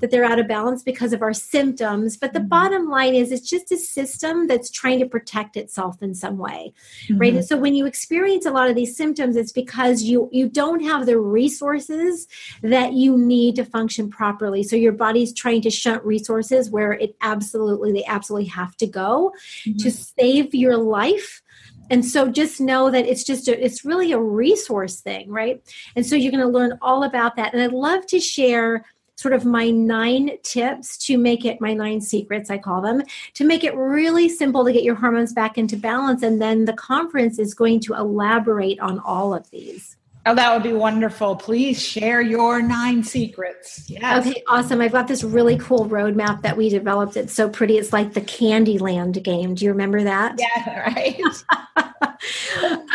that 0.00 0.10
they're 0.10 0.24
out 0.24 0.38
of 0.38 0.48
balance 0.48 0.82
because 0.82 1.12
of 1.12 1.22
our 1.22 1.32
symptoms. 1.32 2.16
But 2.16 2.32
the 2.32 2.38
mm-hmm. 2.38 2.48
bottom 2.48 2.88
line 2.88 3.14
is 3.14 3.32
it's 3.32 3.48
just 3.48 3.70
a 3.72 3.76
system 3.76 4.46
that's 4.46 4.70
trying 4.70 4.98
to 5.00 5.06
protect 5.06 5.56
itself 5.56 6.02
in 6.02 6.14
some 6.14 6.38
way. 6.38 6.72
Mm-hmm. 7.04 7.18
Right. 7.18 7.34
And 7.34 7.44
so 7.44 7.56
when 7.56 7.74
you 7.74 7.86
experience 7.86 8.46
a 8.46 8.50
lot 8.50 8.68
of 8.68 8.76
these 8.76 8.96
symptoms, 8.96 9.36
it's 9.36 9.52
because 9.52 10.02
you 10.02 10.28
you 10.32 10.48
don't 10.48 10.80
have 10.80 11.06
the 11.06 11.18
resources 11.18 12.26
that 12.62 12.92
you 12.92 13.16
need 13.16 13.56
to 13.56 13.64
function 13.64 14.10
properly. 14.10 14.62
So 14.62 14.76
your 14.76 14.92
body's 14.92 15.32
trying 15.32 15.62
to 15.62 15.70
shunt 15.70 16.04
resources 16.04 16.70
where 16.70 16.92
it 16.92 17.16
absolutely 17.20 17.92
they 17.92 18.04
absolutely 18.04 18.48
have 18.48 18.76
to 18.78 18.86
go 18.86 19.32
mm-hmm. 19.66 19.78
to 19.78 19.90
save 19.90 20.54
your 20.54 20.76
life 20.76 21.42
and 21.90 22.06
so 22.06 22.28
just 22.28 22.60
know 22.60 22.90
that 22.90 23.06
it's 23.06 23.24
just 23.24 23.48
a, 23.48 23.64
it's 23.64 23.84
really 23.84 24.12
a 24.12 24.20
resource 24.20 25.00
thing 25.00 25.28
right 25.28 25.60
and 25.96 26.06
so 26.06 26.14
you're 26.14 26.32
going 26.32 26.44
to 26.44 26.48
learn 26.48 26.78
all 26.80 27.02
about 27.02 27.36
that 27.36 27.52
and 27.52 27.62
i'd 27.62 27.72
love 27.72 28.06
to 28.06 28.20
share 28.20 28.84
sort 29.20 29.34
of 29.34 29.44
my 29.44 29.70
nine 29.70 30.30
tips 30.42 30.96
to 30.96 31.18
make 31.18 31.44
it 31.44 31.60
my 31.60 31.74
nine 31.74 32.00
secrets, 32.00 32.50
I 32.50 32.56
call 32.56 32.80
them, 32.80 33.02
to 33.34 33.44
make 33.44 33.64
it 33.64 33.76
really 33.76 34.28
simple 34.28 34.64
to 34.64 34.72
get 34.72 34.82
your 34.82 34.94
hormones 34.94 35.34
back 35.34 35.58
into 35.58 35.76
balance. 35.76 36.22
And 36.22 36.40
then 36.40 36.64
the 36.64 36.72
conference 36.72 37.38
is 37.38 37.52
going 37.52 37.80
to 37.80 37.94
elaborate 37.94 38.80
on 38.80 38.98
all 39.00 39.34
of 39.34 39.50
these. 39.50 39.96
Oh, 40.26 40.34
that 40.34 40.52
would 40.52 40.62
be 40.62 40.74
wonderful. 40.74 41.36
Please 41.36 41.82
share 41.82 42.20
your 42.20 42.60
nine 42.60 43.02
secrets. 43.02 43.88
Yes. 43.88 44.26
Okay, 44.26 44.42
awesome. 44.48 44.80
I've 44.80 44.92
got 44.92 45.08
this 45.08 45.24
really 45.24 45.56
cool 45.56 45.86
roadmap 45.86 46.42
that 46.42 46.56
we 46.56 46.68
developed. 46.68 47.16
It's 47.16 47.32
so 47.32 47.48
pretty. 47.48 47.78
It's 47.78 47.92
like 47.92 48.12
the 48.12 48.20
Candyland 48.20 49.22
game. 49.22 49.54
Do 49.54 49.64
you 49.64 49.70
remember 49.70 50.02
that? 50.02 50.38
Yeah, 50.38 50.92
right. 50.94 51.20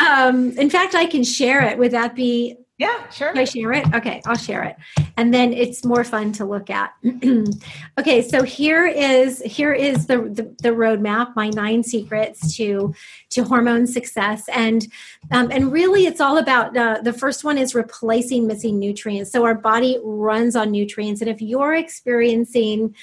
um, 0.00 0.52
in 0.52 0.70
fact, 0.70 0.94
I 0.94 1.06
can 1.06 1.24
share 1.24 1.62
it. 1.62 1.78
Would 1.78 1.90
that 1.90 2.14
be 2.14 2.58
Yeah, 2.78 3.08
sure. 3.08 3.32
Can 3.32 3.38
I 3.38 3.44
share 3.44 3.72
it? 3.72 3.94
Okay, 3.94 4.20
I'll 4.26 4.36
share 4.36 4.62
it. 4.62 4.76
And 5.16 5.32
then 5.32 5.54
it's 5.54 5.82
more 5.82 6.04
fun 6.04 6.32
to 6.32 6.44
look 6.44 6.68
at. 6.68 6.92
okay, 7.98 8.20
so 8.20 8.42
here 8.42 8.86
is 8.86 9.40
here 9.40 9.72
is 9.72 10.06
the, 10.06 10.18
the, 10.18 10.54
the 10.62 10.68
roadmap, 10.74 11.34
my 11.34 11.48
nine 11.48 11.82
secrets 11.82 12.54
to 12.56 12.94
to 13.30 13.44
hormone 13.44 13.86
success, 13.86 14.44
and 14.52 14.88
um, 15.30 15.50
and 15.50 15.72
really 15.72 16.04
it's 16.04 16.20
all 16.20 16.36
about 16.36 16.76
uh, 16.76 17.00
the 17.00 17.14
first 17.14 17.44
one 17.44 17.56
is 17.56 17.74
replacing 17.74 18.46
missing 18.46 18.78
nutrients. 18.78 19.32
So 19.32 19.46
our 19.46 19.54
body 19.54 19.98
runs 20.04 20.54
on 20.54 20.70
nutrients, 20.70 21.22
and 21.22 21.30
if 21.30 21.40
you're 21.40 21.74
experiencing 21.74 22.94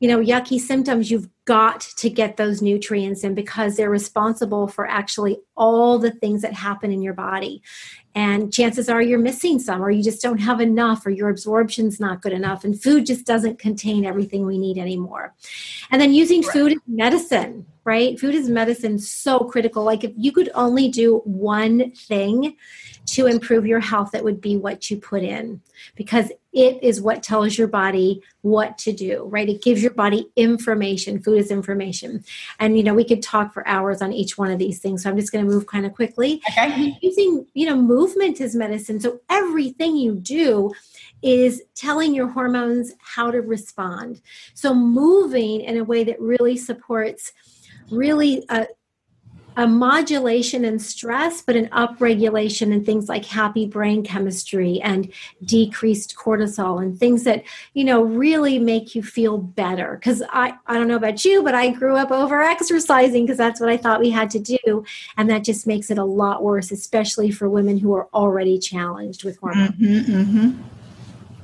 you 0.00 0.08
know 0.08 0.18
yucky 0.18 0.58
symptoms 0.58 1.10
you've 1.10 1.28
got 1.50 1.80
to 1.80 2.08
get 2.08 2.36
those 2.36 2.62
nutrients 2.62 3.24
in 3.24 3.34
because 3.34 3.76
they're 3.76 3.90
responsible 3.90 4.68
for 4.68 4.86
actually 4.86 5.36
all 5.56 5.98
the 5.98 6.12
things 6.12 6.42
that 6.42 6.52
happen 6.52 6.92
in 6.92 7.02
your 7.02 7.12
body. 7.12 7.60
And 8.14 8.52
chances 8.52 8.88
are 8.88 9.02
you're 9.02 9.18
missing 9.18 9.58
some 9.58 9.82
or 9.82 9.90
you 9.90 10.00
just 10.00 10.22
don't 10.22 10.38
have 10.38 10.60
enough 10.60 11.04
or 11.04 11.10
your 11.10 11.28
absorption's 11.28 11.98
not 11.98 12.22
good 12.22 12.32
enough 12.32 12.62
and 12.62 12.80
food 12.80 13.04
just 13.04 13.26
doesn't 13.26 13.58
contain 13.58 14.04
everything 14.04 14.46
we 14.46 14.58
need 14.58 14.78
anymore. 14.78 15.34
And 15.90 16.00
then 16.00 16.14
using 16.14 16.42
right. 16.42 16.52
food 16.52 16.72
as 16.72 16.78
medicine 16.86 17.66
right? 17.84 18.20
Food 18.20 18.34
is 18.34 18.48
medicine 18.48 18.98
so 18.98 19.40
critical. 19.40 19.82
Like 19.82 20.04
if 20.04 20.12
you 20.14 20.32
could 20.32 20.50
only 20.54 20.88
do 20.88 21.22
one 21.24 21.90
thing 21.92 22.56
to 23.06 23.26
improve 23.26 23.66
your 23.66 23.80
health 23.80 24.10
that 24.12 24.22
would 24.22 24.40
be 24.40 24.56
what 24.56 24.90
you 24.90 24.98
put 24.98 25.22
in. 25.22 25.60
Because 25.96 26.30
it 26.52 26.82
is 26.82 27.00
what 27.00 27.22
tells 27.22 27.56
your 27.56 27.68
body 27.68 28.22
what 28.42 28.76
to 28.78 28.92
do 28.92 29.24
right? 29.24 29.48
It 29.48 29.62
gives 29.62 29.82
your 29.82 29.92
body 29.92 30.28
information. 30.36 31.22
Food 31.22 31.38
is 31.38 31.50
information. 31.50 32.24
And 32.58 32.76
you 32.76 32.84
know 32.84 32.94
we 32.94 33.04
could 33.04 33.22
talk 33.22 33.52
for 33.52 33.66
hours 33.66 34.02
on 34.02 34.12
each 34.12 34.36
one 34.38 34.50
of 34.50 34.58
these 34.58 34.78
things. 34.80 35.02
So 35.02 35.10
i'm 35.10 35.16
just 35.16 35.32
going 35.32 35.44
to 35.44 35.50
move 35.50 35.66
kind 35.66 35.86
of 35.86 35.94
quickly. 35.94 36.40
Okay. 36.50 36.96
using 37.00 37.46
you 37.54 37.66
know 37.66 37.76
movement 37.76 38.40
as 38.40 38.54
medicine. 38.54 39.00
So 39.00 39.20
everything 39.28 39.96
you 39.96 40.14
do 40.14 40.72
is 41.22 41.62
telling 41.74 42.14
your 42.14 42.28
hormones 42.28 42.92
how 43.00 43.30
to 43.30 43.40
respond. 43.42 44.20
So 44.54 44.74
moving 44.74 45.60
in 45.60 45.76
a 45.76 45.84
way 45.84 46.04
that 46.04 46.20
really 46.20 46.56
supports 46.56 47.32
really 47.90 48.44
uh, 48.48 48.66
a 49.56 49.66
modulation 49.66 50.64
in 50.64 50.78
stress, 50.78 51.42
but 51.42 51.56
an 51.56 51.68
upregulation 51.68 52.72
in 52.72 52.84
things 52.84 53.08
like 53.08 53.24
happy 53.24 53.66
brain 53.66 54.02
chemistry 54.02 54.80
and 54.80 55.12
decreased 55.44 56.14
cortisol 56.16 56.82
and 56.82 56.98
things 56.98 57.24
that, 57.24 57.42
you 57.74 57.84
know, 57.84 58.02
really 58.02 58.58
make 58.58 58.94
you 58.94 59.02
feel 59.02 59.38
better. 59.38 59.96
Because 59.96 60.22
I, 60.30 60.54
I 60.66 60.74
don't 60.74 60.88
know 60.88 60.96
about 60.96 61.24
you, 61.24 61.42
but 61.42 61.54
I 61.54 61.70
grew 61.70 61.96
up 61.96 62.10
over 62.10 62.40
exercising 62.40 63.24
because 63.24 63.38
that's 63.38 63.60
what 63.60 63.68
I 63.68 63.76
thought 63.76 64.00
we 64.00 64.10
had 64.10 64.30
to 64.30 64.38
do. 64.38 64.84
And 65.16 65.28
that 65.30 65.44
just 65.44 65.66
makes 65.66 65.90
it 65.90 65.98
a 65.98 66.04
lot 66.04 66.42
worse, 66.42 66.70
especially 66.70 67.30
for 67.30 67.48
women 67.48 67.78
who 67.78 67.92
are 67.94 68.08
already 68.14 68.58
challenged 68.58 69.24
with 69.24 69.38
hormones. 69.38 69.72
Mm-hmm, 69.72 70.12
mm-hmm. 70.12 70.62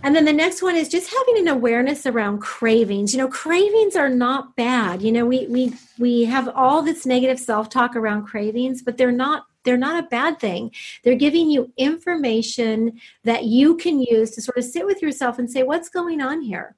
And 0.06 0.14
then 0.14 0.24
the 0.24 0.32
next 0.32 0.62
one 0.62 0.76
is 0.76 0.88
just 0.88 1.12
having 1.12 1.36
an 1.36 1.48
awareness 1.48 2.06
around 2.06 2.38
cravings. 2.38 3.12
You 3.12 3.18
know, 3.18 3.26
cravings 3.26 3.96
are 3.96 4.08
not 4.08 4.54
bad. 4.54 5.02
You 5.02 5.10
know, 5.10 5.26
we 5.26 5.48
we 5.48 5.72
we 5.98 6.22
have 6.26 6.48
all 6.54 6.80
this 6.80 7.06
negative 7.06 7.40
self-talk 7.40 7.96
around 7.96 8.24
cravings, 8.24 8.82
but 8.82 8.98
they're 8.98 9.10
not 9.10 9.46
they're 9.64 9.76
not 9.76 10.04
a 10.04 10.06
bad 10.06 10.38
thing. 10.38 10.70
They're 11.02 11.16
giving 11.16 11.50
you 11.50 11.72
information 11.76 13.00
that 13.24 13.46
you 13.46 13.76
can 13.78 14.00
use 14.00 14.30
to 14.36 14.42
sort 14.42 14.58
of 14.58 14.62
sit 14.62 14.86
with 14.86 15.02
yourself 15.02 15.40
and 15.40 15.50
say, 15.50 15.64
what's 15.64 15.88
going 15.88 16.20
on 16.20 16.40
here? 16.40 16.76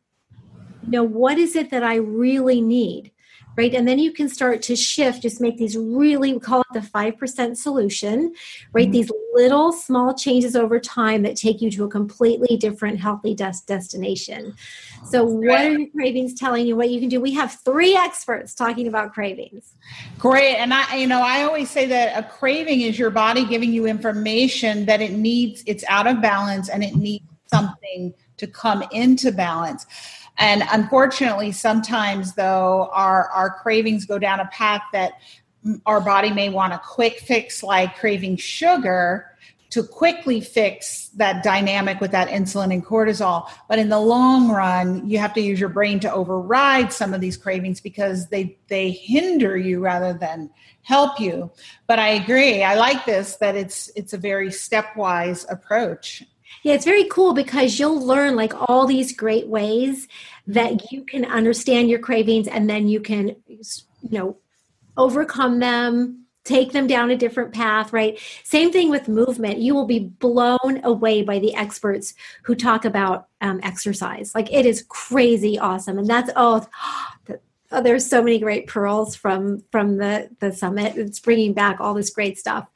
You 0.85 0.93
know, 0.93 1.03
what 1.05 1.37
is 1.37 1.55
it 1.55 1.69
that 1.69 1.83
I 1.83 1.97
really 1.97 2.63
need? 2.63 3.13
Right? 3.57 3.75
And 3.75 3.89
then 3.89 3.99
you 3.99 4.13
can 4.13 4.29
start 4.29 4.63
to 4.63 4.77
shift, 4.77 5.23
just 5.23 5.41
make 5.41 5.59
these 5.59 5.77
really, 5.77 6.33
we 6.33 6.41
call 6.41 6.61
it 6.61 6.67
the 6.73 6.81
5% 6.81 7.57
solution, 7.57 8.35
right? 8.73 8.85
Mm-hmm. 8.85 8.93
These 8.93 9.11
little 9.35 9.73
small 9.73 10.15
changes 10.15 10.55
over 10.55 10.79
time 10.79 11.23
that 11.23 11.37
take 11.37 11.61
you 11.61 11.71
to 11.73 11.85
a 11.85 11.89
completely 11.89 12.57
different 12.57 13.01
healthy 13.01 13.35
des- 13.35 13.65
destination. 13.67 14.55
So, 15.05 15.25
what 15.25 15.61
are 15.61 15.73
your 15.73 15.89
cravings 15.91 16.35
telling 16.35 16.67
you 16.67 16.77
what 16.77 16.91
you 16.91 17.01
can 17.01 17.09
do? 17.09 17.21
We 17.21 17.33
have 17.35 17.53
three 17.65 17.97
experts 17.97 18.55
talking 18.55 18.89
about 18.89 19.13
cravings. 19.13 19.73
Great. 20.19 20.57
And 20.57 20.75
I, 20.75 20.97
you 20.97 21.07
know, 21.07 21.21
I 21.21 21.43
always 21.43 21.71
say 21.71 21.87
that 21.87 22.19
a 22.19 22.29
craving 22.29 22.83
is 22.83 22.99
your 22.99 23.11
body 23.11 23.45
giving 23.45 23.73
you 23.73 23.87
information 23.87 24.87
that 24.87 25.01
it 25.01 25.13
needs, 25.13 25.63
it's 25.67 25.85
out 25.89 26.07
of 26.07 26.21
balance 26.21 26.69
and 26.69 26.85
it 26.85 26.95
needs 26.95 27.25
something 27.47 28.15
to 28.37 28.47
come 28.47 28.85
into 28.93 29.33
balance. 29.33 29.87
And 30.39 30.63
unfortunately, 30.71 31.53
sometimes 31.53 32.35
though, 32.35 32.89
our, 32.93 33.29
our 33.31 33.51
cravings 33.51 34.05
go 34.07 34.19
down 34.19 34.41
a 34.41 34.47
path 34.47 34.83
that 34.93 35.15
our 35.87 36.01
body 36.01 36.33
may 36.33 36.49
want 36.49 36.73
a 36.73 36.79
quick 36.79 37.19
fix, 37.19 37.63
like 37.63 37.97
craving 37.97 38.37
sugar 38.37 39.27
to 39.71 39.83
quickly 39.83 40.41
fix 40.41 41.09
that 41.11 41.43
dynamic 41.43 42.01
with 42.01 42.11
that 42.13 42.29
insulin 42.29 42.73
and 42.73 42.85
cortisol. 42.85 43.49
But 43.69 43.79
in 43.79 43.91
the 43.91 44.01
long 44.01 44.51
run, 44.51 45.07
you 45.07 45.19
have 45.19 45.35
to 45.35 45.41
use 45.41 45.61
your 45.61 45.69
brain 45.69 46.01
to 46.01 46.13
override 46.13 46.93
some 46.93 47.13
of 47.13 47.21
these 47.21 47.37
cravings 47.37 47.81
because 47.81 48.29
they 48.29 48.57
they 48.69 48.91
hinder 48.91 49.57
you 49.57 49.81
rather 49.81 50.15
than 50.15 50.51
help 50.83 51.21
you. 51.21 51.51
But 51.87 51.99
I 51.99 52.11
agree. 52.11 52.63
I 52.63 52.77
like 52.77 53.05
this 53.05 53.37
that 53.37 53.57
it's 53.57 53.91
it's 53.95 54.15
a 54.15 54.19
very 54.19 54.49
stepwise 54.49 55.45
approach. 55.51 56.25
Yeah, 56.63 56.75
it's 56.75 56.85
very 56.85 57.05
cool 57.05 57.35
because 57.35 57.79
you'll 57.79 58.01
learn 58.01 58.37
like 58.37 58.53
all 58.69 58.87
these 58.87 59.15
great 59.15 59.47
ways 59.47 60.09
that 60.47 60.91
you 60.91 61.05
can 61.05 61.25
understand 61.25 61.89
your 61.89 61.99
cravings 61.99 62.49
and 62.49 62.69
then 62.69 62.89
you 62.89 63.01
can, 63.01 63.37
you 63.47 63.59
know, 64.11 64.37
overcome 64.97 65.61
them, 65.61 66.25
take 66.45 66.73
them 66.73 66.87
down 66.87 67.11
a 67.11 67.17
different 67.17 67.53
path, 67.53 67.93
right? 67.93 68.19
Same 68.43 68.73
thing 68.73 68.91
with 68.91 69.09
movement. 69.09 69.59
You 69.59 69.75
will 69.75 69.87
be 69.87 70.01
blown 70.01 70.81
away 70.83 71.23
by 71.23 71.39
the 71.39 71.55
experts 71.55 72.15
who 72.43 72.55
talk 72.55 72.85
about 72.85 73.29
um, 73.41 73.61
exercise. 73.63 74.35
Like 74.35 74.53
it 74.53 74.67
is 74.67 74.85
crazy 74.89 75.59
awesome. 75.59 75.99
And 75.99 76.09
that's, 76.09 76.31
oh, 76.35 76.67
oh, 77.71 77.83
there's 77.83 78.09
so 78.09 78.23
many 78.23 78.39
great 78.39 78.67
pearls 78.67 79.15
from 79.15 79.63
from 79.71 79.97
the 79.97 80.31
the 80.41 80.53
summit. 80.53 80.97
It's 80.97 81.21
bringing 81.21 81.53
back 81.53 81.81
all 81.81 81.95
this 81.95 82.11
great 82.11 82.39
stuff. 82.39 82.69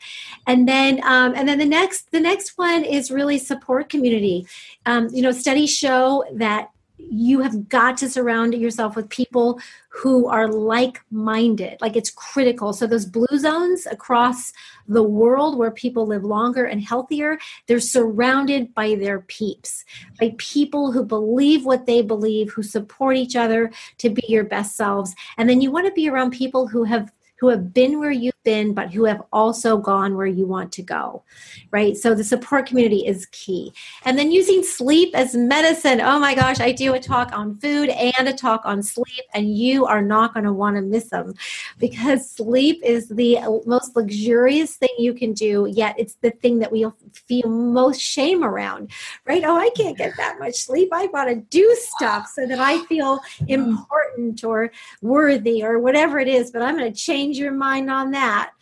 And 0.46 0.68
then 0.68 1.00
um, 1.04 1.34
and 1.34 1.48
then 1.48 1.58
the 1.58 1.66
next 1.66 2.10
the 2.10 2.20
next 2.20 2.56
one 2.56 2.84
is 2.84 3.10
really 3.10 3.38
support 3.38 3.88
community. 3.88 4.46
Um, 4.86 5.08
you 5.12 5.22
know 5.22 5.32
studies 5.32 5.74
show 5.74 6.24
that 6.34 6.70
you 7.10 7.40
have 7.40 7.68
got 7.68 7.96
to 7.98 8.08
surround 8.08 8.54
yourself 8.54 8.96
with 8.96 9.08
people 9.08 9.60
who 9.88 10.26
are 10.26 10.48
like 10.48 11.00
minded. 11.10 11.78
Like 11.80 11.96
it's 11.96 12.10
critical. 12.10 12.72
So, 12.72 12.86
those 12.86 13.06
blue 13.06 13.38
zones 13.38 13.86
across 13.86 14.52
the 14.88 15.02
world 15.02 15.58
where 15.58 15.70
people 15.70 16.06
live 16.06 16.24
longer 16.24 16.64
and 16.64 16.82
healthier, 16.82 17.38
they're 17.66 17.80
surrounded 17.80 18.74
by 18.74 18.94
their 18.94 19.20
peeps, 19.20 19.84
by 20.18 20.34
people 20.38 20.92
who 20.92 21.04
believe 21.04 21.64
what 21.64 21.86
they 21.86 22.02
believe, 22.02 22.52
who 22.52 22.62
support 22.62 23.16
each 23.16 23.36
other 23.36 23.70
to 23.98 24.10
be 24.10 24.22
your 24.28 24.44
best 24.44 24.76
selves. 24.76 25.14
And 25.36 25.48
then 25.48 25.60
you 25.60 25.70
want 25.70 25.86
to 25.86 25.92
be 25.92 26.08
around 26.08 26.30
people 26.30 26.66
who 26.66 26.84
have 26.84 27.12
who 27.42 27.48
have 27.48 27.74
been 27.74 27.98
where 27.98 28.12
you've 28.12 28.40
been, 28.44 28.72
but 28.72 28.92
who 28.92 29.04
have 29.04 29.20
also 29.32 29.76
gone 29.76 30.16
where 30.16 30.28
you 30.28 30.46
want 30.46 30.70
to 30.70 30.80
go, 30.80 31.24
right? 31.72 31.96
So 31.96 32.14
the 32.14 32.22
support 32.22 32.66
community 32.66 33.04
is 33.04 33.26
key. 33.32 33.72
And 34.04 34.16
then 34.16 34.30
using 34.30 34.62
sleep 34.62 35.12
as 35.12 35.34
medicine. 35.34 36.00
Oh 36.00 36.20
my 36.20 36.36
gosh, 36.36 36.60
I 36.60 36.70
do 36.70 36.94
a 36.94 37.00
talk 37.00 37.32
on 37.32 37.58
food 37.58 37.88
and 37.88 38.28
a 38.28 38.32
talk 38.32 38.60
on 38.64 38.80
sleep, 38.80 39.24
and 39.34 39.56
you 39.58 39.86
are 39.86 40.02
not 40.02 40.34
going 40.34 40.44
to 40.44 40.52
want 40.52 40.76
to 40.76 40.82
miss 40.82 41.10
them 41.10 41.34
because 41.80 42.30
sleep 42.30 42.80
is 42.84 43.08
the 43.08 43.40
most 43.66 43.96
luxurious 43.96 44.76
thing 44.76 44.94
you 44.96 45.12
can 45.12 45.32
do, 45.32 45.66
yet 45.68 45.96
it's 45.98 46.14
the 46.20 46.30
thing 46.30 46.60
that 46.60 46.70
we 46.70 46.86
feel 47.26 47.48
most 47.48 48.00
shame 48.00 48.44
around, 48.44 48.88
right? 49.26 49.42
Oh, 49.44 49.56
I 49.56 49.70
can't 49.70 49.98
get 49.98 50.16
that 50.16 50.38
much 50.38 50.54
sleep. 50.54 50.90
I 50.92 51.08
got 51.08 51.24
to 51.24 51.34
do 51.34 51.76
stuff 51.80 52.30
so 52.32 52.46
that 52.46 52.60
I 52.60 52.84
feel 52.86 53.18
mm. 53.18 53.48
important 53.48 54.44
or 54.44 54.70
worthy 55.00 55.64
or 55.64 55.80
whatever 55.80 56.20
it 56.20 56.28
is, 56.28 56.52
but 56.52 56.62
I'm 56.62 56.78
going 56.78 56.92
to 56.92 56.96
change 56.96 57.31
change 57.32 57.38
your 57.42 57.52
mind 57.52 57.90
on 57.90 58.10
that. 58.12 58.52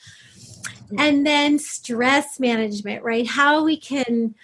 And 0.98 1.24
then 1.26 1.58
stress 1.58 2.40
management, 2.40 3.04
right? 3.04 3.26
How 3.26 3.64
we 3.64 3.76
can 3.76 4.34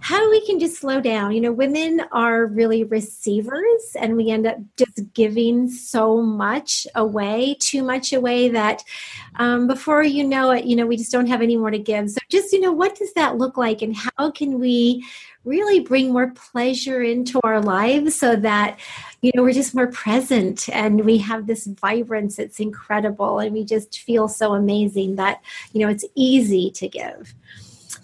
how 0.00 0.28
we 0.28 0.44
can 0.44 0.58
just 0.58 0.80
slow 0.80 1.00
down. 1.00 1.32
You 1.32 1.40
know, 1.40 1.52
women 1.52 2.02
are 2.10 2.46
really 2.46 2.82
receivers 2.84 3.96
and 3.98 4.16
we 4.16 4.28
end 4.28 4.44
up 4.46 4.58
just 4.76 5.00
giving 5.14 5.70
so 5.70 6.20
much 6.20 6.86
away, 6.94 7.56
too 7.60 7.82
much 7.82 8.12
away 8.12 8.48
that 8.48 8.82
um, 9.36 9.66
before 9.66 10.02
you 10.02 10.24
know 10.24 10.50
it, 10.50 10.64
you 10.64 10.76
know, 10.76 10.84
we 10.84 10.96
just 10.96 11.12
don't 11.12 11.28
have 11.28 11.40
any 11.40 11.56
more 11.56 11.70
to 11.70 11.78
give. 11.78 12.10
So 12.10 12.18
just, 12.28 12.52
you 12.52 12.60
know, 12.60 12.72
what 12.72 12.96
does 12.96 13.14
that 13.14 13.38
look 13.38 13.56
like 13.56 13.82
and 13.82 13.96
how 13.96 14.32
can 14.32 14.58
we 14.58 15.02
really 15.44 15.80
bring 15.80 16.12
more 16.12 16.32
pleasure 16.32 17.02
into 17.02 17.40
our 17.44 17.60
lives 17.60 18.18
so 18.18 18.34
that 18.36 18.78
you 19.24 19.32
know 19.34 19.42
we're 19.42 19.52
just 19.52 19.74
more 19.74 19.86
present 19.86 20.68
and 20.68 21.02
we 21.02 21.16
have 21.16 21.46
this 21.46 21.66
vibrance 21.66 22.38
it's 22.38 22.60
incredible. 22.60 23.38
And 23.38 23.54
we 23.54 23.64
just 23.64 24.00
feel 24.00 24.28
so 24.28 24.52
amazing 24.54 25.16
that 25.16 25.42
you 25.72 25.80
know 25.80 25.88
it's 25.88 26.04
easy 26.14 26.70
to 26.72 26.88
give 26.88 27.34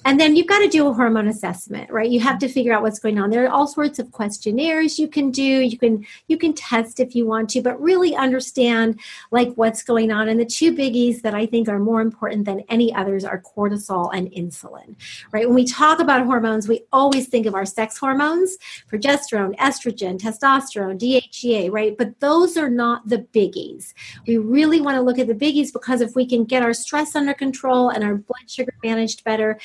and 0.04 0.18
then 0.18 0.36
you've 0.36 0.46
got 0.46 0.60
to 0.60 0.68
do 0.68 0.86
a 0.88 0.92
hormone 0.92 1.28
assessment 1.28 1.90
right? 1.90 2.10
You 2.10 2.20
have 2.20 2.38
to 2.38 2.48
figure 2.48 2.72
out 2.72 2.82
what's 2.82 2.98
going 2.98 3.18
on. 3.18 3.30
There 3.30 3.44
are 3.44 3.50
all 3.50 3.66
sorts 3.66 3.98
of 3.98 4.10
questionnaires 4.12 4.98
you 4.98 5.08
can 5.08 5.30
do. 5.30 5.42
You 5.42 5.78
can 5.78 6.06
you 6.28 6.36
can 6.36 6.52
test 6.52 7.00
if 7.00 7.14
you 7.14 7.26
want 7.26 7.50
to 7.50 7.62
but 7.62 7.80
really 7.80 8.14
understand 8.14 9.00
like 9.30 9.52
what's 9.54 9.82
going 9.82 10.10
on. 10.10 10.28
And 10.28 10.38
the 10.38 10.44
two 10.44 10.72
biggies 10.72 11.22
that 11.22 11.34
i 11.34 11.46
think 11.46 11.68
are 11.68 11.78
more 11.78 12.00
important 12.00 12.44
than 12.44 12.60
any 12.68 12.94
others 12.94 13.24
are 13.24 13.40
cortisol 13.40 14.10
and 14.14 14.30
insulin 14.32 14.94
right? 15.32 15.46
When 15.46 15.54
we 15.54 15.64
talk 15.64 16.00
about 16.00 16.24
hormones 16.24 16.68
we 16.68 16.82
always 16.92 17.28
think 17.28 17.46
of 17.46 17.54
our 17.54 17.66
sex 17.66 17.98
hormones 17.98 18.56
progesterone 18.90 19.56
estrogen 19.56 20.18
testosterone 20.18 20.98
dhea 20.98 21.70
right? 21.70 21.96
But 21.96 22.20
those 22.20 22.56
are 22.56 22.70
not 22.70 23.08
the 23.08 23.18
biggies. 23.18 23.94
We 24.26 24.38
really 24.38 24.80
want 24.80 24.96
to 24.96 25.02
look 25.02 25.18
at 25.18 25.26
the 25.26 25.34
biggies 25.34 25.72
because 25.72 26.00
if 26.00 26.14
we 26.14 26.26
can 26.26 26.44
get 26.44 26.62
our 26.62 26.72
stress 26.72 27.14
under 27.14 27.34
control 27.34 27.90
and 27.90 28.02
our 28.04 28.14
blood 28.14 28.48
sugar 28.48 28.74
managed 28.82 29.24
better 29.24 29.58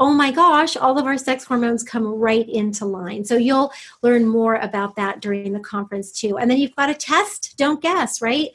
oh 0.00 0.12
my 0.12 0.30
gosh, 0.30 0.76
all 0.76 0.98
of 0.98 1.06
our 1.06 1.16
sex 1.16 1.44
hormones 1.44 1.82
come 1.82 2.06
right 2.06 2.48
into 2.48 2.84
line. 2.84 3.24
So 3.24 3.36
you'll 3.36 3.72
learn 4.02 4.26
more 4.26 4.56
about 4.56 4.96
that 4.96 5.20
during 5.20 5.52
the 5.52 5.60
conference 5.60 6.10
too. 6.10 6.38
And 6.38 6.50
then 6.50 6.58
you've 6.58 6.74
got 6.74 6.86
to 6.86 6.94
test, 6.94 7.54
don't 7.56 7.80
guess, 7.80 8.20
right? 8.20 8.48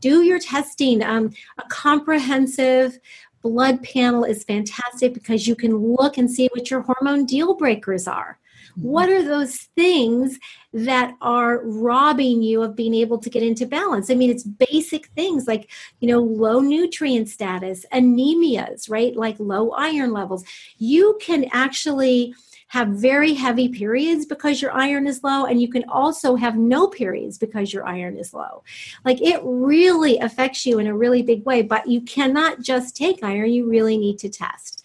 Do 0.00 0.22
your 0.22 0.38
testing. 0.38 1.02
Um, 1.02 1.32
a 1.58 1.68
comprehensive 1.68 2.98
blood 3.42 3.82
panel 3.82 4.24
is 4.24 4.44
fantastic 4.44 5.14
because 5.14 5.46
you 5.46 5.54
can 5.54 5.76
look 5.76 6.18
and 6.18 6.30
see 6.30 6.48
what 6.52 6.70
your 6.70 6.80
hormone 6.80 7.26
deal 7.26 7.54
breakers 7.54 8.08
are. 8.08 8.38
What 8.76 9.08
are 9.08 9.22
those 9.22 9.56
things 9.74 10.38
that 10.72 11.14
are 11.22 11.62
robbing 11.64 12.42
you 12.42 12.62
of 12.62 12.76
being 12.76 12.94
able 12.94 13.18
to 13.18 13.30
get 13.30 13.42
into 13.42 13.66
balance? 13.66 14.10
I 14.10 14.14
mean, 14.14 14.30
it's 14.30 14.42
basic 14.42 15.06
things 15.08 15.46
like, 15.46 15.70
you 16.00 16.08
know, 16.08 16.20
low 16.20 16.60
nutrient 16.60 17.28
status, 17.30 17.86
anemias, 17.92 18.90
right? 18.90 19.16
Like 19.16 19.36
low 19.38 19.70
iron 19.70 20.12
levels. 20.12 20.44
You 20.76 21.18
can 21.22 21.46
actually 21.52 22.34
have 22.68 22.88
very 22.88 23.32
heavy 23.32 23.68
periods 23.68 24.26
because 24.26 24.60
your 24.60 24.72
iron 24.72 25.06
is 25.06 25.22
low, 25.22 25.46
and 25.46 25.62
you 25.62 25.68
can 25.68 25.84
also 25.88 26.34
have 26.34 26.56
no 26.56 26.88
periods 26.88 27.38
because 27.38 27.72
your 27.72 27.86
iron 27.86 28.18
is 28.18 28.34
low. 28.34 28.62
Like 29.04 29.22
it 29.22 29.40
really 29.42 30.18
affects 30.18 30.66
you 30.66 30.78
in 30.78 30.86
a 30.86 30.96
really 30.96 31.22
big 31.22 31.44
way, 31.44 31.62
but 31.62 31.86
you 31.86 32.00
cannot 32.00 32.60
just 32.60 32.96
take 32.96 33.22
iron, 33.22 33.52
you 33.52 33.68
really 33.68 33.96
need 33.96 34.18
to 34.18 34.28
test 34.28 34.84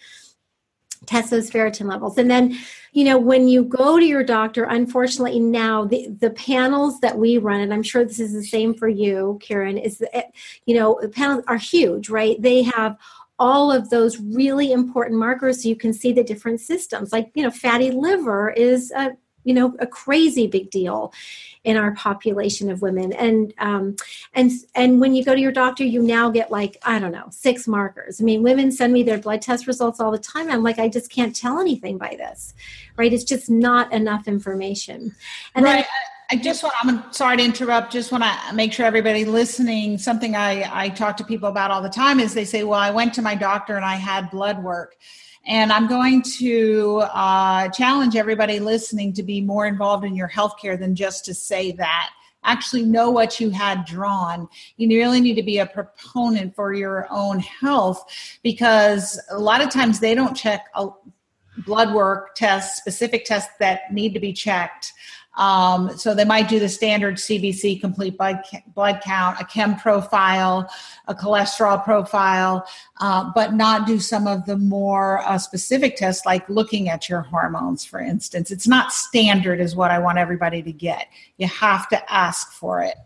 test 1.06 1.30
those 1.30 1.50
ferritin 1.50 1.88
levels. 1.88 2.18
And 2.18 2.30
then, 2.30 2.56
you 2.92 3.04
know, 3.04 3.18
when 3.18 3.48
you 3.48 3.64
go 3.64 3.98
to 3.98 4.04
your 4.04 4.24
doctor, 4.24 4.64
unfortunately 4.64 5.40
now 5.40 5.84
the, 5.84 6.08
the 6.20 6.30
panels 6.30 7.00
that 7.00 7.18
we 7.18 7.38
run, 7.38 7.60
and 7.60 7.72
I'm 7.72 7.82
sure 7.82 8.04
this 8.04 8.20
is 8.20 8.32
the 8.32 8.44
same 8.44 8.74
for 8.74 8.88
you, 8.88 9.40
Kyrin, 9.42 9.82
is 9.82 9.98
that, 9.98 10.16
eh, 10.16 10.22
you 10.66 10.74
know, 10.74 10.98
the 11.00 11.08
panels 11.08 11.44
are 11.48 11.56
huge, 11.56 12.08
right? 12.08 12.40
They 12.40 12.62
have 12.62 12.96
all 13.38 13.72
of 13.72 13.90
those 13.90 14.20
really 14.20 14.70
important 14.70 15.18
markers 15.18 15.62
so 15.62 15.68
you 15.68 15.74
can 15.76 15.92
see 15.92 16.12
the 16.12 16.22
different 16.22 16.60
systems. 16.60 17.12
Like, 17.12 17.30
you 17.34 17.42
know, 17.42 17.50
fatty 17.50 17.90
liver 17.90 18.50
is 18.50 18.92
a 18.92 19.16
you 19.44 19.54
know 19.54 19.74
a 19.78 19.86
crazy 19.86 20.46
big 20.46 20.70
deal 20.70 21.12
in 21.64 21.76
our 21.76 21.92
population 21.92 22.70
of 22.70 22.82
women. 22.82 23.12
And 23.12 23.54
um, 23.58 23.96
and 24.34 24.50
and 24.74 25.00
when 25.00 25.14
you 25.14 25.24
go 25.24 25.34
to 25.34 25.40
your 25.40 25.52
doctor 25.52 25.84
you 25.84 26.02
now 26.02 26.28
get 26.28 26.50
like 26.50 26.76
i 26.82 26.98
don't 26.98 27.12
know 27.12 27.28
six 27.30 27.68
markers. 27.68 28.20
I 28.20 28.24
mean 28.24 28.42
women 28.42 28.72
send 28.72 28.92
me 28.92 29.02
their 29.02 29.18
blood 29.18 29.42
test 29.42 29.66
results 29.66 30.00
all 30.00 30.10
the 30.10 30.18
time. 30.18 30.50
I'm 30.50 30.62
like 30.62 30.78
i 30.78 30.88
just 30.88 31.10
can't 31.10 31.34
tell 31.34 31.60
anything 31.60 31.98
by 31.98 32.16
this 32.18 32.54
right? 32.96 33.12
It's 33.12 33.24
just 33.24 33.50
not 33.50 33.92
enough 33.92 34.28
information. 34.28 35.14
And 35.54 35.64
right. 35.64 35.74
then 35.74 35.84
I 36.30 36.42
just 36.42 36.62
want, 36.62 36.74
I'm 36.82 37.12
sorry 37.12 37.36
to 37.38 37.44
interrupt, 37.44 37.92
just 37.92 38.12
want 38.12 38.24
to 38.24 38.54
make 38.54 38.72
sure 38.72 38.86
everybody 38.86 39.24
listening, 39.24 39.98
something 39.98 40.34
I, 40.34 40.68
I 40.72 40.88
talk 40.88 41.16
to 41.18 41.24
people 41.24 41.48
about 41.48 41.70
all 41.70 41.82
the 41.82 41.90
time 41.90 42.20
is 42.20 42.34
they 42.34 42.44
say, 42.44 42.64
well, 42.64 42.80
I 42.80 42.90
went 42.90 43.14
to 43.14 43.22
my 43.22 43.34
doctor 43.34 43.76
and 43.76 43.84
I 43.84 43.96
had 43.96 44.30
blood 44.30 44.62
work. 44.62 44.96
And 45.46 45.72
I'm 45.72 45.88
going 45.88 46.22
to 46.38 47.02
uh, 47.12 47.68
challenge 47.70 48.14
everybody 48.14 48.60
listening 48.60 49.12
to 49.14 49.22
be 49.22 49.40
more 49.40 49.66
involved 49.66 50.04
in 50.04 50.14
your 50.14 50.28
healthcare 50.28 50.78
than 50.78 50.94
just 50.94 51.24
to 51.24 51.34
say 51.34 51.72
that. 51.72 52.10
Actually, 52.44 52.84
know 52.84 53.10
what 53.10 53.38
you 53.38 53.50
had 53.50 53.84
drawn. 53.84 54.48
You 54.76 54.88
really 54.88 55.20
need 55.20 55.34
to 55.34 55.42
be 55.42 55.58
a 55.58 55.66
proponent 55.66 56.54
for 56.56 56.74
your 56.74 57.06
own 57.10 57.38
health 57.38 58.04
because 58.42 59.20
a 59.30 59.38
lot 59.38 59.62
of 59.62 59.70
times 59.70 60.00
they 60.00 60.14
don't 60.14 60.34
check 60.34 60.66
blood 61.58 61.94
work 61.94 62.34
tests, 62.34 62.78
specific 62.78 63.24
tests 63.24 63.52
that 63.60 63.92
need 63.92 64.14
to 64.14 64.20
be 64.20 64.32
checked. 64.32 64.92
Um, 65.34 65.96
so 65.96 66.14
they 66.14 66.26
might 66.26 66.48
do 66.48 66.58
the 66.58 66.68
standard 66.68 67.16
CBC 67.16 67.80
complete 67.80 68.18
blood, 68.18 68.42
blood 68.74 69.00
count, 69.02 69.40
a 69.40 69.44
chem 69.44 69.76
profile, 69.76 70.70
a 71.08 71.14
cholesterol 71.14 71.82
profile, 71.82 72.66
uh, 73.00 73.30
but 73.34 73.54
not 73.54 73.86
do 73.86 73.98
some 73.98 74.26
of 74.26 74.44
the 74.44 74.58
more 74.58 75.20
uh, 75.20 75.38
specific 75.38 75.96
tests 75.96 76.26
like 76.26 76.46
looking 76.50 76.90
at 76.90 77.08
your 77.08 77.22
hormones, 77.22 77.84
for 77.84 77.98
instance. 77.98 78.50
It's 78.50 78.68
not 78.68 78.92
standard, 78.92 79.58
is 79.60 79.74
what 79.74 79.90
I 79.90 79.98
want 79.98 80.18
everybody 80.18 80.62
to 80.62 80.72
get. 80.72 81.08
You 81.38 81.48
have 81.48 81.88
to 81.88 82.12
ask 82.12 82.52
for 82.52 82.82
it. 82.82 82.96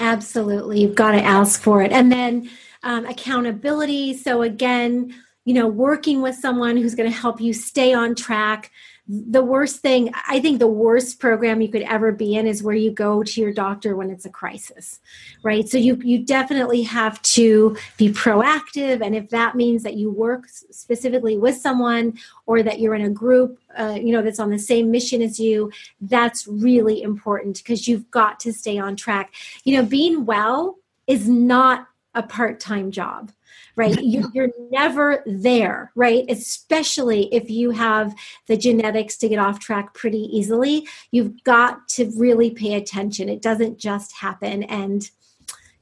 Absolutely. 0.00 0.80
You've 0.80 0.94
got 0.94 1.12
to 1.12 1.22
ask 1.22 1.60
for 1.60 1.82
it. 1.82 1.92
And 1.92 2.10
then 2.10 2.48
um, 2.82 3.04
accountability. 3.06 4.16
So, 4.16 4.42
again, 4.42 5.14
you 5.44 5.54
know, 5.54 5.66
working 5.66 6.22
with 6.22 6.34
someone 6.36 6.76
who's 6.76 6.94
going 6.94 7.10
to 7.10 7.16
help 7.16 7.40
you 7.40 7.52
stay 7.52 7.92
on 7.92 8.14
track 8.14 8.70
the 9.08 9.42
worst 9.42 9.80
thing 9.80 10.10
i 10.28 10.38
think 10.38 10.58
the 10.58 10.66
worst 10.66 11.18
program 11.18 11.60
you 11.60 11.68
could 11.68 11.82
ever 11.82 12.12
be 12.12 12.34
in 12.36 12.46
is 12.46 12.62
where 12.62 12.74
you 12.74 12.90
go 12.90 13.22
to 13.22 13.40
your 13.40 13.52
doctor 13.52 13.96
when 13.96 14.10
it's 14.10 14.26
a 14.26 14.30
crisis 14.30 15.00
right? 15.42 15.68
So 15.68 15.78
you 15.78 15.96
you 16.02 16.24
definitely 16.24 16.82
have 16.82 17.20
to 17.22 17.76
be 17.96 18.10
proactive 18.10 19.04
and 19.04 19.14
if 19.14 19.30
that 19.30 19.54
means 19.54 19.82
that 19.82 19.94
you 19.94 20.10
work 20.10 20.48
specifically 20.48 21.36
with 21.36 21.56
someone 21.56 22.18
or 22.46 22.62
that 22.62 22.80
you're 22.80 22.94
in 22.94 23.02
a 23.02 23.10
group 23.10 23.58
uh, 23.78 23.98
you 24.00 24.12
know 24.12 24.22
that's 24.22 24.40
on 24.40 24.50
the 24.50 24.58
same 24.58 24.90
mission 24.90 25.22
as 25.22 25.38
you 25.38 25.70
that's 26.00 26.46
really 26.46 27.02
important 27.02 27.58
because 27.58 27.86
you've 27.86 28.10
got 28.10 28.40
to 28.40 28.52
stay 28.52 28.78
on 28.78 28.96
track. 28.96 29.34
You 29.64 29.76
know 29.76 29.84
being 29.84 30.24
well 30.24 30.78
is 31.06 31.28
not 31.28 31.86
a 32.14 32.22
part-time 32.22 32.90
job 32.90 33.30
right? 33.78 33.96
You, 34.08 34.30
you're 34.32 34.50
never 34.70 35.22
there, 35.26 35.92
right? 35.94 36.24
Especially 36.28 37.32
if 37.32 37.50
you 37.50 37.70
have 37.72 38.14
the 38.46 38.56
genetics 38.56 39.16
to 39.18 39.28
get 39.28 39.38
off 39.38 39.60
track 39.60 39.92
pretty 39.92 40.24
easily. 40.36 40.88
You've 41.10 41.44
got 41.44 41.88
to 41.90 42.10
really 42.16 42.50
pay 42.50 42.74
attention. 42.74 43.28
It 43.28 43.42
doesn't 43.42 43.78
just 43.78 44.12
happen. 44.12 44.62
And 44.62 45.08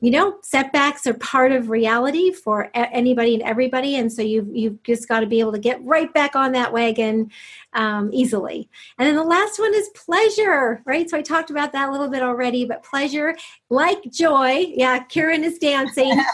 you 0.00 0.10
know 0.10 0.36
setbacks 0.42 1.06
are 1.06 1.14
part 1.14 1.52
of 1.52 1.70
reality 1.70 2.30
for 2.30 2.70
anybody 2.74 3.34
and 3.34 3.42
everybody 3.42 3.96
and 3.96 4.12
so 4.12 4.20
you've, 4.20 4.54
you've 4.54 4.82
just 4.82 5.08
got 5.08 5.20
to 5.20 5.26
be 5.26 5.40
able 5.40 5.52
to 5.52 5.58
get 5.58 5.82
right 5.84 6.12
back 6.12 6.36
on 6.36 6.52
that 6.52 6.70
wagon 6.70 7.30
um, 7.76 8.10
easily. 8.12 8.68
And 8.98 9.06
then 9.06 9.14
the 9.14 9.22
last 9.22 9.60
one 9.60 9.74
is 9.74 9.88
pleasure 9.90 10.82
right? 10.84 11.08
So 11.08 11.16
i 11.16 11.22
talked 11.22 11.50
about 11.50 11.72
that 11.72 11.88
a 11.88 11.92
little 11.92 12.08
bit 12.08 12.22
already 12.22 12.64
but 12.64 12.82
pleasure 12.82 13.36
like 13.70 14.02
joy 14.10 14.66
yeah 14.74 15.04
Kyrin 15.04 15.44
is 15.44 15.58
dancing. 15.58 16.12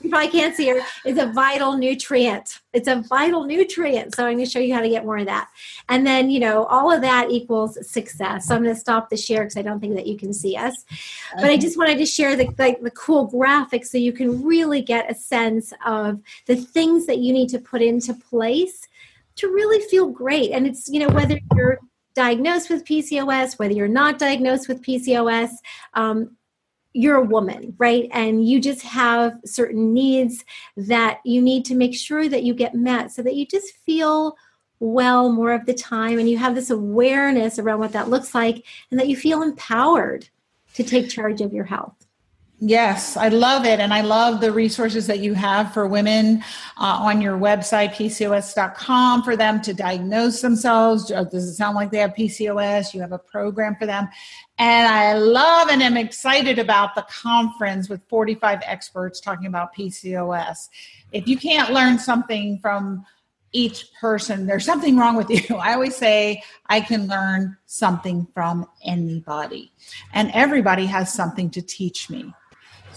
You 0.00 0.10
probably 0.10 0.30
can't 0.30 0.54
see 0.54 0.68
her 0.68 0.80
is 1.04 1.18
a 1.18 1.26
vital 1.26 1.76
nutrient. 1.76 2.60
It's 2.72 2.86
a 2.86 3.02
vital 3.08 3.44
nutrient. 3.44 4.14
So 4.14 4.24
i'm 4.24 4.36
going 4.36 4.44
to 4.44 4.50
show 4.50 4.60
you 4.60 4.72
how 4.72 4.80
to 4.80 4.88
get 4.88 5.04
more 5.04 5.18
of 5.18 5.26
that. 5.26 5.48
And 5.88 6.06
then 6.06 6.30
you 6.30 6.38
know 6.38 6.64
all 6.66 6.92
of 6.92 7.00
that 7.02 7.30
equals 7.30 7.76
success. 7.90 8.46
So 8.46 8.54
i'm 8.54 8.62
going 8.62 8.74
to 8.74 8.80
stop 8.80 9.10
the 9.10 9.16
share 9.16 9.42
because 9.42 9.56
i 9.56 9.62
don't 9.62 9.80
think 9.80 9.96
that 9.96 10.06
you 10.06 10.16
can 10.16 10.32
see 10.32 10.56
us. 10.56 10.84
But 11.34 11.50
i 11.50 11.56
just 11.56 11.76
wanted 11.76 11.98
to 11.98 12.06
share 12.06 12.36
the, 12.36 12.48
like 12.58 12.80
the 12.80 12.92
cool 12.92 13.28
graphics 13.28 13.86
so 13.86 13.98
you 13.98 14.12
can 14.12 14.44
really 14.44 14.82
get 14.82 15.10
a 15.10 15.14
sense 15.14 15.72
of 15.84 16.20
the 16.46 16.56
things 16.56 17.06
that 17.06 17.18
you 17.18 17.32
need 17.32 17.48
to 17.48 17.58
put 17.58 17.82
into 17.82 18.14
place 18.14 18.87
to 19.38 19.48
really 19.48 19.80
feel 19.88 20.08
great 20.08 20.50
and 20.50 20.66
it's 20.66 20.88
you 20.88 20.98
know 21.00 21.08
whether 21.14 21.38
you're 21.54 21.78
diagnosed 22.14 22.68
with 22.68 22.84
pcos 22.84 23.58
whether 23.58 23.72
you're 23.72 23.88
not 23.88 24.18
diagnosed 24.18 24.68
with 24.68 24.82
pcos 24.82 25.50
um, 25.94 26.36
you're 26.98 27.16
a 27.16 27.24
woman, 27.24 27.74
right? 27.78 28.08
And 28.12 28.48
you 28.48 28.60
just 28.60 28.82
have 28.82 29.34
certain 29.44 29.92
needs 29.92 30.44
that 30.76 31.20
you 31.24 31.40
need 31.40 31.64
to 31.66 31.76
make 31.76 31.94
sure 31.94 32.28
that 32.28 32.42
you 32.42 32.54
get 32.54 32.74
met 32.74 33.12
so 33.12 33.22
that 33.22 33.36
you 33.36 33.46
just 33.46 33.72
feel 33.86 34.36
well 34.80 35.30
more 35.30 35.52
of 35.52 35.64
the 35.66 35.74
time 35.74 36.18
and 36.18 36.28
you 36.28 36.38
have 36.38 36.56
this 36.56 36.70
awareness 36.70 37.58
around 37.58 37.78
what 37.78 37.92
that 37.92 38.08
looks 38.08 38.34
like 38.34 38.64
and 38.90 38.98
that 38.98 39.08
you 39.08 39.16
feel 39.16 39.42
empowered 39.42 40.28
to 40.74 40.82
take 40.82 41.08
charge 41.08 41.40
of 41.40 41.52
your 41.52 41.64
health. 41.64 42.07
Yes, 42.60 43.16
I 43.16 43.28
love 43.28 43.64
it. 43.64 43.78
And 43.78 43.94
I 43.94 44.00
love 44.00 44.40
the 44.40 44.50
resources 44.50 45.06
that 45.06 45.20
you 45.20 45.32
have 45.34 45.72
for 45.72 45.86
women 45.86 46.42
uh, 46.76 46.98
on 47.00 47.20
your 47.20 47.38
website, 47.38 47.92
PCOS.com, 47.92 49.22
for 49.22 49.36
them 49.36 49.60
to 49.60 49.72
diagnose 49.72 50.40
themselves. 50.40 51.06
Does 51.06 51.34
it 51.34 51.54
sound 51.54 51.76
like 51.76 51.92
they 51.92 51.98
have 51.98 52.14
PCOS? 52.14 52.94
You 52.94 53.00
have 53.00 53.12
a 53.12 53.18
program 53.18 53.76
for 53.76 53.86
them. 53.86 54.08
And 54.58 54.92
I 54.92 55.14
love 55.14 55.68
and 55.68 55.80
am 55.80 55.96
excited 55.96 56.58
about 56.58 56.96
the 56.96 57.02
conference 57.02 57.88
with 57.88 58.00
45 58.08 58.60
experts 58.64 59.20
talking 59.20 59.46
about 59.46 59.72
PCOS. 59.72 60.68
If 61.12 61.28
you 61.28 61.38
can't 61.38 61.72
learn 61.72 61.96
something 61.96 62.58
from 62.58 63.06
each 63.52 63.86
person, 64.00 64.48
there's 64.48 64.64
something 64.64 64.96
wrong 64.96 65.14
with 65.14 65.30
you. 65.30 65.56
I 65.56 65.74
always 65.74 65.94
say 65.94 66.42
I 66.66 66.80
can 66.80 67.06
learn 67.06 67.56
something 67.66 68.26
from 68.34 68.66
anybody, 68.84 69.72
and 70.12 70.32
everybody 70.34 70.86
has 70.86 71.12
something 71.12 71.50
to 71.50 71.62
teach 71.62 72.10
me. 72.10 72.34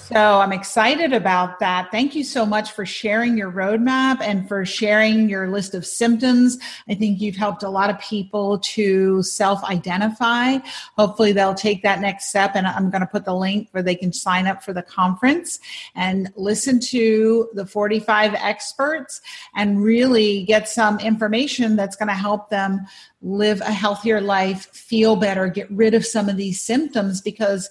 So 0.08 0.40
I'm 0.40 0.52
excited 0.52 1.14
about 1.14 1.60
that. 1.60 1.90
Thank 1.92 2.16
you 2.16 2.24
so 2.24 2.46
much 2.46 2.72
for 2.72 2.86
sharing 2.86 3.38
your 3.38 3.52
roadmap 3.52 4.20
and 4.22 4.48
for 4.48 4.66
sharing 4.66 5.30
your 5.30 5.48
list 5.48 5.74
of 5.74 5.86
symptoms. 5.86 6.58
I 6.90 6.96
think 6.96 7.22
you've 7.22 7.36
helped 7.36 7.64
a 7.64 7.70
lot 7.70 7.90
of 7.90 8.00
people 8.00 8.60
to 8.60 9.24
self 9.24 9.64
identify. 9.64 10.58
Hopefully, 10.98 11.32
they'll 11.32 11.54
take 11.54 11.84
that 11.84 12.02
next 12.02 12.30
step. 12.30 12.56
And 12.56 12.68
I'm 12.68 12.90
going 12.90 13.02
to 13.02 13.08
put 13.08 13.24
the 13.24 13.36
link 13.36 13.70
where 13.72 13.84
they 13.84 13.96
can 13.96 14.12
sign 14.12 14.48
up 14.48 14.64
for 14.64 14.74
the 14.74 14.84
conference 14.84 15.60
and 15.96 16.32
listen 16.36 16.80
to 16.80 17.50
the 17.54 17.66
45 17.66 18.34
experts 18.34 19.22
and 19.56 19.82
really 19.82 20.44
get 20.44 20.68
some 20.68 21.00
information 21.00 21.76
that's 21.76 21.96
going 21.96 22.10
to 22.10 22.14
help 22.14 22.50
them 22.50 22.86
live 23.22 23.62
a 23.62 23.72
healthier 23.72 24.20
life, 24.20 24.66
feel 24.74 25.16
better, 25.16 25.48
get 25.48 25.70
rid 25.70 25.94
of 25.94 26.06
some 26.06 26.28
of 26.28 26.38
these 26.38 26.60
symptoms 26.60 27.22
because 27.22 27.70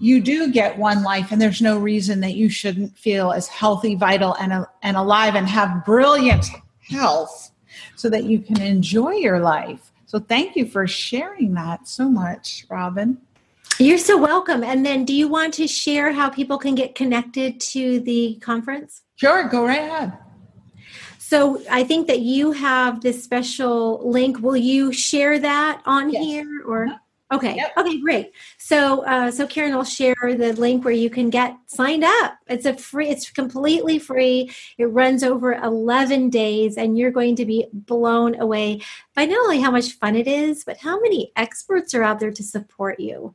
you 0.00 0.20
do 0.20 0.50
get 0.50 0.78
one 0.78 1.02
life 1.02 1.30
and 1.30 1.40
there's 1.40 1.60
no 1.60 1.78
reason 1.78 2.20
that 2.20 2.34
you 2.34 2.48
shouldn't 2.48 2.96
feel 2.98 3.32
as 3.32 3.46
healthy 3.46 3.94
vital 3.94 4.34
and, 4.40 4.66
and 4.82 4.96
alive 4.96 5.34
and 5.34 5.46
have 5.46 5.84
brilliant 5.84 6.46
health 6.80 7.52
so 7.94 8.08
that 8.08 8.24
you 8.24 8.40
can 8.40 8.60
enjoy 8.60 9.12
your 9.12 9.38
life 9.38 9.92
so 10.06 10.18
thank 10.18 10.56
you 10.56 10.66
for 10.66 10.86
sharing 10.86 11.54
that 11.54 11.86
so 11.86 12.08
much 12.08 12.66
robin 12.70 13.18
you're 13.78 13.98
so 13.98 14.18
welcome 14.18 14.64
and 14.64 14.84
then 14.84 15.04
do 15.04 15.14
you 15.14 15.28
want 15.28 15.54
to 15.54 15.68
share 15.68 16.12
how 16.12 16.28
people 16.28 16.58
can 16.58 16.74
get 16.74 16.94
connected 16.94 17.60
to 17.60 18.00
the 18.00 18.36
conference 18.40 19.02
sure 19.16 19.48
go 19.48 19.64
right 19.66 19.78
ahead 19.78 20.18
so 21.18 21.62
I 21.70 21.84
think 21.84 22.08
that 22.08 22.22
you 22.22 22.50
have 22.50 23.02
this 23.02 23.22
special 23.22 24.00
link. 24.02 24.40
Will 24.40 24.56
you 24.56 24.92
share 24.92 25.38
that 25.38 25.80
on 25.86 26.10
yes. 26.10 26.24
here 26.24 26.64
or? 26.66 26.88
Okay. 27.32 27.54
Yep. 27.54 27.72
Okay. 27.78 28.00
Great. 28.00 28.32
So, 28.58 29.04
uh, 29.06 29.30
so 29.30 29.46
Kyrin 29.46 29.72
I'll 29.72 29.84
share 29.84 30.16
the 30.20 30.52
link 30.54 30.84
where 30.84 30.92
you 30.92 31.08
can 31.08 31.30
get 31.30 31.56
signed 31.66 32.02
up. 32.04 32.38
It's 32.48 32.66
a 32.66 32.74
free. 32.76 33.08
It's 33.08 33.30
completely 33.30 34.00
free. 34.00 34.50
It 34.78 34.86
runs 34.86 35.22
over 35.22 35.54
eleven 35.54 36.28
days, 36.28 36.76
and 36.76 36.98
you're 36.98 37.12
going 37.12 37.36
to 37.36 37.44
be 37.44 37.66
blown 37.72 38.40
away 38.40 38.80
by 39.14 39.26
not 39.26 39.38
only 39.38 39.60
how 39.60 39.70
much 39.70 39.92
fun 39.92 40.16
it 40.16 40.26
is, 40.26 40.64
but 40.64 40.78
how 40.78 40.98
many 41.00 41.30
experts 41.36 41.94
are 41.94 42.02
out 42.02 42.18
there 42.18 42.32
to 42.32 42.42
support 42.42 42.98
you. 42.98 43.34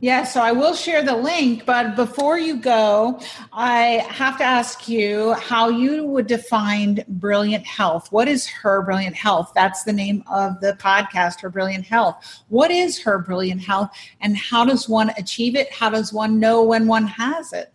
Yeah, 0.00 0.24
so 0.24 0.42
I 0.42 0.52
will 0.52 0.74
share 0.74 1.02
the 1.02 1.16
link, 1.16 1.64
but 1.64 1.96
before 1.96 2.38
you 2.38 2.56
go, 2.56 3.20
I 3.52 4.04
have 4.10 4.36
to 4.38 4.44
ask 4.44 4.88
you 4.88 5.32
how 5.34 5.70
you 5.70 6.04
would 6.04 6.26
define 6.26 7.02
brilliant 7.08 7.64
health. 7.64 8.12
What 8.12 8.28
is 8.28 8.46
her 8.46 8.82
brilliant 8.82 9.16
health? 9.16 9.52
That's 9.54 9.84
the 9.84 9.92
name 9.92 10.22
of 10.30 10.60
the 10.60 10.74
podcast, 10.74 11.40
Her 11.40 11.48
Brilliant 11.48 11.86
Health. 11.86 12.42
What 12.48 12.70
is 12.70 13.00
her 13.00 13.18
brilliant 13.18 13.62
health 13.62 13.90
and 14.20 14.36
how 14.36 14.64
does 14.64 14.88
one 14.88 15.10
achieve 15.16 15.56
it? 15.56 15.72
How 15.72 15.88
does 15.90 16.12
one 16.12 16.38
know 16.38 16.62
when 16.62 16.86
one 16.86 17.06
has 17.06 17.52
it? 17.52 17.72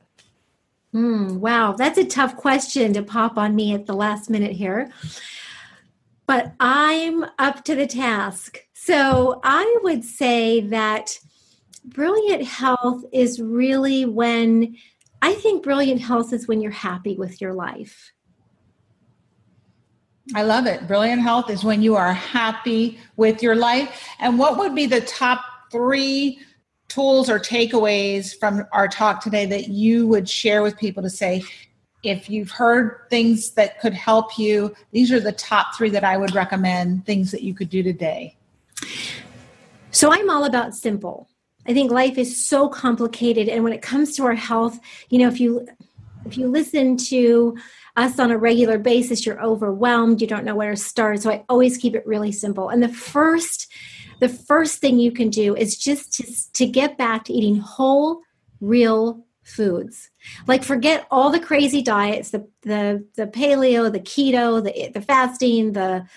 Mm, 0.93 1.37
wow, 1.39 1.73
that's 1.73 1.97
a 1.97 2.05
tough 2.05 2.35
question 2.35 2.93
to 2.93 3.03
pop 3.03 3.37
on 3.37 3.55
me 3.55 3.73
at 3.73 3.85
the 3.85 3.93
last 3.93 4.29
minute 4.29 4.51
here. 4.51 4.91
But 6.25 6.53
I'm 6.59 7.25
up 7.39 7.63
to 7.65 7.75
the 7.75 7.87
task. 7.87 8.59
So 8.73 9.39
I 9.43 9.79
would 9.83 10.03
say 10.03 10.61
that 10.61 11.17
brilliant 11.93 12.43
health 12.43 13.03
is 13.11 13.39
really 13.41 14.05
when 14.05 14.75
I 15.21 15.33
think 15.33 15.63
brilliant 15.63 16.01
health 16.01 16.33
is 16.33 16.47
when 16.47 16.61
you're 16.61 16.71
happy 16.71 17.15
with 17.15 17.41
your 17.41 17.53
life. 17.53 18.13
I 20.35 20.43
love 20.43 20.67
it. 20.67 20.87
Brilliant 20.87 21.21
health 21.21 21.49
is 21.49 21.63
when 21.63 21.81
you 21.81 21.95
are 21.95 22.13
happy 22.13 22.99
with 23.17 23.41
your 23.41 23.55
life. 23.55 24.07
And 24.19 24.37
what 24.37 24.57
would 24.57 24.75
be 24.75 24.85
the 24.85 25.01
top 25.01 25.43
three 25.71 26.39
tools 26.87 27.29
or 27.29 27.39
takeaways 27.39 28.37
from 28.39 28.65
our 28.71 28.87
talk 28.87 29.21
today 29.21 29.45
that 29.47 29.69
you 29.69 30.07
would 30.07 30.29
share 30.29 30.61
with 30.61 30.77
people 30.77 31.03
to 31.03 31.09
say, 31.09 31.43
if 32.03 32.29
you've 32.29 32.51
heard 32.51 33.01
things 33.09 33.51
that 33.51 33.79
could 33.81 33.93
help 33.93 34.37
you, 34.37 34.73
these 34.91 35.11
are 35.11 35.19
the 35.19 35.31
top 35.31 35.75
three 35.75 35.89
that 35.89 36.03
I 36.03 36.17
would 36.17 36.33
recommend, 36.33 37.05
things 37.05 37.31
that 37.31 37.41
you 37.41 37.53
could 37.53 37.69
do 37.69 37.83
today? 37.83 38.35
So 39.91 40.11
I'm 40.11 40.29
all 40.29 40.45
about 40.45 40.75
simple. 40.75 41.28
I 41.69 41.73
think 41.73 41.91
life 41.91 42.17
is 42.17 42.47
so 42.47 42.67
complicated 42.67 43.47
and 43.47 43.63
when 43.63 43.73
it 43.73 43.83
comes 43.83 44.15
to 44.15 44.25
our 44.25 44.33
health, 44.33 44.79
you 45.09 45.19
know, 45.19 45.27
if 45.27 45.39
you 45.39 45.67
if 46.25 46.35
you 46.35 46.47
listen 46.47 46.97
to 46.97 47.57
us 47.95 48.19
on 48.19 48.31
a 48.31 48.37
regular 48.37 48.79
basis, 48.79 49.25
you're 49.25 49.41
overwhelmed, 49.41 50.19
you 50.19 50.27
don't 50.27 50.45
know 50.45 50.55
where 50.55 50.71
to 50.71 50.77
start. 50.77 51.21
So 51.21 51.31
I 51.31 51.45
always 51.47 51.77
keep 51.77 51.95
it 51.95 52.07
really 52.07 52.31
simple. 52.31 52.69
And 52.69 52.81
the 52.81 52.89
first 52.89 53.71
the 54.19 54.29
first 54.29 54.79
thing 54.79 54.97
you 54.97 55.11
can 55.11 55.29
do 55.29 55.55
is 55.55 55.77
just 55.77 56.11
to, 56.13 56.53
to 56.53 56.65
get 56.65 56.97
back 56.97 57.25
to 57.25 57.33
eating 57.33 57.57
whole, 57.57 58.21
real 58.59 59.23
foods. 59.43 60.09
Like 60.47 60.63
forget 60.63 61.07
all 61.11 61.29
the 61.29 61.39
crazy 61.39 61.83
diets, 61.83 62.31
the 62.31 62.47
the 62.63 63.05
the 63.15 63.27
paleo, 63.27 63.91
the 63.91 63.99
keto, 63.99 64.63
the 64.63 64.89
the 64.89 65.01
fasting, 65.01 65.73
the 65.73 66.07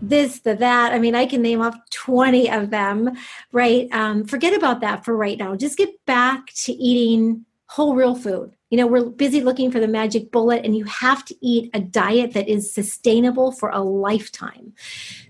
this, 0.00 0.40
the 0.40 0.54
that. 0.56 0.92
I 0.92 0.98
mean, 0.98 1.14
I 1.14 1.26
can 1.26 1.42
name 1.42 1.60
off 1.60 1.76
20 1.90 2.50
of 2.50 2.70
them, 2.70 3.16
right? 3.52 3.88
Um, 3.92 4.24
forget 4.24 4.54
about 4.54 4.80
that 4.80 5.04
for 5.04 5.16
right 5.16 5.38
now. 5.38 5.54
Just 5.56 5.78
get 5.78 5.90
back 6.06 6.46
to 6.64 6.72
eating 6.72 7.44
whole 7.68 7.94
real 7.94 8.14
food. 8.14 8.52
You 8.70 8.78
know, 8.78 8.86
we're 8.86 9.04
busy 9.04 9.42
looking 9.42 9.70
for 9.70 9.78
the 9.78 9.86
magic 9.86 10.32
bullet, 10.32 10.64
and 10.64 10.76
you 10.76 10.84
have 10.84 11.24
to 11.26 11.36
eat 11.40 11.70
a 11.72 11.80
diet 11.80 12.32
that 12.32 12.48
is 12.48 12.72
sustainable 12.72 13.52
for 13.52 13.70
a 13.70 13.80
lifetime. 13.80 14.72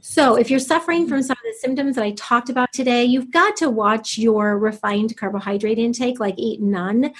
So, 0.01 0.37
if 0.37 0.51
you're 0.51 0.59
suffering 0.59 1.07
from 1.07 1.23
some 1.23 1.37
of 1.37 1.43
the 1.43 1.59
symptoms 1.59 1.97
that 1.97 2.05
I 2.05 2.13
talked 2.13 2.49
about 2.49 2.73
today, 2.73 3.05
you've 3.05 3.31
got 3.31 3.55
to 3.57 3.69
watch 3.69 4.17
your 4.17 4.59
refined 4.59 5.17
carbohydrate 5.19 5.79
intake, 5.79 6.19
like 6.19 6.35
eat 6.39 6.63
none. 6.63 7.13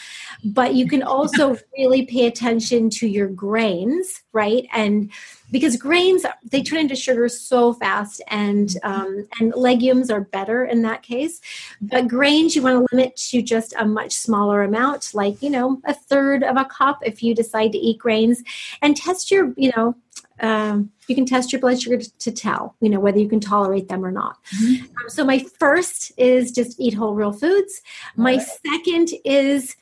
But 0.43 0.75
you 0.75 0.89
can 0.89 1.03
also 1.03 1.59
really 1.77 2.07
pay 2.07 2.27
attention 2.27 2.89
to 2.91 3.07
your 3.07 3.29
grains, 3.29 4.23
right? 4.33 4.67
And 4.73 5.11
because 5.51 5.77
grains 5.77 6.25
they 6.51 6.63
turn 6.63 6.81
into 6.81 6.97
sugar 6.97 7.29
so 7.29 7.73
fast 7.75 8.23
and 8.29 8.77
um, 8.83 9.27
and 9.41 9.53
legumes 9.55 10.11
are 10.11 10.21
better 10.21 10.65
in 10.65 10.83
that 10.83 11.03
case. 11.03 11.41
But 11.81 12.09
grains 12.09 12.57
you 12.57 12.63
want 12.63 12.89
to 12.89 12.97
limit 12.97 13.17
to 13.17 13.43
just 13.43 13.75
a 13.79 13.85
much 13.85 14.15
smaller 14.15 14.63
amount 14.63 15.15
like 15.15 15.41
you 15.43 15.51
know 15.51 15.81
a 15.85 15.95
third 15.95 16.43
of 16.43 16.57
a 16.57 16.65
cup 16.65 17.01
if 17.05 17.23
you 17.23 17.35
decide 17.35 17.73
to 17.73 17.79
eat 17.79 17.99
grains. 17.99 18.43
And 18.83 18.97
test 18.97 19.31
your 19.31 19.53
you 19.57 19.73
know 19.77 19.97
um, 20.41 20.91
you 21.09 21.15
can 21.15 21.25
test 21.25 21.51
your 21.51 21.61
blood 21.61 21.81
sugar 21.81 21.97
to, 21.97 22.19
to, 22.19 22.31
tell 22.31 22.75
you 22.81 22.91
know 22.91 23.01
whether 23.01 23.19
you 23.19 23.29
can 23.29 23.41
tolerate 23.41 23.89
them 23.89 24.05
or 24.05 24.13
not. 24.13 24.37
Mm-hmm. 24.61 24.85
um, 24.85 25.09
so 25.09 25.25
my 25.25 25.45
first 25.59 26.13
is 26.17 26.53
just 26.53 26.79
eat 26.81 26.95
whole 26.95 27.15
real 27.15 27.33
foods. 27.33 27.81
My 28.17 28.37
right. 28.37 28.47
second 28.67 29.11
is 29.25 29.77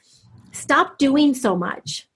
stop 0.52 0.98
doing 0.98 1.34
so 1.34 1.56
much 1.56 2.08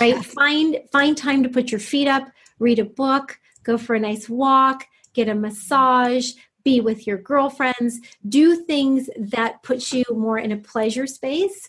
right? 0.00 0.24
Find 0.24 0.78
find 0.90 1.16
time 1.16 1.42
to 1.42 1.48
put 1.48 1.70
your 1.70 1.80
feet 1.80 2.08
up 2.08 2.30
read 2.62 2.78
a 2.78 2.84
book, 2.84 3.38
go 3.62 3.76
for 3.76 3.94
a 3.94 4.00
nice 4.00 4.28
walk, 4.28 4.86
get 5.12 5.28
a 5.28 5.34
massage, 5.34 6.32
be 6.64 6.80
with 6.80 7.06
your 7.06 7.18
girlfriends, 7.18 8.00
do 8.28 8.56
things 8.56 9.10
that 9.18 9.62
put 9.62 9.92
you 9.92 10.04
more 10.14 10.38
in 10.38 10.52
a 10.52 10.56
pleasure 10.56 11.06
space. 11.06 11.68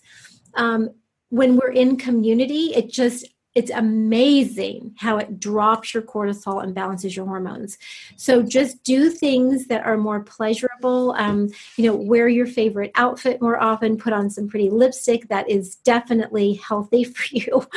Um, 0.53 0.91
when 1.29 1.57
we're 1.57 1.71
in 1.71 1.97
community, 1.97 2.73
it 2.75 2.91
just 2.91 3.25
it's 3.55 3.69
amazing 3.69 4.95
how 4.97 5.17
it 5.17 5.39
drops 5.39 5.93
your 5.93 6.01
cortisol 6.01 6.63
and 6.63 6.73
balances 6.73 7.15
your 7.15 7.25
hormones. 7.25 7.77
So 8.15 8.41
just 8.41 8.83
do 8.83 9.11
things 9.11 9.67
that 9.67 9.85
are 9.85 9.97
more 9.97 10.21
pleasurable. 10.21 11.13
Um, 11.17 11.49
you 11.77 11.85
know, 11.85 11.95
wear 11.95 12.27
your 12.27 12.47
favorite 12.47 12.91
outfit 12.95 13.41
more 13.41 13.61
often. 13.61 13.97
Put 13.97 14.13
on 14.13 14.31
some 14.31 14.47
pretty 14.47 14.71
lipstick 14.71 15.27
that 15.27 15.49
is 15.49 15.75
definitely 15.75 16.53
healthy 16.53 17.03
for 17.03 17.25
you, 17.29 17.67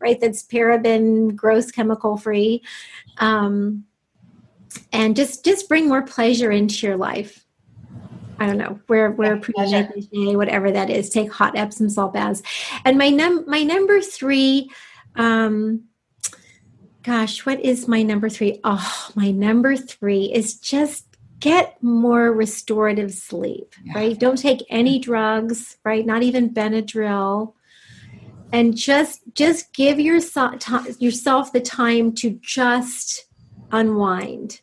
right? 0.00 0.18
That's 0.18 0.42
paraben, 0.42 1.36
gross 1.36 1.70
chemical 1.70 2.16
free, 2.16 2.62
um, 3.18 3.84
and 4.92 5.14
just 5.14 5.44
just 5.44 5.68
bring 5.68 5.88
more 5.88 6.02
pleasure 6.02 6.50
into 6.50 6.86
your 6.86 6.96
life. 6.96 7.44
I 8.38 8.46
don't 8.46 8.58
know, 8.58 8.78
wear 8.88 9.10
wear 9.10 9.40
yeah, 9.56 9.88
whatever 10.12 10.70
that 10.70 10.90
is. 10.90 11.10
Take 11.10 11.32
hot 11.32 11.56
Epsom 11.56 11.88
salt 11.88 12.12
baths. 12.14 12.42
And 12.84 12.96
my 12.98 13.10
num 13.10 13.44
my 13.46 13.62
number 13.62 14.00
three 14.00 14.70
um, 15.16 15.84
gosh, 17.02 17.46
what 17.46 17.60
is 17.60 17.88
my 17.88 18.02
number 18.02 18.28
three? 18.28 18.60
Oh, 18.64 19.08
my 19.14 19.30
number 19.30 19.76
three 19.76 20.32
is 20.32 20.58
just 20.58 21.06
get 21.38 21.82
more 21.82 22.32
restorative 22.32 23.12
sleep, 23.12 23.74
yeah. 23.84 23.92
right? 23.94 24.18
Don't 24.18 24.38
take 24.38 24.64
any 24.68 24.98
drugs, 24.98 25.76
right? 25.84 26.04
Not 26.04 26.22
even 26.22 26.52
Benadryl. 26.52 27.52
And 28.52 28.76
just 28.76 29.20
just 29.34 29.72
give 29.72 29.98
yourself 29.98 30.68
yourself 31.00 31.52
the 31.52 31.60
time 31.60 32.12
to 32.14 32.38
just 32.42 33.26
unwind 33.72 34.60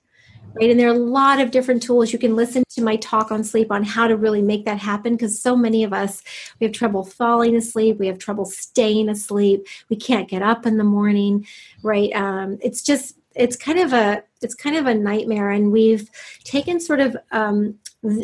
right? 0.55 0.69
And 0.69 0.79
there 0.79 0.89
are 0.89 0.95
a 0.95 0.97
lot 0.97 1.39
of 1.39 1.51
different 1.51 1.83
tools. 1.83 2.13
You 2.13 2.19
can 2.19 2.35
listen 2.35 2.63
to 2.69 2.81
my 2.81 2.95
talk 2.97 3.31
on 3.31 3.43
sleep 3.43 3.71
on 3.71 3.83
how 3.83 4.07
to 4.07 4.17
really 4.17 4.41
make 4.41 4.65
that 4.65 4.79
happen 4.79 5.13
because 5.13 5.39
so 5.39 5.55
many 5.55 5.83
of 5.83 5.93
us, 5.93 6.21
we 6.59 6.65
have 6.65 6.73
trouble 6.73 7.03
falling 7.03 7.55
asleep, 7.55 7.97
we 7.97 8.07
have 8.07 8.17
trouble 8.17 8.45
staying 8.45 9.09
asleep, 9.09 9.65
we 9.89 9.95
can't 9.95 10.29
get 10.29 10.41
up 10.41 10.65
in 10.65 10.77
the 10.77 10.83
morning, 10.83 11.45
right? 11.81 12.13
Um, 12.13 12.57
it's 12.61 12.81
just, 12.81 13.17
it's 13.35 13.55
kind 13.55 13.79
of 13.79 13.93
a 13.93 14.23
it's 14.41 14.53
kind 14.53 14.75
of 14.75 14.85
a 14.85 14.93
nightmare 14.93 15.49
and 15.49 15.71
we've 15.71 16.09
taken 16.43 16.79
sort 16.79 16.99
of 16.99 17.17
um, 17.31 17.75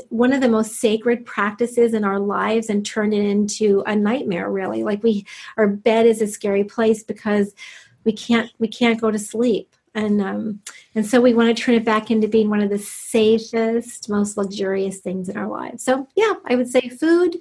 one 0.10 0.34
of 0.34 0.42
the 0.42 0.50
most 0.50 0.76
sacred 0.76 1.26
practices 1.26 1.94
in 1.94 2.04
our 2.04 2.20
lives 2.20 2.70
and 2.70 2.86
turned 2.86 3.14
it 3.14 3.26
into 3.26 3.82
a 3.88 3.96
nightmare 3.96 4.52
really 4.52 4.84
like 4.84 5.02
we 5.02 5.26
our 5.58 5.68
bed 5.68 6.06
is 6.06 6.22
a 6.22 6.28
scary 6.28 6.64
place 6.64 7.04
because 7.04 7.56
we 8.04 8.12
can't 8.12 8.52
we 8.60 8.68
can't 8.68 9.02
go 9.02 9.10
to 9.10 9.20
sleep 9.20 9.76
and 9.96 10.22
um, 10.22 10.62
and 10.96 11.06
so 11.06 11.22
we 11.22 11.34
want 11.34 11.56
to 11.56 11.64
turn 11.64 11.76
it 11.76 11.86
back 11.86 12.12
into 12.12 12.28
being 12.28 12.50
one 12.50 12.62
of 12.62 12.70
the 12.70 12.80
safest 12.80 14.10
most 14.10 14.38
luxurious 14.38 15.00
things 15.00 15.30
in 15.30 15.38
our 15.38 15.48
lives 15.48 15.84
so 15.84 16.08
yeah 16.16 16.34
i 16.46 16.56
would 16.56 16.68
say 16.68 16.90
food 16.90 17.38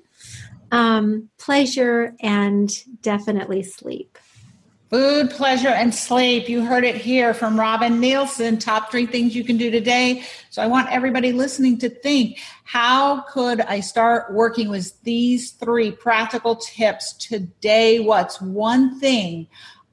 um, 0.70 1.30
pleasure 1.38 2.14
and 2.20 2.84
definitely 3.01 3.62
sleep 3.62 4.18
Food, 4.90 5.28
pleasure, 5.28 5.68
and 5.68 5.94
sleep. 5.94 6.49
You 6.49 6.64
heard 6.64 6.82
it 6.82 6.94
here 6.96 7.34
from 7.34 7.61
Robin 7.61 8.01
Neilsen. 8.01 8.59
Top 8.59 8.90
three 8.90 9.05
things 9.05 9.36
you 9.36 9.44
can 9.44 9.59
do 9.59 9.70
today. 9.70 10.24
So 10.49 10.62
I 10.62 10.66
want 10.66 10.90
everybody 10.90 11.30
listening 11.30 11.76
to 11.80 11.90
think 11.90 12.38
how 12.64 13.20
could 13.22 13.61
I 13.61 13.80
start 13.80 14.32
working 14.32 14.70
with 14.70 14.99
these 15.03 15.51
three 15.51 15.90
practical 15.90 16.57
tips 16.57 17.12
today? 17.12 17.99
What's 17.99 18.40
one 18.40 18.99
thing 18.99 19.49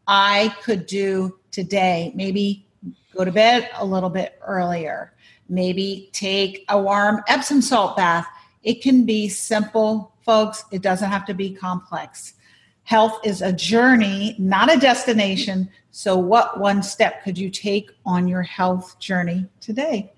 I 0.08 0.56
could 0.64 0.86
do 0.86 1.40
today? 1.56 2.12
Maybe 2.14 2.68
go 3.16 3.24
to 3.24 3.32
bed 3.32 3.70
a 3.76 3.86
little 3.86 4.10
bit 4.10 4.38
earlier. 4.46 5.14
Maybe 5.48 6.10
take 6.12 6.66
a 6.70 6.80
warm 6.80 7.22
Epsom 7.28 7.62
salt 7.62 7.96
bath. 7.96 8.28
It 8.62 8.82
can 8.82 9.06
be 9.06 9.30
simple, 9.30 10.14
folks. 10.22 10.66
It 10.72 10.82
doesn't 10.82 11.10
have 11.10 11.26
to 11.28 11.34
be 11.34 11.54
complex. 11.54 12.34
Health 12.84 13.20
is 13.24 13.42
a 13.42 13.54
journey, 13.54 14.36
not 14.38 14.72
a 14.72 14.78
destination. 14.78 15.70
So, 15.92 16.18
what 16.18 16.60
one 16.60 16.84
step 16.84 17.24
could 17.24 17.38
you 17.38 17.50
take 17.50 17.90
on 18.06 18.28
your 18.28 18.44
health 18.44 19.00
journey 19.00 19.48
today? 19.62 20.12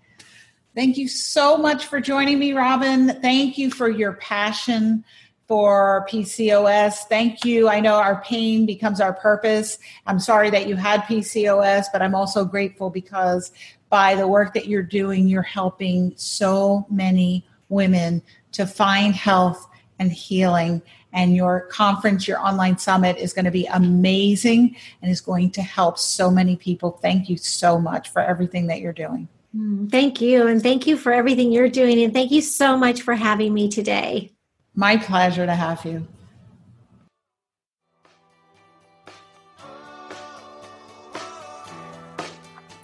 Thank 0.76 0.98
you 0.98 1.08
so 1.08 1.58
much 1.58 1.86
for 1.86 2.02
joining 2.02 2.40
me, 2.40 2.54
Robin. 2.54 3.22
Thank 3.22 3.58
you 3.58 3.72
for 3.72 3.90
your 3.90 4.14
passion 4.14 5.04
for 5.48 6.06
PCOS. 6.10 7.08
Thank 7.08 7.46
you. 7.46 7.70
I 7.70 7.80
know 7.80 7.96
our 7.96 8.22
pain 8.22 8.66
becomes 8.66 9.00
our 9.00 9.14
purpose. 9.14 9.80
I'm 10.06 10.20
sorry 10.20 10.50
that 10.50 10.68
you 10.68 10.76
had 10.76 11.04
PCOS, 11.04 11.86
but 11.94 12.02
I'm 12.02 12.16
also 12.16 12.44
grateful 12.44 12.90
because 12.90 13.52
by 13.90 14.16
the 14.16 14.28
work 14.28 14.54
that 14.54 14.68
you're 14.68 14.84
doing, 14.84 15.28
you're 15.28 15.42
helping 15.42 16.14
so 16.18 16.86
many 16.90 17.48
women 17.70 18.22
to 18.52 18.66
find 18.66 19.16
health 19.16 19.68
and 20.00 20.12
healing 20.12 20.82
and 21.14 21.36
your 21.36 21.62
conference, 21.62 22.28
your 22.28 22.40
online 22.40 22.78
summit 22.78 23.18
is 23.18 23.34
going 23.34 23.46
to 23.46 23.52
be 23.52 23.66
amazing 23.68 24.76
and 25.02 25.10
is 25.10 25.22
going 25.22 25.52
to 25.52 25.62
help 25.62 25.98
so 25.98 26.30
many 26.30 26.56
people. 26.56 27.00
Thank 27.02 27.30
you 27.30 27.38
so 27.38 27.80
much 27.80 28.10
for 28.10 28.22
everything 28.22 28.68
that 28.68 28.82
you're 28.82 28.94
doing. 28.94 29.28
Mm, 29.56 29.90
thank 29.90 30.22
you. 30.22 30.46
And 30.48 30.62
thank 30.62 30.86
you 30.86 30.98
for 30.98 31.14
everything 31.14 31.52
you're 31.52 31.70
doing. 31.70 32.04
And 32.04 32.14
thank 32.14 32.32
you 32.32 32.42
so 32.42 32.78
much 32.78 33.02
for 33.02 33.16
having 33.16 33.54
me 33.54 33.70
today. 33.70 34.32
My 34.80 34.96
pleasure 34.96 35.48
to 35.48 35.56
have 35.56 35.84
you. 35.86 36.08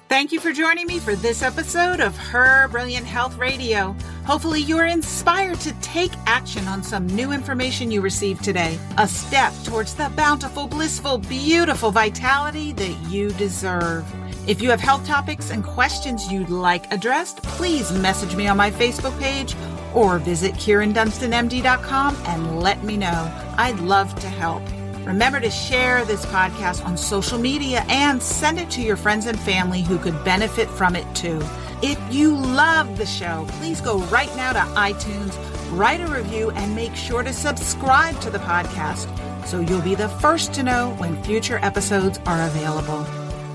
Thank 0.09 0.31
you 0.31 0.39
for 0.39 0.51
joining 0.51 0.87
me 0.87 0.97
for 0.97 1.15
this 1.15 1.43
episode 1.43 1.99
of 1.99 2.17
Her 2.17 2.67
Brilliant 2.69 3.05
Health 3.05 3.37
Radio. 3.37 3.95
Hopefully, 4.25 4.61
you're 4.61 4.87
inspired 4.87 5.59
to 5.59 5.73
take 5.81 6.11
action 6.25 6.67
on 6.67 6.81
some 6.81 7.05
new 7.07 7.31
information 7.31 7.91
you 7.91 8.01
received 8.01 8.43
today. 8.43 8.79
A 8.97 9.07
step 9.07 9.53
towards 9.63 9.93
the 9.93 10.11
bountiful, 10.15 10.65
blissful, 10.65 11.19
beautiful 11.19 11.91
vitality 11.91 12.73
that 12.73 12.97
you 13.11 13.29
deserve. 13.33 14.03
If 14.47 14.63
you 14.63 14.71
have 14.71 14.81
health 14.81 15.05
topics 15.05 15.51
and 15.51 15.63
questions 15.63 16.31
you'd 16.31 16.49
like 16.49 16.91
addressed, 16.91 17.43
please 17.43 17.91
message 17.91 18.35
me 18.35 18.47
on 18.47 18.57
my 18.57 18.71
Facebook 18.71 19.17
page 19.19 19.55
or 19.93 20.19
visit 20.19 20.53
KyrinDunstonMD.com 20.55 22.17
and 22.25 22.59
let 22.59 22.83
me 22.83 22.97
know. 22.97 23.31
I'd 23.57 23.79
love 23.79 24.13
to 24.15 24.27
help. 24.27 24.63
Remember 25.05 25.39
to 25.39 25.49
share 25.49 26.05
this 26.05 26.25
podcast 26.27 26.85
on 26.85 26.97
social 26.97 27.37
media 27.37 27.85
and 27.89 28.21
send 28.21 28.59
it 28.59 28.69
to 28.71 28.81
your 28.81 28.95
friends 28.95 29.25
and 29.25 29.39
family 29.39 29.81
who 29.81 29.97
could 29.97 30.23
benefit 30.23 30.69
from 30.69 30.95
it 30.95 31.05
too. 31.13 31.41
If 31.81 31.99
you 32.13 32.35
love 32.35 32.97
the 32.97 33.05
show, 33.05 33.45
please 33.59 33.81
go 33.81 33.97
right 34.03 34.33
now 34.37 34.53
to 34.53 34.59
iTunes, 34.59 35.35
write 35.77 35.99
a 35.99 36.07
review, 36.07 36.51
and 36.51 36.73
make 36.73 36.95
sure 36.95 37.23
to 37.23 37.33
subscribe 37.33 38.19
to 38.21 38.29
the 38.29 38.39
podcast 38.39 39.09
so 39.45 39.59
you'll 39.59 39.81
be 39.81 39.95
the 39.95 40.07
first 40.07 40.53
to 40.53 40.63
know 40.63 40.95
when 40.97 41.21
future 41.23 41.59
episodes 41.61 42.19
are 42.25 42.47
available. 42.47 43.03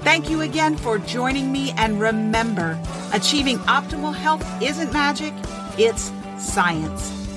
Thank 0.02 0.30
you 0.30 0.42
again 0.42 0.76
for 0.76 0.98
joining 0.98 1.50
me, 1.50 1.72
and 1.72 2.00
remember, 2.00 2.78
achieving 3.12 3.58
optimal 3.60 4.14
health 4.14 4.44
isn't 4.62 4.92
magic, 4.92 5.32
it's 5.78 6.10
science. 6.38 7.27